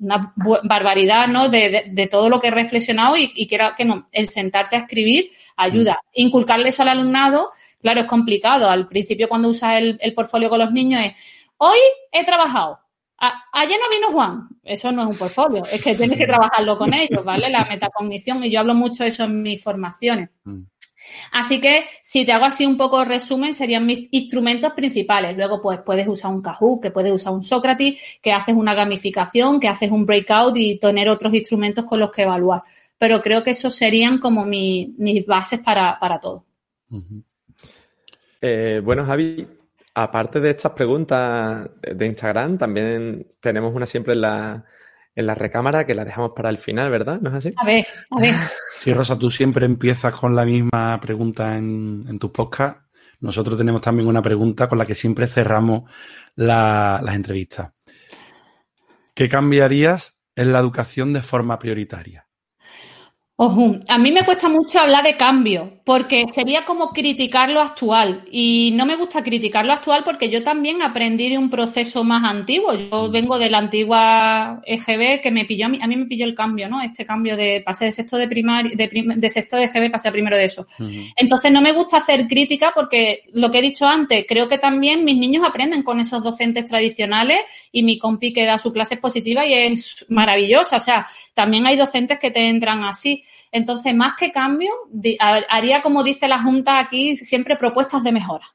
una 0.00 0.34
barbaridad, 0.36 1.28
¿no? 1.28 1.48
De, 1.48 1.84
de, 1.88 2.06
todo 2.08 2.28
lo 2.28 2.40
que 2.40 2.48
he 2.48 2.50
reflexionado 2.50 3.16
y, 3.16 3.30
y 3.34 3.46
quiero 3.46 3.74
que 3.76 3.84
no, 3.84 4.08
el 4.10 4.28
sentarte 4.28 4.74
a 4.74 4.80
escribir 4.80 5.30
ayuda. 5.56 5.92
Mm. 5.92 6.20
Inculcarle 6.20 6.70
eso 6.70 6.82
al 6.82 6.88
alumnado 6.88 7.50
Claro, 7.80 8.00
es 8.00 8.06
complicado. 8.06 8.68
Al 8.68 8.88
principio, 8.88 9.28
cuando 9.28 9.48
usas 9.48 9.76
el, 9.76 10.14
portfolio 10.14 10.48
con 10.48 10.58
los 10.58 10.72
niños, 10.72 11.02
es 11.04 11.12
hoy 11.58 11.78
he 12.12 12.24
trabajado. 12.24 12.80
ayer 13.52 13.78
no 13.80 13.96
vino 13.96 14.12
Juan. 14.12 14.48
Eso 14.62 14.90
no 14.92 15.02
es 15.02 15.08
un 15.08 15.16
portfolio. 15.16 15.64
Es 15.70 15.82
que 15.82 15.94
tienes 15.94 16.18
que 16.18 16.26
trabajarlo 16.26 16.78
con 16.78 16.92
ellos, 16.94 17.24
¿vale? 17.24 17.48
La 17.50 17.64
metacognición. 17.64 18.44
Y 18.44 18.50
yo 18.50 18.60
hablo 18.60 18.74
mucho 18.74 19.04
de 19.04 19.10
eso 19.10 19.24
en 19.24 19.42
mis 19.42 19.62
formaciones. 19.62 20.30
Mm. 20.44 20.62
Así 21.32 21.60
que 21.60 21.84
si 22.02 22.24
te 22.24 22.32
hago 22.32 22.44
así 22.44 22.66
un 22.66 22.76
poco 22.76 23.04
resumen, 23.04 23.54
serían 23.54 23.86
mis 23.86 24.08
instrumentos 24.10 24.72
principales. 24.72 25.36
Luego, 25.36 25.60
pues 25.60 25.80
puedes 25.84 26.06
usar 26.08 26.32
un 26.32 26.42
Kahoot, 26.42 26.82
que 26.82 26.90
puedes 26.90 27.12
usar 27.12 27.32
un 27.32 27.42
Socrates, 27.42 28.18
que 28.22 28.32
haces 28.32 28.54
una 28.54 28.74
gamificación, 28.74 29.60
que 29.60 29.68
haces 29.68 29.90
un 29.90 30.06
breakout 30.06 30.56
y 30.56 30.78
tener 30.78 31.08
otros 31.08 31.34
instrumentos 31.34 31.84
con 31.84 32.00
los 32.00 32.10
que 32.10 32.22
evaluar. 32.22 32.62
Pero 32.98 33.20
creo 33.20 33.42
que 33.42 33.50
esos 33.50 33.74
serían 33.74 34.18
como 34.18 34.44
mis 34.44 35.26
bases 35.26 35.60
para, 35.60 35.98
todo. 36.20 36.44
Eh, 38.40 38.80
bueno, 38.84 39.04
Javi, 39.04 39.46
aparte 39.94 40.40
de 40.40 40.50
estas 40.50 40.72
preguntas 40.72 41.68
de 41.82 42.06
Instagram, 42.06 42.58
también 42.58 43.26
tenemos 43.40 43.74
una 43.74 43.86
siempre 43.86 44.14
en 44.14 44.20
la, 44.20 44.64
en 45.14 45.26
la 45.26 45.34
recámara 45.34 45.86
que 45.86 45.94
la 45.94 46.04
dejamos 46.04 46.32
para 46.36 46.50
el 46.50 46.58
final, 46.58 46.90
¿verdad? 46.90 47.20
¿No 47.20 47.30
es 47.30 47.36
así? 47.36 47.50
A 47.56 47.64
ver, 47.64 47.86
a 48.10 48.20
ver. 48.20 48.34
Sí, 48.78 48.92
Rosa, 48.92 49.18
tú 49.18 49.30
siempre 49.30 49.64
empiezas 49.64 50.14
con 50.14 50.36
la 50.36 50.44
misma 50.44 51.00
pregunta 51.00 51.56
en, 51.56 52.04
en 52.08 52.18
tu 52.18 52.30
podcast. 52.30 52.78
Nosotros 53.20 53.56
tenemos 53.56 53.80
también 53.80 54.06
una 54.06 54.20
pregunta 54.22 54.68
con 54.68 54.78
la 54.78 54.84
que 54.84 54.94
siempre 54.94 55.26
cerramos 55.26 55.90
las 56.36 57.14
entrevistas. 57.14 57.72
¿Qué 59.14 59.28
cambiarías 59.30 60.18
en 60.36 60.52
la 60.52 60.58
educación 60.58 61.14
de 61.14 61.22
forma 61.22 61.58
prioritaria? 61.58 62.25
Ojo, 63.38 63.76
a 63.86 63.98
mí 63.98 64.12
me 64.12 64.24
cuesta 64.24 64.48
mucho 64.48 64.80
hablar 64.80 65.04
de 65.04 65.14
cambio, 65.14 65.76
porque 65.84 66.24
sería 66.32 66.64
como 66.64 66.88
criticar 66.94 67.50
lo 67.50 67.60
actual. 67.60 68.24
Y 68.32 68.72
no 68.74 68.86
me 68.86 68.96
gusta 68.96 69.22
criticar 69.22 69.66
lo 69.66 69.74
actual 69.74 70.04
porque 70.04 70.30
yo 70.30 70.42
también 70.42 70.80
aprendí 70.80 71.28
de 71.28 71.36
un 71.36 71.50
proceso 71.50 72.02
más 72.02 72.24
antiguo. 72.24 72.72
Yo 72.72 73.08
mm. 73.08 73.12
vengo 73.12 73.38
de 73.38 73.50
la 73.50 73.58
antigua 73.58 74.62
EGB 74.64 75.20
que 75.20 75.30
me 75.30 75.44
pilló, 75.44 75.66
a 75.66 75.68
mí, 75.68 75.78
a 75.82 75.86
mí 75.86 75.96
me 75.96 76.06
pilló 76.06 76.24
el 76.24 76.34
cambio, 76.34 76.70
¿no? 76.70 76.80
Este 76.80 77.04
cambio 77.04 77.36
de 77.36 77.62
pasé 77.64 77.84
de 77.84 77.92
sexto 77.92 78.16
de 78.16 78.26
primaria, 78.26 78.72
de, 78.74 79.28
sexto 79.28 79.56
de 79.56 79.64
EGB 79.64 79.90
pasé 79.92 80.08
a 80.08 80.12
primero 80.12 80.38
de 80.38 80.46
eso. 80.46 80.66
Entonces 81.14 81.52
no 81.52 81.60
me 81.60 81.72
gusta 81.72 81.98
hacer 81.98 82.26
crítica 82.26 82.72
porque 82.74 83.24
lo 83.34 83.50
que 83.50 83.58
he 83.58 83.62
dicho 83.62 83.86
antes, 83.86 84.24
creo 84.26 84.48
que 84.48 84.56
también 84.56 85.04
mis 85.04 85.18
niños 85.18 85.44
aprenden 85.46 85.82
con 85.82 86.00
esos 86.00 86.24
docentes 86.24 86.64
tradicionales 86.64 87.40
y 87.70 87.82
mi 87.82 87.98
compi 87.98 88.32
que 88.32 88.46
da 88.46 88.56
su 88.56 88.72
clase 88.72 88.94
es 88.94 89.00
positiva 89.00 89.44
y 89.44 89.52
es 89.52 90.06
maravillosa. 90.08 90.78
O 90.78 90.80
sea, 90.80 91.06
también 91.34 91.66
hay 91.66 91.76
docentes 91.76 92.18
que 92.18 92.30
te 92.30 92.48
entran 92.48 92.82
así. 92.82 93.22
Entonces, 93.52 93.94
más 93.94 94.14
que 94.14 94.32
cambio, 94.32 94.70
haría 95.48 95.82
como 95.82 96.02
dice 96.02 96.28
la 96.28 96.42
Junta 96.42 96.78
aquí, 96.78 97.16
siempre 97.16 97.56
propuestas 97.56 98.02
de 98.02 98.12
mejora. 98.12 98.46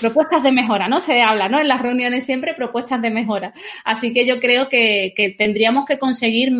propuestas 0.00 0.42
de 0.42 0.52
mejora, 0.52 0.88
¿no? 0.88 1.00
Se 1.00 1.22
habla, 1.22 1.48
¿no? 1.48 1.60
En 1.60 1.68
las 1.68 1.80
reuniones 1.80 2.26
siempre 2.26 2.54
propuestas 2.54 3.00
de 3.00 3.10
mejora. 3.10 3.52
Así 3.84 4.12
que 4.12 4.26
yo 4.26 4.40
creo 4.40 4.68
que, 4.68 5.14
tendríamos 5.38 5.84
que 5.84 5.98
conseguir 5.98 6.52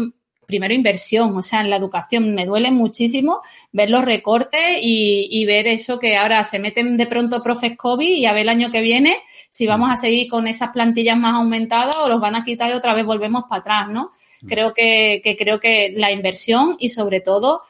primero 0.46 0.74
inversión, 0.74 1.36
o 1.36 1.42
sea, 1.42 1.60
en 1.60 1.70
la 1.70 1.76
educación. 1.76 2.34
Me 2.34 2.46
duele 2.46 2.70
muchísimo 2.70 3.40
ver 3.72 3.88
los 3.88 4.04
recortes 4.04 4.78
y, 4.80 5.44
ver 5.44 5.66
eso 5.66 5.98
que 5.98 6.16
ahora 6.16 6.42
se 6.44 6.58
meten 6.58 6.96
de 6.96 7.06
pronto 7.06 7.42
profes 7.42 7.76
COVID 7.76 8.08
y 8.08 8.26
a 8.26 8.32
ver 8.32 8.42
el 8.42 8.48
año 8.48 8.70
que 8.70 8.82
viene 8.82 9.16
si 9.50 9.66
vamos 9.66 9.90
a 9.90 9.96
seguir 9.96 10.28
con 10.28 10.46
esas 10.46 10.70
plantillas 10.70 11.16
más 11.16 11.34
aumentadas 11.34 11.96
o 11.96 12.08
los 12.08 12.20
van 12.20 12.36
a 12.36 12.44
quitar 12.44 12.70
y 12.70 12.74
otra 12.74 12.94
vez 12.94 13.04
volvemos 13.04 13.44
para 13.48 13.60
atrás, 13.60 13.88
¿no? 13.88 14.12
Creo 14.46 14.72
que, 14.74 15.20
que 15.22 15.36
creo 15.36 15.60
que 15.60 15.92
la 15.96 16.10
inversión 16.10 16.76
y 16.78 16.88
sobre 16.88 17.20
todo 17.20 17.62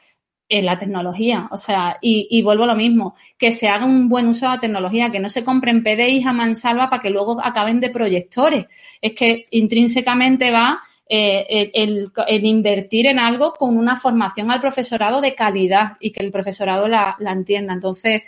en 0.49 0.65
la 0.65 0.77
tecnología. 0.77 1.47
O 1.51 1.57
sea, 1.57 1.97
y, 2.01 2.27
y, 2.29 2.41
vuelvo 2.41 2.65
a 2.65 2.67
lo 2.67 2.75
mismo, 2.75 3.15
que 3.37 3.51
se 3.53 3.69
haga 3.69 3.85
un 3.85 4.09
buen 4.09 4.27
uso 4.27 4.45
de 4.45 4.55
la 4.55 4.59
tecnología, 4.59 5.11
que 5.11 5.19
no 5.19 5.29
se 5.29 5.43
compren 5.43 5.83
PDIs 5.83 6.25
a 6.25 6.33
mansalva 6.33 6.89
para 6.89 7.01
que 7.01 7.09
luego 7.09 7.37
acaben 7.41 7.79
de 7.79 7.89
proyectores. 7.89 8.65
Es 9.01 9.13
que 9.13 9.45
intrínsecamente 9.51 10.51
va 10.51 10.81
eh, 11.13 11.71
el, 11.73 12.45
invertir 12.45 13.05
en 13.05 13.19
algo 13.19 13.55
con 13.55 13.77
una 13.77 13.97
formación 13.97 14.49
al 14.49 14.61
profesorado 14.61 15.19
de 15.19 15.35
calidad 15.35 15.97
y 15.99 16.13
que 16.13 16.23
el 16.23 16.31
profesorado 16.31 16.87
la, 16.87 17.17
entienda. 17.19 17.73
Entonces, 17.73 18.21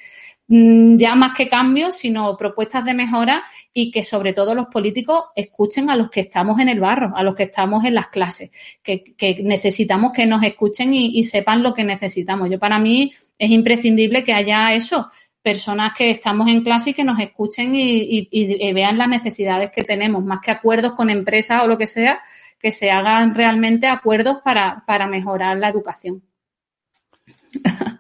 ya 0.98 1.16
más 1.16 1.34
que 1.34 1.48
cambios, 1.48 1.98
sino 1.98 2.38
propuestas 2.38 2.86
de 2.86 2.94
mejora 2.94 3.44
y 3.74 3.92
que 3.92 4.04
sobre 4.04 4.34
todo 4.34 4.54
los 4.54 4.68
políticos 4.68 5.26
escuchen 5.36 5.90
a 5.90 5.96
los 5.96 6.10
que 6.10 6.22
estamos 6.22 6.60
en 6.60 6.70
el 6.70 6.80
barro, 6.80 7.16
a 7.16 7.24
los 7.24 7.36
que 7.36 7.44
estamos 7.44 7.86
en 7.86 7.96
las 7.96 8.08
clases, 8.08 8.52
que, 8.82 9.16
necesitamos 9.44 10.12
que 10.12 10.26
nos 10.26 10.44
escuchen 10.44 10.94
y, 10.94 11.24
sepan 11.24 11.64
lo 11.64 11.74
que 11.74 11.84
necesitamos. 11.84 12.50
Yo 12.50 12.60
para 12.60 12.80
mí 12.80 13.14
es 13.38 13.50
imprescindible 13.50 14.24
que 14.24 14.34
haya 14.34 14.74
eso, 14.74 15.08
personas 15.42 15.94
que 15.98 16.12
estamos 16.12 16.48
en 16.48 16.64
clase 16.64 16.92
y 16.92 16.94
que 16.94 17.04
nos 17.04 17.20
escuchen 17.20 17.76
y, 17.76 18.28
y 18.30 18.74
vean 18.74 18.98
las 18.98 19.08
necesidades 19.08 19.72
que 19.72 19.84
tenemos, 19.84 20.24
más 20.24 20.40
que 20.42 20.52
acuerdos 20.52 20.94
con 20.94 21.10
empresas 21.10 21.64
o 21.64 21.68
lo 21.68 21.78
que 21.78 21.88
sea, 21.88 22.22
que 22.64 22.72
se 22.72 22.90
hagan 22.90 23.36
realmente 23.36 23.88
acuerdos 23.88 24.38
para, 24.42 25.08
mejorar 25.08 25.58
la 25.58 25.68
educación. 25.68 26.24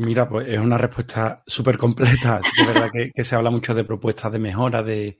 Mira, 0.00 0.26
pues 0.26 0.48
es 0.48 0.58
una 0.58 0.78
respuesta 0.78 1.42
súper 1.46 1.76
completa. 1.76 2.40
es 2.58 2.66
verdad 2.66 2.90
que, 2.90 3.22
se 3.22 3.36
habla 3.36 3.50
mucho 3.50 3.74
de 3.74 3.84
propuestas 3.84 4.32
de 4.32 4.38
mejora, 4.38 4.82
de, 4.82 5.18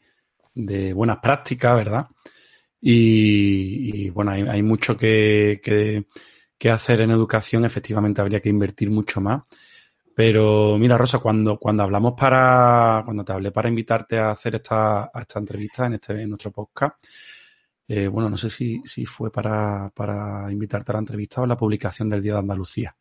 buenas 0.95 1.19
prácticas, 1.19 1.77
¿verdad? 1.77 2.07
Y, 2.81 4.09
bueno, 4.09 4.31
hay, 4.33 4.63
mucho 4.63 4.97
que, 4.97 5.61
que, 6.59 6.71
hacer 6.71 7.03
en 7.03 7.11
educación. 7.11 7.67
Efectivamente, 7.67 8.23
habría 8.23 8.41
que 8.41 8.49
invertir 8.49 8.91
mucho 8.91 9.21
más. 9.21 9.43
Pero 10.15 10.79
mira, 10.79 10.97
Rosa, 10.97 11.19
cuando, 11.19 11.59
cuando 11.59 11.83
hablamos 11.83 12.15
para, 12.17 13.03
cuando 13.05 13.23
te 13.23 13.33
hablé 13.33 13.53
para 13.53 13.69
invitarte 13.69 14.19
a 14.19 14.31
hacer 14.31 14.55
esta, 14.57 15.11
a 15.13 15.21
esta 15.21 15.39
entrevista 15.39 15.87
en 15.87 15.95
este, 15.95 16.23
en 16.23 16.29
nuestro 16.31 16.53
podcast, 16.53 16.97
eh, 17.87 18.09
bueno, 18.09 18.31
no 18.31 18.37
sé 18.39 18.49
si, 18.49 18.81
si 18.87 19.05
fue 19.05 19.31
para, 19.31 19.91
para, 19.95 20.51
invitarte 20.51 20.93
a 20.93 20.95
la 20.95 21.01
entrevista 21.01 21.43
o 21.43 21.47
la 21.47 21.57
publicación 21.57 22.09
del 22.09 22.23
Día 22.23 22.35
de 22.35 22.39
Andalucía. 22.39 22.97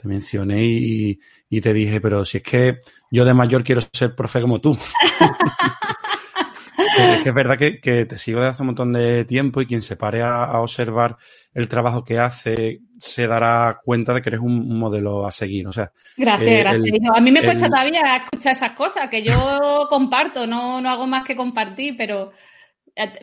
Te 0.00 0.08
mencioné 0.08 0.64
y, 0.64 1.60
te 1.60 1.74
dije, 1.74 2.00
pero 2.00 2.24
si 2.24 2.38
es 2.38 2.42
que 2.42 2.78
yo 3.10 3.24
de 3.24 3.34
mayor 3.34 3.62
quiero 3.62 3.82
ser 3.92 4.14
profe 4.14 4.40
como 4.40 4.60
tú. 4.60 4.78
es 6.98 7.22
que 7.22 7.28
es 7.28 7.34
verdad 7.34 7.58
que, 7.58 8.06
te 8.06 8.16
sigo 8.16 8.40
desde 8.40 8.52
hace 8.52 8.62
un 8.62 8.68
montón 8.68 8.94
de 8.94 9.26
tiempo 9.26 9.60
y 9.60 9.66
quien 9.66 9.82
se 9.82 9.96
pare 9.96 10.22
a, 10.22 10.58
observar 10.60 11.18
el 11.52 11.68
trabajo 11.68 12.02
que 12.02 12.18
hace 12.18 12.80
se 12.96 13.26
dará 13.26 13.80
cuenta 13.84 14.14
de 14.14 14.22
que 14.22 14.30
eres 14.30 14.40
un, 14.40 14.78
modelo 14.78 15.26
a 15.26 15.30
seguir. 15.30 15.66
O 15.66 15.72
sea, 15.72 15.92
gracias, 16.16 16.50
eh, 16.50 16.60
gracias. 16.60 16.98
a 17.14 17.20
mí 17.20 17.30
me 17.30 17.42
cuesta 17.42 17.66
todavía 17.66 18.16
escuchar 18.16 18.52
esas 18.52 18.72
cosas 18.72 19.10
que 19.10 19.22
yo 19.22 19.34
comparto, 19.90 20.46
no, 20.46 20.80
no 20.80 20.88
hago 20.88 21.06
más 21.06 21.24
que 21.24 21.36
compartir, 21.36 21.94
pero 21.98 22.32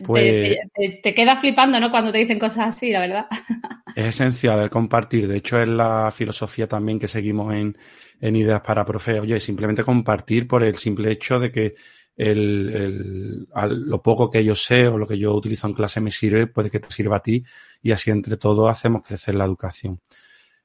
pues 0.04 0.58
te, 1.02 1.14
queda 1.14 1.36
flipando, 1.36 1.78
¿no? 1.80 1.90
Cuando 1.90 2.12
te 2.12 2.18
dicen 2.18 2.38
cosas 2.38 2.74
así, 2.74 2.90
la 2.90 3.00
verdad. 3.00 3.26
Es 3.94 4.06
esencial 4.06 4.60
el 4.60 4.70
compartir. 4.70 5.26
De 5.26 5.38
hecho, 5.38 5.58
es 5.58 5.68
la 5.68 6.12
filosofía 6.12 6.68
también 6.68 7.00
que 7.00 7.08
seguimos 7.08 7.52
en, 7.52 7.76
Ideas 8.20 8.60
para 8.60 8.84
Profe. 8.84 9.18
Oye, 9.18 9.40
simplemente 9.40 9.82
compartir 9.82 10.46
por 10.46 10.62
el 10.62 10.76
simple 10.76 11.10
hecho 11.10 11.40
de 11.40 11.50
que 11.50 11.74
el, 12.16 13.48
lo 13.48 14.02
poco 14.02 14.30
que 14.30 14.44
yo 14.44 14.54
sé 14.54 14.86
o 14.86 14.98
lo 14.98 15.06
que 15.06 15.18
yo 15.18 15.34
utilizo 15.34 15.66
en 15.66 15.72
clase 15.72 16.00
me 16.00 16.12
sirve, 16.12 16.46
puede 16.46 16.70
que 16.70 16.80
te 16.80 16.90
sirva 16.90 17.16
a 17.16 17.22
ti 17.22 17.42
y 17.82 17.90
así 17.90 18.10
entre 18.10 18.36
todos 18.36 18.70
hacemos 18.70 19.02
crecer 19.02 19.34
la 19.34 19.44
educación. 19.44 20.00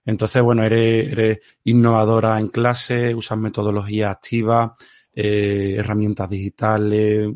Entonces, 0.06 0.42
bueno, 0.42 0.64
eres, 0.64 1.40
innovadora 1.64 2.40
en 2.40 2.50
clase, 2.50 3.16
usas 3.16 3.38
metodología 3.38 4.12
activa, 4.12 4.74
eh, 5.16 5.76
herramientas 5.78 6.30
digitales, 6.30 7.30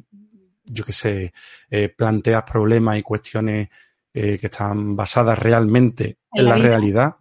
yo 0.68 0.84
qué 0.84 0.94
sé, 0.94 1.34
eh, 1.70 1.90
planteas 1.90 2.44
problemas 2.44 2.98
y 2.98 3.04
cuestiones 3.04 3.70
eh, 4.14 4.38
que 4.38 4.48
están 4.48 4.96
basadas 4.96 5.38
realmente 5.38 6.20
en, 6.32 6.46
la, 6.46 6.56
realidad 6.56 7.16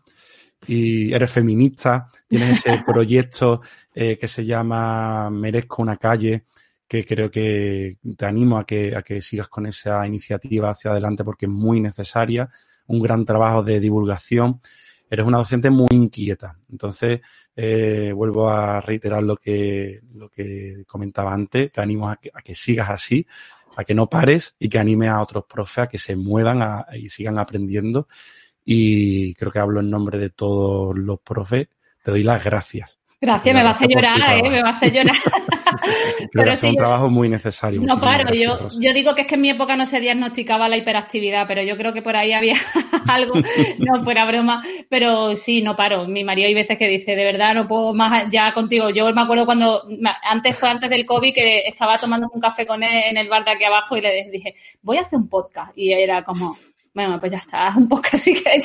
y 0.66 1.12
eres 1.12 1.30
feminista, 1.32 2.10
tienes 2.26 2.66
ese 2.66 2.82
proyecto 2.86 3.60
eh, 3.94 4.18
que 4.18 4.28
se 4.28 4.44
llama 4.44 5.30
Merezco 5.30 5.82
una 5.82 5.96
calle, 5.96 6.44
que 6.88 7.04
creo 7.04 7.30
que 7.30 7.98
te 8.16 8.26
animo 8.26 8.58
a 8.58 8.64
que, 8.64 8.94
a 8.94 9.02
que 9.02 9.20
sigas 9.20 9.48
con 9.48 9.66
esa 9.66 10.06
iniciativa 10.06 10.70
hacia 10.70 10.90
adelante 10.90 11.24
porque 11.24 11.46
es 11.46 11.52
muy 11.52 11.80
necesaria, 11.80 12.48
un 12.86 13.00
gran 13.02 13.24
trabajo 13.24 13.62
de 13.62 13.80
divulgación. 13.80 14.60
Eres 15.08 15.26
una 15.26 15.38
docente 15.38 15.70
muy 15.70 15.88
inquieta. 15.92 16.56
Entonces, 16.70 17.20
eh, 17.56 18.12
vuelvo 18.14 18.50
a 18.50 18.82
reiterar 18.82 19.22
lo 19.22 19.36
que, 19.36 20.00
lo 20.14 20.28
que 20.28 20.84
comentaba 20.86 21.32
antes. 21.32 21.72
Te 21.72 21.80
animo 21.80 22.10
a 22.10 22.16
que, 22.16 22.30
a 22.32 22.42
que 22.42 22.54
sigas 22.54 22.90
así, 22.90 23.26
a 23.76 23.84
que 23.84 23.94
no 23.94 24.08
pares 24.08 24.54
y 24.58 24.68
que 24.68 24.78
anime 24.78 25.08
a 25.08 25.22
otros 25.22 25.44
profes 25.46 25.78
a 25.78 25.86
que 25.86 25.98
se 25.98 26.14
muevan 26.14 26.84
y 26.94 27.08
sigan 27.08 27.38
aprendiendo. 27.38 28.08
Y 28.64 29.34
creo 29.34 29.50
que 29.50 29.58
hablo 29.58 29.80
en 29.80 29.90
nombre 29.90 30.18
de 30.18 30.30
todos 30.30 30.96
los 30.98 31.20
profes. 31.20 31.68
Te 32.02 32.10
doy 32.10 32.22
las 32.22 32.44
gracias. 32.44 32.98
Gracias, 33.20 33.54
me 33.54 33.62
va 33.62 33.70
a 33.70 33.72
hacer 33.72 33.88
llorar, 33.88 34.44
¿eh? 34.44 34.50
Me 34.50 34.62
va 34.62 34.68
a 34.68 34.76
hacer 34.76 34.92
llorar. 34.92 35.16
Pero 36.32 36.52
es 36.52 36.62
un 36.62 36.76
trabajo 36.76 37.08
muy 37.10 37.28
necesario. 37.28 37.80
No, 37.82 37.98
claro, 37.98 38.32
yo, 38.34 38.68
yo 38.80 38.92
digo 38.92 39.14
que 39.14 39.22
es 39.22 39.26
que 39.26 39.34
en 39.34 39.40
mi 39.40 39.50
época 39.50 39.76
no 39.76 39.86
se 39.86 40.00
diagnosticaba 40.00 40.68
la 40.68 40.76
hiperactividad, 40.76 41.46
pero 41.46 41.62
yo 41.62 41.76
creo 41.76 41.92
que 41.92 42.02
por 42.02 42.16
ahí 42.16 42.32
había 42.32 42.54
algo, 43.08 43.34
no 43.78 44.02
fuera 44.02 44.24
broma, 44.26 44.62
pero 44.88 45.36
sí, 45.36 45.62
no 45.62 45.76
paro. 45.76 46.06
Mi 46.06 46.24
marido 46.24 46.48
hay 46.48 46.54
veces 46.54 46.78
que 46.78 46.88
dice, 46.88 47.16
de 47.16 47.24
verdad, 47.24 47.54
no 47.54 47.68
puedo 47.68 47.94
más 47.94 48.30
ya 48.30 48.52
contigo. 48.52 48.90
Yo 48.90 49.12
me 49.12 49.22
acuerdo 49.22 49.46
cuando, 49.46 49.82
antes 50.22 50.56
fue 50.56 50.68
antes 50.68 50.90
del 50.90 51.06
COVID, 51.06 51.34
que 51.34 51.58
estaba 51.66 51.98
tomando 51.98 52.28
un 52.32 52.40
café 52.40 52.66
con 52.66 52.82
él 52.82 53.04
en 53.06 53.16
el 53.16 53.28
bar 53.28 53.44
de 53.44 53.52
aquí 53.52 53.64
abajo 53.64 53.96
y 53.96 54.00
le 54.00 54.30
dije, 54.30 54.54
voy 54.82 54.98
a 54.98 55.02
hacer 55.02 55.18
un 55.18 55.28
podcast. 55.28 55.72
Y 55.76 55.92
era 55.92 56.22
como, 56.24 56.56
bueno, 56.96 57.20
pues 57.20 57.30
ya 57.30 57.38
está, 57.38 57.74
un 57.76 57.88
poco 57.88 58.08
así 58.14 58.32
que 58.32 58.58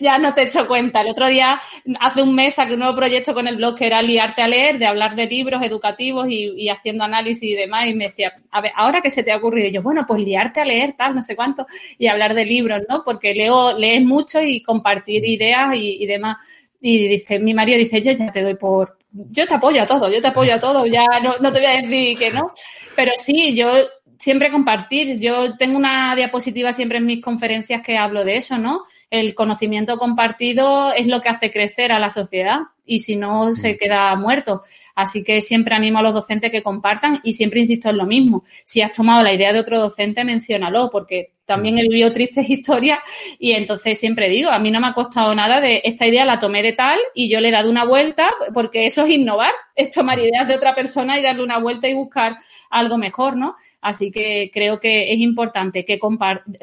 ya, 0.00 0.18
no 0.18 0.34
te 0.34 0.42
he 0.42 0.44
hecho 0.46 0.66
cuenta. 0.66 1.02
El 1.02 1.10
otro 1.10 1.28
día, 1.28 1.60
hace 2.00 2.20
un 2.20 2.34
mes, 2.34 2.56
saqué 2.56 2.72
un 2.72 2.80
nuevo 2.80 2.96
proyecto 2.96 3.32
con 3.32 3.46
el 3.46 3.56
blog 3.56 3.76
que 3.76 3.86
era 3.86 4.02
Liarte 4.02 4.42
a 4.42 4.48
leer, 4.48 4.80
de 4.80 4.86
hablar 4.86 5.14
de 5.14 5.26
libros 5.26 5.62
educativos 5.62 6.26
y, 6.28 6.68
haciendo 6.68 7.04
análisis 7.04 7.44
y 7.44 7.54
demás. 7.54 7.86
Y 7.86 7.94
me 7.94 8.08
decía, 8.08 8.32
a 8.50 8.60
ver, 8.60 8.72
¿ahora 8.74 9.00
qué 9.02 9.10
se 9.10 9.22
te 9.22 9.30
ha 9.30 9.36
ocurrido? 9.36 9.68
Y 9.68 9.72
yo, 9.72 9.82
bueno, 9.82 10.04
pues 10.06 10.20
liarte 10.20 10.60
a 10.60 10.64
leer, 10.64 10.94
tal, 10.94 11.14
no 11.14 11.22
sé 11.22 11.36
cuánto, 11.36 11.64
y 11.96 12.08
hablar 12.08 12.34
de 12.34 12.44
libros, 12.44 12.82
¿no? 12.88 13.04
Porque 13.04 13.34
leo, 13.34 13.78
lees 13.78 14.04
mucho 14.04 14.42
y 14.42 14.64
compartir 14.64 15.24
ideas 15.24 15.72
y, 15.76 16.02
y 16.02 16.06
demás. 16.06 16.38
Y 16.80 17.06
dice, 17.06 17.38
mi 17.38 17.54
marido 17.54 17.78
dice, 17.78 18.02
yo 18.02 18.10
ya 18.10 18.32
te 18.32 18.42
doy 18.42 18.56
por, 18.56 18.98
yo 19.12 19.46
te 19.46 19.54
apoyo 19.54 19.80
a 19.80 19.86
todo, 19.86 20.12
yo 20.12 20.20
te 20.20 20.26
apoyo 20.26 20.54
a 20.54 20.58
todo, 20.58 20.86
ya 20.86 21.06
no, 21.22 21.36
no 21.38 21.52
te 21.52 21.60
voy 21.60 21.68
a 21.68 21.80
decir 21.82 22.18
que 22.18 22.30
no. 22.32 22.52
Pero 22.96 23.12
sí, 23.16 23.54
yo 23.54 23.70
siempre 24.18 24.50
compartir. 24.50 25.18
Yo 25.18 25.56
tengo 25.56 25.76
una 25.76 26.14
diapositiva 26.16 26.72
siempre 26.72 26.98
en 26.98 27.06
mis 27.06 27.22
conferencias 27.22 27.82
que 27.82 27.96
hablo 27.96 28.24
de 28.24 28.36
eso, 28.36 28.58
¿no? 28.58 28.84
El 29.10 29.34
conocimiento 29.34 29.98
compartido 29.98 30.92
es 30.92 31.06
lo 31.06 31.20
que 31.20 31.28
hace 31.28 31.50
crecer 31.50 31.92
a 31.92 31.98
la 31.98 32.10
sociedad 32.10 32.60
y 32.84 33.00
si 33.00 33.16
no 33.16 33.52
se 33.52 33.74
mm. 33.74 33.78
queda 33.78 34.14
muerto. 34.16 34.62
Así 34.94 35.22
que 35.22 35.42
siempre 35.42 35.74
animo 35.74 35.98
a 35.98 36.02
los 36.02 36.14
docentes 36.14 36.50
que 36.50 36.62
compartan 36.62 37.20
y 37.22 37.34
siempre 37.34 37.60
insisto 37.60 37.90
en 37.90 37.98
lo 37.98 38.06
mismo. 38.06 38.44
Si 38.64 38.80
has 38.80 38.92
tomado 38.92 39.22
la 39.22 39.32
idea 39.32 39.52
de 39.52 39.60
otro 39.60 39.78
docente, 39.78 40.24
menciónalo, 40.24 40.88
porque 40.90 41.32
también 41.44 41.78
he 41.78 41.84
mm. 41.84 41.88
vivido 41.88 42.12
tristes 42.12 42.48
historias 42.50 43.00
y 43.38 43.52
entonces 43.52 43.98
siempre 43.98 44.28
digo, 44.28 44.50
a 44.50 44.58
mí 44.58 44.70
no 44.70 44.80
me 44.80 44.88
ha 44.88 44.92
costado 44.92 45.34
nada 45.34 45.60
de 45.60 45.82
esta 45.84 46.06
idea 46.06 46.24
la 46.24 46.40
tomé 46.40 46.62
de 46.62 46.72
tal 46.72 46.98
y 47.14 47.28
yo 47.28 47.40
le 47.40 47.48
he 47.48 47.52
dado 47.52 47.70
una 47.70 47.84
vuelta, 47.84 48.30
porque 48.54 48.86
eso 48.86 49.02
es 49.02 49.10
innovar, 49.10 49.52
es 49.74 49.90
tomar 49.90 50.18
ideas 50.18 50.48
de 50.48 50.54
otra 50.54 50.74
persona 50.74 51.18
y 51.18 51.22
darle 51.22 51.42
una 51.42 51.58
vuelta 51.58 51.88
y 51.88 51.94
buscar 51.94 52.38
algo 52.70 52.98
mejor, 52.98 53.36
¿no? 53.36 53.56
Así 53.80 54.10
que 54.10 54.50
creo 54.52 54.80
que 54.80 55.12
es 55.12 55.20
importante 55.20 55.84
que 55.84 55.98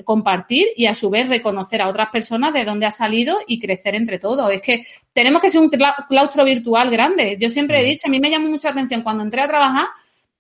compartir 0.04 0.68
y 0.76 0.88
a 0.88 0.96
su 0.96 1.10
vez 1.10 1.30
reconocer 1.30 1.82
a 1.82 1.88
otras 1.88 2.10
personas 2.10 2.54
de 2.54 2.66
dónde 2.66 2.86
ha 2.86 2.92
salido 2.92 3.38
y 3.48 3.60
crecer 3.60 3.96
entre 3.96 4.20
todos. 4.20 4.52
Es 4.52 4.62
que 4.62 4.84
tenemos 5.14 5.42
que 5.42 5.50
ser 5.50 5.62
un 5.62 5.70
claustro 5.70 6.44
virtual 6.44 6.90
grande. 6.90 7.38
Yo 7.40 7.50
siempre 7.50 7.80
he 7.80 7.84
dicho, 7.84 8.08
a 8.08 8.12
mí 8.12 8.20
me 8.20 8.30
llamó 8.30 8.50
mucha 8.50 8.70
atención 8.70 9.04
cuando 9.04 9.24
entré 9.24 9.42
a 9.42 9.48
trabajar 9.48 9.88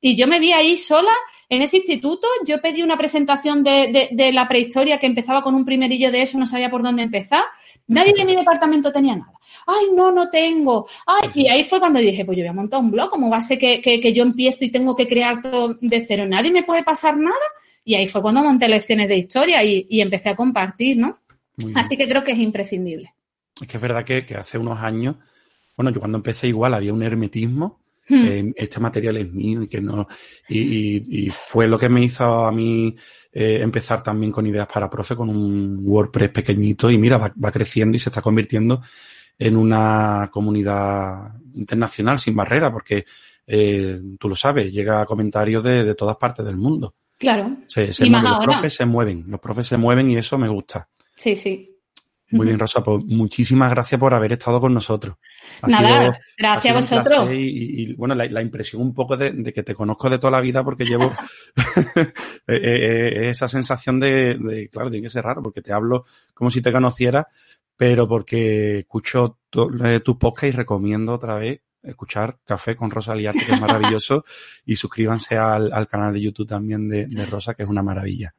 Y 0.06 0.18
yo 0.18 0.28
me 0.28 0.38
vi 0.42 0.52
ahí 0.52 0.76
sola 0.76 1.14
en 1.48 1.62
ese 1.62 1.78
instituto. 1.78 2.28
Yo 2.46 2.60
pedí 2.60 2.84
una 2.84 2.98
presentación 2.98 3.64
de, 3.64 3.88
de, 3.88 4.10
de 4.12 4.34
la 4.34 4.50
prehistoria 4.50 5.00
que 5.00 5.06
empezaba 5.06 5.42
con 5.42 5.56
un 5.56 5.64
primerillo 5.64 6.12
de 6.12 6.24
eso, 6.24 6.38
no 6.38 6.46
sabía 6.46 6.70
por 6.70 6.84
dónde 6.84 7.04
empezar. 7.04 7.46
Nadie 7.88 8.14
de 8.14 8.26
mi 8.26 8.36
departamento 8.36 8.92
tenía 8.92 9.16
nada. 9.16 9.32
Ay, 9.66 9.86
no, 9.96 10.12
no 10.12 10.30
tengo. 10.30 10.90
Ay, 11.06 11.30
y 11.36 11.50
ahí 11.50 11.64
fue 11.64 11.80
cuando 11.80 12.00
dije, 12.00 12.26
pues 12.26 12.38
yo 12.38 12.44
voy 12.44 12.50
a 12.50 12.54
montar 12.54 12.82
un 12.82 12.92
blog, 12.92 13.10
como 13.10 13.30
va 13.30 13.38
a 13.38 13.42
ser 13.42 13.58
que, 13.58 13.80
que, 13.80 14.02
que 14.02 14.12
yo 14.12 14.24
empiezo 14.24 14.66
y 14.66 14.72
tengo 14.72 14.94
que 14.94 15.08
crear 15.08 15.42
todo 15.42 15.78
de 15.80 16.06
cero? 16.06 16.26
Nadie 16.28 16.52
me 16.52 16.64
puede 16.64 16.84
pasar 16.84 17.18
nada. 17.18 17.38
Y 17.86 17.96
ahí 17.96 18.06
fue 18.06 18.22
cuando 18.22 18.44
monté 18.44 18.68
lecciones 18.68 19.08
de 19.08 19.16
historia 19.16 19.64
y, 19.64 19.88
y 19.90 20.02
empecé 20.02 20.32
a 20.32 20.36
compartir, 20.36 20.98
¿no? 20.98 21.20
Así 21.76 21.96
que 21.96 22.10
creo 22.10 22.26
que 22.26 22.34
es 22.34 22.40
imprescindible. 22.40 23.14
Es 23.62 23.70
que 23.70 23.78
es 23.78 23.82
verdad 23.82 24.04
que, 24.04 24.26
que, 24.26 24.36
hace 24.36 24.58
unos 24.58 24.82
años, 24.82 25.16
bueno, 25.78 25.92
yo 25.92 26.02
cuando 26.02 26.18
empecé 26.18 26.50
igual 26.50 26.74
había 26.74 26.94
un 26.94 27.04
hermetismo, 27.04 27.83
hmm. 28.10 28.26
eh, 28.26 28.54
este 28.56 28.80
material 28.80 29.18
es 29.18 29.32
mío 29.32 29.64
y 29.64 29.68
que 29.68 29.82
no, 29.82 30.08
y, 30.48 30.60
y, 30.60 31.26
y 31.26 31.30
fue 31.30 31.68
lo 31.68 31.78
que 31.78 31.90
me 31.90 32.04
hizo 32.04 32.24
a 32.24 32.52
mí 32.52 32.96
eh, 33.32 33.60
empezar 33.62 34.04
también 34.04 34.32
con 34.32 34.46
ideas 34.46 34.68
para 34.72 34.90
profe, 34.90 35.16
con 35.16 35.30
un 35.30 35.80
WordPress 35.82 36.30
pequeñito 36.30 36.92
y 36.92 36.98
mira, 36.98 37.18
va, 37.18 37.34
va, 37.44 37.52
creciendo 37.52 37.96
y 37.96 38.00
se 38.00 38.10
está 38.10 38.22
convirtiendo 38.22 38.82
en 39.40 39.58
una 39.58 40.30
comunidad 40.32 41.34
internacional 41.56 42.20
sin 42.20 42.36
barrera, 42.36 42.72
porque 42.72 43.06
eh, 43.48 44.00
tú 44.20 44.30
lo 44.30 44.36
sabes, 44.36 44.72
llega 44.72 45.06
comentarios 45.06 45.64
de, 45.64 45.84
de, 45.84 45.96
todas 45.96 46.18
partes 46.18 46.46
del 46.46 46.58
mundo. 46.58 46.96
Claro. 47.18 47.58
Se, 47.68 47.92
se 47.92 48.10
mueve, 48.10 48.30
los 48.30 48.46
profes 48.46 48.74
se 48.74 48.86
mueven, 48.86 49.24
los 49.28 49.40
profes 49.40 49.68
se 49.68 49.78
mueven 49.78 50.12
y 50.12 50.18
eso 50.18 50.38
me 50.38 50.50
gusta. 50.50 50.88
Sí, 51.16 51.36
sí. 51.36 51.73
Muy 52.34 52.48
bien, 52.48 52.60
Rosa, 52.60 52.84
pues 52.84 53.04
muchísimas 53.06 53.70
gracias 53.70 54.00
por 54.00 54.14
haber 54.14 54.34
estado 54.34 54.60
con 54.60 54.74
nosotros. 54.74 55.16
Ha 55.62 55.68
Nada, 55.68 56.02
sido, 56.02 56.14
gracias 56.38 56.74
a 56.74 56.78
vosotros. 56.78 57.32
Y, 57.32 57.36
y, 57.36 57.84
y, 57.84 57.94
bueno, 57.94 58.16
la, 58.16 58.26
la, 58.26 58.42
impresión 58.42 58.82
un 58.82 58.94
poco 58.94 59.16
de, 59.16 59.32
de, 59.32 59.54
que 59.54 59.64
te 59.64 59.76
conozco 59.76 60.10
de 60.10 60.18
toda 60.18 60.32
la 60.32 60.42
vida 60.42 60.64
porque 60.64 60.86
llevo 60.86 61.14
eh, 61.96 62.12
eh, 62.48 63.30
esa 63.30 63.48
sensación 63.48 64.00
de, 64.00 64.38
de, 64.38 64.70
claro, 64.70 64.90
tiene 64.90 65.06
que 65.06 65.10
ser 65.10 65.24
raro 65.24 65.42
porque 65.42 65.62
te 65.62 65.74
hablo 65.74 66.06
como 66.34 66.50
si 66.50 66.62
te 66.62 66.72
conociera, 66.72 67.28
pero 67.78 68.08
porque 68.08 68.80
escucho 68.80 69.40
eh, 69.84 70.00
tu 70.00 70.18
podcast 70.18 70.54
y 70.54 70.58
recomiendo 70.58 71.14
otra 71.14 71.36
vez 71.36 71.62
escuchar 71.84 72.38
Café 72.46 72.76
con 72.76 72.90
Rosa 72.90 73.14
Liarte, 73.14 73.46
que 73.46 73.54
es 73.54 73.62
maravilloso, 73.62 74.24
y 74.66 74.76
suscríbanse 74.76 75.38
al, 75.38 75.72
al, 75.74 75.88
canal 75.88 76.14
de 76.14 76.22
YouTube 76.22 76.48
también 76.48 76.88
de, 76.88 77.08
de 77.08 77.26
Rosa, 77.26 77.54
que 77.54 77.64
es 77.64 77.70
una 77.70 77.84
maravilla. 77.84 78.34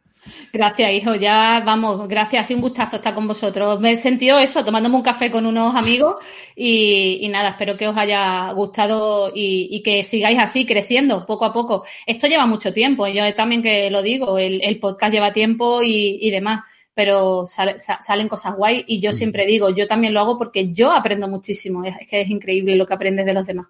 Gracias, 0.53 0.93
hijo. 0.93 1.15
Ya 1.15 1.63
vamos, 1.65 2.09
gracias. 2.09 2.43
Ha 2.43 2.47
sido 2.47 2.59
un 2.59 2.63
gustazo 2.63 2.97
estar 2.97 3.15
con 3.15 3.27
vosotros. 3.27 3.81
Me 3.81 3.93
he 3.93 3.97
sentido 3.97 4.39
eso, 4.39 4.65
tomándome 4.65 4.97
un 4.97 5.03
café 5.03 5.31
con 5.31 5.47
unos 5.47 5.75
amigos 5.75 6.17
y, 6.55 7.19
y 7.23 7.29
nada, 7.29 7.51
espero 7.51 7.77
que 7.77 7.89
os 7.89 7.97
haya 7.97 8.53
gustado 8.53 9.31
y, 9.35 9.69
y, 9.71 9.83
que 9.83 10.05
sigáis 10.05 10.39
así, 10.39 10.65
creciendo 10.67 11.27
poco 11.27 11.45
a 11.45 11.53
poco. 11.53 11.85
Esto 12.07 12.27
lleva 12.27 12.47
mucho 12.47 12.73
tiempo, 12.73 13.07
yo 13.09 13.35
también 13.35 13.63
que 13.63 13.91
lo 13.91 14.03
digo, 14.03 14.39
el, 14.39 14.63
el 14.63 14.79
podcast 14.79 15.13
lleva 15.13 15.33
tiempo 15.33 15.83
y, 15.83 16.19
y 16.21 16.31
demás, 16.31 16.61
pero 16.95 17.47
sale, 17.47 17.77
salen 17.79 18.29
cosas 18.29 18.57
guay 18.57 18.85
y 18.87 19.01
yo 19.01 19.13
siempre 19.13 19.47
digo, 19.47 19.71
yo 19.71 19.87
también 19.87 20.15
lo 20.15 20.21
hago 20.21 20.39
porque 20.39 20.73
yo 20.73 20.93
aprendo 20.93 21.29
muchísimo. 21.29 21.85
Es, 21.85 21.97
es 22.01 22.09
que 22.09 22.21
es 22.23 22.31
increíble 22.31 22.77
lo 22.77 22.87
que 22.87 22.95
aprendes 22.95 23.27
de 23.27 23.35
los 23.35 23.47
demás. 23.47 23.67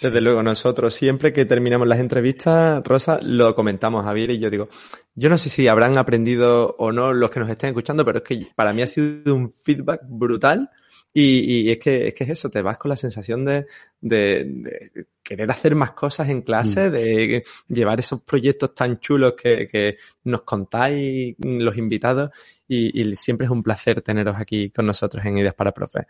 Desde 0.00 0.20
luego, 0.20 0.42
nosotros 0.42 0.94
siempre 0.94 1.32
que 1.32 1.46
terminamos 1.46 1.88
las 1.88 1.98
entrevistas, 1.98 2.82
Rosa, 2.84 3.18
lo 3.22 3.54
comentamos 3.54 4.04
Javier 4.04 4.30
y 4.30 4.38
yo 4.38 4.50
digo, 4.50 4.68
yo 5.14 5.30
no 5.30 5.38
sé 5.38 5.48
si 5.48 5.68
habrán 5.68 5.96
aprendido 5.96 6.74
o 6.78 6.92
no 6.92 7.14
los 7.14 7.30
que 7.30 7.40
nos 7.40 7.48
estén 7.48 7.70
escuchando, 7.70 8.04
pero 8.04 8.18
es 8.18 8.24
que 8.24 8.48
para 8.54 8.74
mí 8.74 8.82
ha 8.82 8.86
sido 8.86 9.34
un 9.34 9.50
feedback 9.50 10.02
brutal 10.04 10.70
y, 11.18 11.62
y 11.62 11.70
es, 11.70 11.78
que, 11.78 12.08
es 12.08 12.14
que 12.14 12.24
es 12.24 12.30
eso, 12.30 12.50
te 12.50 12.60
vas 12.60 12.76
con 12.76 12.90
la 12.90 12.96
sensación 12.96 13.42
de, 13.42 13.64
de, 14.02 14.44
de 14.44 15.06
querer 15.22 15.50
hacer 15.50 15.74
más 15.74 15.92
cosas 15.92 16.28
en 16.28 16.42
clase, 16.42 16.90
mm. 16.90 16.92
de 16.92 17.44
llevar 17.68 17.98
esos 17.98 18.20
proyectos 18.20 18.74
tan 18.74 19.00
chulos 19.00 19.32
que, 19.32 19.66
que 19.66 19.96
nos 20.24 20.42
contáis 20.42 21.34
los 21.38 21.78
invitados 21.78 22.32
y, 22.68 23.00
y 23.00 23.14
siempre 23.14 23.46
es 23.46 23.50
un 23.50 23.62
placer 23.62 24.02
teneros 24.02 24.36
aquí 24.38 24.68
con 24.68 24.84
nosotros 24.84 25.24
en 25.24 25.38
Ideas 25.38 25.54
para 25.54 25.72
Profes. 25.72 26.04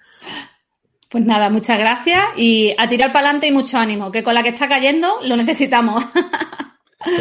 Pues 1.17 1.25
nada, 1.25 1.49
muchas 1.49 1.79
gracias 1.79 2.23
y 2.37 2.75
a 2.77 2.87
tirar 2.91 3.11
para 3.11 3.29
adelante 3.29 3.47
y 3.47 3.51
mucho 3.51 3.79
ánimo, 3.79 4.13
que 4.13 4.23
con 4.23 4.35
la 4.35 4.43
que 4.43 4.51
está 4.51 4.69
cayendo 4.69 5.15
lo 5.23 5.35
necesitamos. 5.35 6.05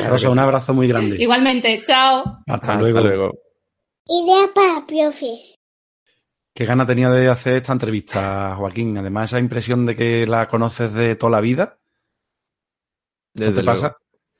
Rosa, 0.10 0.30
un 0.30 0.40
abrazo 0.40 0.74
muy 0.74 0.90
grande. 0.90 1.16
Igualmente, 1.18 1.82
chao. 1.88 2.42
Hasta, 2.46 2.74
Hasta 2.74 2.76
luego. 2.76 3.00
luego. 3.00 3.32
Idea 4.06 4.48
para 4.54 4.86
profes. 4.86 5.56
Qué 6.54 6.66
gana 6.66 6.86
tenía 6.86 7.10
de 7.10 7.30
hacer 7.30 7.56
esta 7.56 7.72
entrevista, 7.72 8.54
Joaquín. 8.58 8.98
Además, 8.98 9.30
esa 9.30 9.40
impresión 9.40 9.86
de 9.86 9.96
que 9.96 10.28
la 10.28 10.50
conoces 10.50 10.92
de 10.92 11.16
toda 11.16 11.32
la 11.32 11.40
vida. 11.40 11.78
¿No 13.36 13.54
te 13.54 13.64
pasa? 13.64 13.96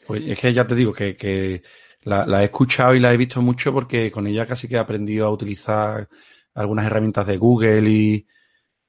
Pues 0.06 0.22
es 0.28 0.38
que 0.38 0.54
ya 0.54 0.68
te 0.68 0.76
digo 0.76 0.92
que, 0.92 1.16
que 1.16 1.64
la, 2.02 2.26
la, 2.26 2.42
he 2.42 2.46
escuchado 2.46 2.94
y 2.94 3.00
la 3.00 3.14
he 3.14 3.16
visto 3.16 3.42
mucho 3.42 3.72
porque 3.72 4.12
con 4.12 4.28
ella 4.28 4.46
casi 4.46 4.68
que 4.68 4.76
he 4.76 4.80
aprendido 4.80 5.28
a 5.28 5.32
utilizar 5.32 6.10
algunas 6.56 6.86
herramientas 6.86 7.26
de 7.26 7.38
Google 7.38 7.90
y, 7.90 8.28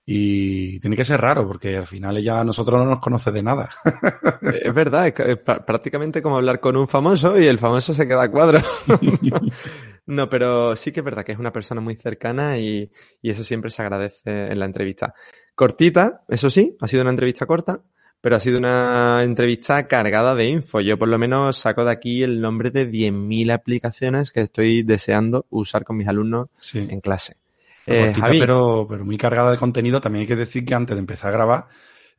y 0.09 0.79
tiene 0.79 0.95
que 0.95 1.05
ser 1.05 1.21
raro, 1.21 1.49
porque 1.49 1.77
al 1.77 1.87
final 1.87 2.17
ella 2.17 2.41
a 2.41 2.45
nosotros 2.45 2.79
no 2.79 2.89
nos 2.89 3.01
conoce 3.01 3.33
de 3.33 3.43
nada. 3.43 3.69
es 4.63 4.73
verdad, 4.73 5.09
es 5.09 5.39
prácticamente 5.39 6.23
como 6.23 6.37
hablar 6.37 6.61
con 6.61 6.77
un 6.77 6.87
famoso 6.87 7.37
y 7.39 7.47
el 7.47 7.59
famoso 7.59 7.93
se 7.93 8.07
queda 8.07 8.23
a 8.23 8.31
cuadro. 8.31 8.61
no, 10.07 10.29
pero 10.29 10.77
sí 10.77 10.93
que 10.93 11.01
es 11.01 11.05
verdad 11.05 11.25
que 11.25 11.33
es 11.33 11.39
una 11.41 11.53
persona 11.53 11.81
muy 11.81 11.97
cercana 11.97 12.57
y, 12.57 12.89
y, 13.21 13.31
eso 13.31 13.43
siempre 13.43 13.73
se 13.73 13.83
agradece 13.83 14.47
en 14.47 14.59
la 14.61 14.67
entrevista. 14.67 15.13
Cortita, 15.57 16.23
eso 16.29 16.51
sí, 16.51 16.77
ha 16.81 16.87
sido 16.87 17.03
una 17.03 17.11
entrevista 17.11 17.45
corta, 17.45 17.83
pero 18.21 18.37
ha 18.37 18.41
sido 18.41 18.59
una 18.59 19.25
entrevista 19.25 19.89
cargada 19.89 20.37
de 20.37 20.49
info. 20.49 20.81
Yo 20.83 20.97
por 20.99 21.09
lo 21.09 21.19
menos 21.19 21.57
saco 21.57 21.85
de 21.85 21.91
aquí 21.91 22.23
el 22.23 22.41
nombre 22.41 22.71
de 22.71 22.89
10.000 22.89 23.53
aplicaciones 23.53 24.31
que 24.31 24.43
estoy 24.43 24.85
deseando 24.85 25.47
usar 25.51 25.83
con 25.83 25.97
mis 25.97 26.07
alumnos 26.07 26.49
sí. 26.55 26.79
en 26.79 27.01
clase. 27.01 27.39
Eh, 27.87 28.13
cortita, 28.13 28.29
pero, 28.29 28.87
pero 28.89 29.05
muy 29.05 29.17
cargada 29.17 29.53
de 29.53 29.59
contenido. 29.59 30.01
También 30.01 30.23
hay 30.23 30.27
que 30.27 30.37
decir 30.37 30.65
que 30.65 30.75
antes 30.75 30.97
de 30.97 31.01
empezar 31.01 31.31
a 31.31 31.37
grabar 31.37 31.67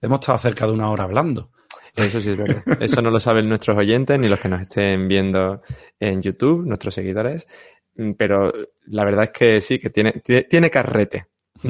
hemos 0.02 0.20
estado 0.20 0.38
cerca 0.38 0.66
de 0.66 0.74
una 0.74 0.90
hora 0.90 1.04
hablando. 1.04 1.52
Eso 1.96 2.22
sí 2.22 2.30
es 2.30 2.38
verdad. 2.38 2.64
Eso 2.80 3.02
no 3.02 3.10
lo 3.10 3.20
saben 3.20 3.50
nuestros 3.50 3.78
oyentes 3.78 4.20
ni 4.20 4.30
los 4.30 4.40
que 4.40 4.50
nos 4.50 4.62
estén 4.62 5.08
viendo 5.08 5.64
en 6.00 6.22
YouTube, 6.22 6.66
nuestros 6.66 6.94
seguidores. 6.94 7.48
Mm, 7.96 8.12
pero 8.14 8.54
la 8.86 9.04
verdad 9.04 9.26
es 9.26 9.32
que 9.32 9.60
sí, 9.62 9.80
que 9.80 9.90
tiene, 9.90 10.22
tiene 10.22 10.70
carrete. 10.70 11.26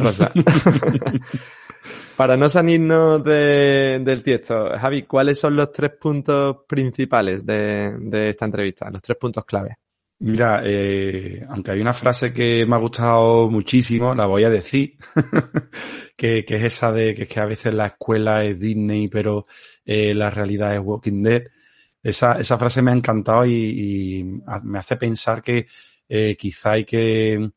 Para 2.18 2.36
no 2.36 2.50
salirnos 2.50 3.24
de, 3.24 4.02
del 4.04 4.24
tiesto, 4.24 4.72
Javi, 4.78 5.04
¿cuáles 5.04 5.40
son 5.40 5.56
los 5.56 5.72
tres 5.72 5.92
puntos 5.92 6.58
principales 6.68 7.46
de, 7.46 7.96
de 7.98 8.30
esta 8.30 8.46
entrevista? 8.46 8.90
Los 8.90 9.02
tres 9.02 9.18
puntos 9.18 9.46
clave. 9.46 9.78
Mira, 10.20 10.62
eh, 10.64 11.46
aunque 11.48 11.72
hay 11.72 11.80
una 11.80 11.94
frase 11.94 12.34
que 12.34 12.66
me 12.66 12.76
ha 12.76 12.80
gustado 12.80 13.50
muchísimo, 13.52 14.16
la 14.16 14.26
voy 14.26 14.44
a 14.46 14.50
decir, 14.50 14.98
que, 16.18 16.44
es 16.48 16.64
esa 16.64 16.92
de 16.92 17.14
que, 17.14 17.40
a 17.40 17.46
veces 17.46 17.74
la 17.74 17.88
escuela 17.88 18.44
es 18.44 18.60
Disney, 18.60 19.10
pero 19.10 19.46
eh, 19.86 20.16
la 20.16 20.32
realidad 20.32 20.74
es 20.76 20.82
Walking 20.84 21.22
Dead. 21.22 21.44
Esa, 22.02 22.40
esa 22.40 22.58
frase 22.58 22.82
me 22.82 22.92
ha 22.92 22.96
encantado 22.96 23.46
y, 23.46 24.42
me 24.64 24.80
hace 24.80 24.98
pensar 24.98 25.44
que 25.44 25.68
eh, 26.10 26.36
quizá 26.36 26.72
hay 26.72 26.86
que 26.86 27.52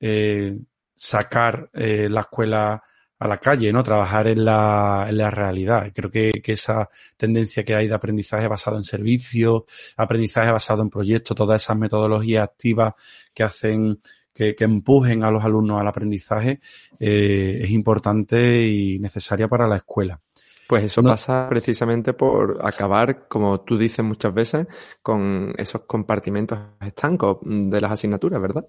eh, 0.00 0.58
sacar 0.94 1.68
la 1.74 2.20
escuela 2.22 2.82
a 3.18 3.28
la 3.28 3.38
calle, 3.38 3.72
¿no? 3.72 3.82
Trabajar 3.82 4.28
en 4.28 4.44
la, 4.44 5.06
en 5.08 5.18
la 5.18 5.30
realidad. 5.30 5.90
Creo 5.94 6.10
que, 6.10 6.32
que, 6.42 6.52
esa 6.52 6.88
tendencia 7.16 7.64
que 7.64 7.74
hay 7.74 7.88
de 7.88 7.94
aprendizaje 7.94 8.46
basado 8.48 8.76
en 8.76 8.84
servicios, 8.84 9.64
aprendizaje 9.96 10.50
basado 10.50 10.82
en 10.82 10.90
proyectos, 10.90 11.36
todas 11.36 11.62
esas 11.62 11.76
metodologías 11.76 12.44
activas 12.44 12.94
que 13.32 13.42
hacen, 13.42 13.98
que, 14.32 14.54
que 14.54 14.64
empujen 14.64 15.24
a 15.24 15.30
los 15.30 15.44
alumnos 15.44 15.80
al 15.80 15.88
aprendizaje, 15.88 16.60
eh, 16.98 17.60
es 17.62 17.70
importante 17.70 18.66
y 18.66 18.98
necesaria 18.98 19.48
para 19.48 19.66
la 19.66 19.76
escuela. 19.76 20.20
Pues 20.68 20.84
eso 20.84 21.00
no. 21.00 21.10
pasa 21.10 21.46
precisamente 21.48 22.12
por 22.12 22.58
acabar, 22.62 23.28
como 23.28 23.60
tú 23.60 23.78
dices 23.78 24.04
muchas 24.04 24.34
veces, 24.34 24.66
con 25.00 25.54
esos 25.56 25.82
compartimentos 25.82 26.58
estancos 26.80 27.38
de 27.42 27.80
las 27.80 27.92
asignaturas, 27.92 28.40
¿verdad? 28.42 28.66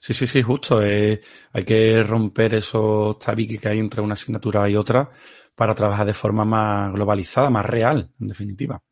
Sí, 0.00 0.14
sí, 0.14 0.26
sí, 0.26 0.42
justo. 0.42 0.82
Eh, 0.82 1.20
hay 1.52 1.64
que 1.64 2.02
romper 2.02 2.54
esos 2.54 3.18
tabiques 3.18 3.60
que 3.60 3.68
hay 3.68 3.78
entre 3.78 4.00
una 4.00 4.14
asignatura 4.14 4.68
y 4.68 4.76
otra 4.76 5.10
para 5.54 5.74
trabajar 5.74 6.06
de 6.06 6.14
forma 6.14 6.44
más 6.44 6.92
globalizada, 6.92 7.50
más 7.50 7.66
real, 7.66 8.10
en 8.20 8.28
definitiva. 8.28 8.82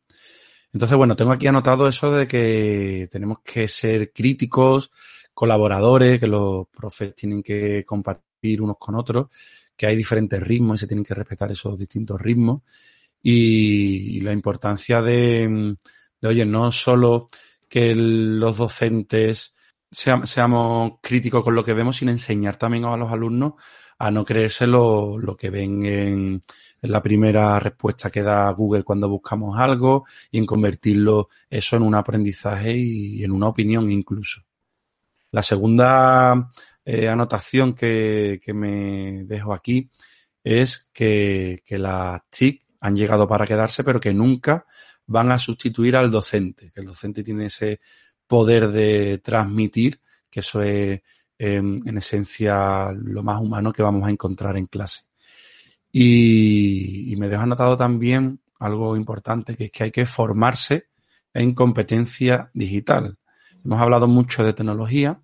Entonces, 0.71 0.97
bueno, 0.97 1.15
tengo 1.15 1.31
aquí 1.31 1.47
anotado 1.47 1.87
eso 1.87 2.11
de 2.11 2.27
que 2.27 3.07
tenemos 3.11 3.39
que 3.43 3.67
ser 3.67 4.11
críticos, 4.13 4.91
colaboradores, 5.33 6.19
que 6.19 6.27
los 6.27 6.67
profes 6.67 7.15
tienen 7.15 7.41
que 7.41 7.83
compartir 7.85 8.61
unos 8.61 8.77
con 8.77 8.95
otros, 8.95 9.27
que 9.75 9.87
hay 9.87 9.95
diferentes 9.95 10.41
ritmos 10.41 10.77
y 10.77 10.81
se 10.81 10.87
tienen 10.87 11.03
que 11.03 11.15
respetar 11.15 11.51
esos 11.51 11.79
distintos 11.79 12.21
ritmos. 12.21 12.61
Y, 13.21 14.21
la 14.21 14.31
importancia 14.31 15.01
de, 15.01 15.75
oye, 16.21 16.45
no 16.45 16.71
solo 16.71 17.29
que 17.67 17.93
los 17.95 18.57
docentes 18.57 19.55
seamos 19.91 20.93
críticos 21.01 21.43
con 21.43 21.55
lo 21.55 21.63
que 21.63 21.73
vemos, 21.73 21.97
sin 21.97 22.09
enseñar 22.09 22.57
también 22.57 22.85
a 22.85 22.97
los 22.97 23.11
alumnos 23.11 23.53
a 23.99 24.11
no 24.11 24.23
creerse 24.23 24.65
lo, 24.65 25.17
lo 25.17 25.35
que 25.35 25.49
ven 25.49 25.85
en, 25.85 26.43
la 26.81 27.01
primera 27.01 27.59
respuesta 27.59 28.09
que 28.09 28.23
da 28.23 28.49
Google 28.51 28.83
cuando 28.83 29.09
buscamos 29.09 29.59
algo 29.59 30.05
y 30.31 30.37
en 30.37 30.45
convertirlo 30.45 31.27
eso 31.49 31.75
en 31.75 31.83
un 31.83 31.95
aprendizaje 31.95 32.77
y 32.77 33.23
en 33.23 33.31
una 33.31 33.49
opinión 33.49 33.91
incluso. 33.91 34.41
La 35.31 35.43
segunda 35.43 36.49
eh, 36.85 37.09
anotación 37.09 37.75
que, 37.75 38.39
que, 38.41 38.53
me 38.53 39.25
dejo 39.25 39.53
aquí 39.53 39.91
es 40.41 40.89
que, 40.93 41.61
que 41.65 41.77
las 41.77 42.21
TIC 42.29 42.63
han 42.79 42.95
llegado 42.95 43.27
para 43.27 43.45
quedarse, 43.45 43.83
pero 43.83 43.99
que 43.99 44.13
nunca 44.13 44.65
van 45.07 45.31
a 45.31 45.37
sustituir 45.37 45.97
al 45.97 46.09
docente, 46.09 46.71
que 46.71 46.79
el 46.79 46.85
docente 46.85 47.21
tiene 47.21 47.47
ese 47.47 47.81
poder 48.29 48.69
de 48.69 49.17
transmitir, 49.17 49.99
que 50.29 50.41
eso 50.41 50.61
es 50.61 51.01
en 51.39 51.97
esencia 51.97 52.91
lo 52.91 53.23
más 53.23 53.41
humano 53.41 53.73
que 53.73 53.81
vamos 53.81 54.07
a 54.07 54.11
encontrar 54.11 54.55
en 54.55 54.67
clase. 54.67 55.05
Y, 55.91 57.11
y, 57.11 57.15
me 57.15 57.27
dejo 57.27 57.41
anotado 57.41 57.75
también 57.75 58.39
algo 58.59 58.95
importante, 58.95 59.55
que 59.55 59.65
es 59.65 59.71
que 59.71 59.85
hay 59.85 59.91
que 59.91 60.05
formarse 60.05 60.89
en 61.33 61.55
competencia 61.55 62.51
digital. 62.53 63.17
Hemos 63.65 63.81
hablado 63.81 64.07
mucho 64.07 64.43
de 64.43 64.53
tecnología, 64.53 65.19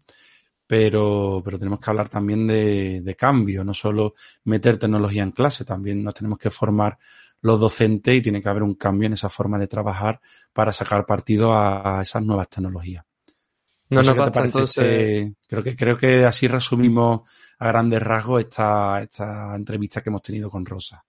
pero, 0.66 1.44
pero 1.46 1.60
tenemos 1.60 1.80
que 1.80 1.90
hablar 1.92 2.10
también 2.10 2.48
de, 2.48 3.02
de 3.02 3.16
cambio, 3.16 3.64
no 3.64 3.76
solo 3.76 4.16
meter 4.46 4.80
tecnología 4.80 5.22
en 5.22 5.32
clase, 5.32 5.64
también 5.64 6.04
nos 6.04 6.16
tenemos 6.16 6.40
que 6.40 6.50
formar 6.50 6.98
los 7.46 7.60
docentes 7.60 8.16
y 8.16 8.22
tiene 8.24 8.42
que 8.42 8.50
haber 8.50 8.64
un 8.64 8.74
cambio 8.74 9.06
en 9.06 9.14
esa 9.14 9.30
forma 9.30 9.60
de 9.60 9.68
trabajar 9.68 10.20
para 10.52 10.72
sacar 10.72 11.06
partido 11.06 11.54
a, 11.54 12.00
a 12.00 12.02
esas 12.02 12.24
nuevas 12.24 12.50
tecnologías. 12.50 13.06
No, 13.92 14.02
no, 14.02 14.16
no 14.16 14.26
entonces... 14.26 15.32
creo 15.48 15.64
que 15.64 15.76
creo 15.76 15.96
que 15.96 16.26
así 16.26 16.48
resumimos 16.48 17.22
a 17.60 17.68
grandes 17.68 18.02
rasgos 18.02 18.42
esta, 18.42 19.00
esta 19.00 19.56
entrevista 19.56 20.02
que 20.02 20.10
hemos 20.10 20.24
tenido 20.24 20.50
con 20.50 20.66
Rosa. 20.66 21.06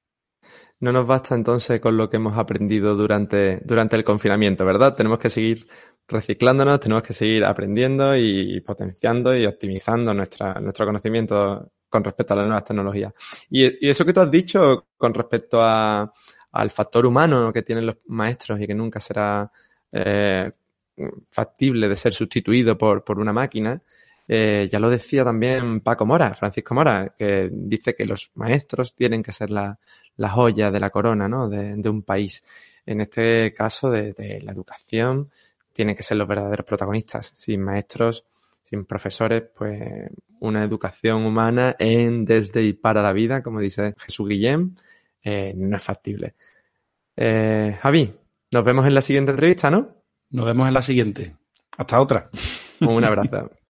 No 0.81 0.93
nos 0.93 1.07
basta 1.07 1.35
entonces 1.35 1.81
con 1.81 1.97
lo 1.97 2.11
que 2.11 2.19
hemos 2.19 2.37
aprendido 2.37 2.95
durante, 2.95 3.61
durante 3.65 3.97
el 3.97 4.05
confinamiento, 4.05 4.67
¿verdad? 4.67 4.95
Tenemos 4.95 5.19
que 5.19 5.31
seguir 5.31 5.67
reciclándonos, 6.07 6.81
tenemos 6.81 7.03
que 7.03 7.15
seguir 7.15 7.47
aprendiendo 7.47 8.15
y 8.15 8.61
potenciando 8.61 9.35
y 9.35 9.47
optimizando 9.47 10.13
nuestra, 10.13 10.61
nuestro 10.61 10.85
conocimiento 10.85 11.73
con 11.89 12.05
respecto 12.05 12.33
a 12.35 12.37
las 12.37 12.47
nuevas 12.47 12.65
tecnologías. 12.65 13.13
Y, 13.51 13.89
eso 13.89 14.05
que 14.05 14.13
tú 14.13 14.21
has 14.21 14.31
dicho 14.31 14.89
con 14.97 15.15
respecto 15.15 15.61
a, 15.63 16.13
al 16.53 16.71
factor 16.71 17.07
humano 17.07 17.53
que 17.53 17.63
tienen 17.63 17.87
los 17.87 17.97
maestros 18.07 18.61
y 18.61 18.67
que 18.67 18.75
nunca 18.75 19.01
será 19.01 19.51
eh, 19.93 20.51
factible 21.31 21.89
de 21.89 21.97
ser 21.97 22.13
sustituido 22.13 22.77
por, 22.77 23.05
por 23.05 23.19
una 23.19 23.33
máquina, 23.33 23.81
eh, 24.29 24.69
ya 24.71 24.79
lo 24.79 24.91
decía 24.91 25.25
también 25.25 25.81
Paco 25.81 26.05
Mora, 26.05 26.35
Francisco 26.35 26.75
Mora, 26.75 27.15
que 27.17 27.49
dice 27.53 27.95
que 27.95 28.05
los 28.05 28.33
maestros 28.35 28.95
tienen 28.95 29.23
que 29.23 29.33
ser 29.33 29.51
la, 29.51 29.79
la 30.17 30.31
joya 30.31 30.71
de 30.71 30.81
la 30.81 30.91
corona 30.91 31.29
¿no? 31.29 31.49
de, 31.49 31.77
de, 31.77 31.89
un 31.89 32.03
país. 32.03 32.43
En 32.85 33.01
este 33.01 33.53
caso 33.53 33.91
de, 33.91 34.13
de, 34.15 34.41
la 34.43 34.53
educación, 34.53 35.31
tienen 35.73 35.95
que 35.95 36.03
ser 36.03 36.17
los 36.17 36.27
verdaderos 36.27 36.67
protagonistas. 36.67 37.35
Sin 37.37 37.63
maestros, 37.63 38.25
sin 38.67 38.85
profesores, 38.85 39.45
pues 39.57 40.11
una 40.41 40.65
educación 40.65 41.25
humana 41.25 41.77
en, 41.79 42.25
desde 42.25 42.65
y 42.65 42.73
para 42.73 43.01
la 43.01 43.13
vida, 43.13 43.43
como 43.43 43.61
dice 43.61 43.95
Jesús 43.97 44.29
Guillem, 44.29 44.75
eh, 45.23 45.53
no 45.57 45.77
es 45.77 45.85
factible. 45.85 46.35
Eh, 47.17 47.79
Javi, 47.81 48.13
nos 48.53 48.65
vemos 48.65 48.87
en 48.87 48.95
la 48.95 49.03
siguiente 49.03 49.31
entrevista, 49.31 49.71
¿no? 49.71 50.03
Nos 50.31 50.45
vemos 50.47 50.67
en 50.67 50.75
la 50.75 50.83
siguiente. 50.83 51.37
Hasta 51.79 52.01
otra. 52.01 52.29
Un 52.81 53.05
abrazo. 53.05 53.51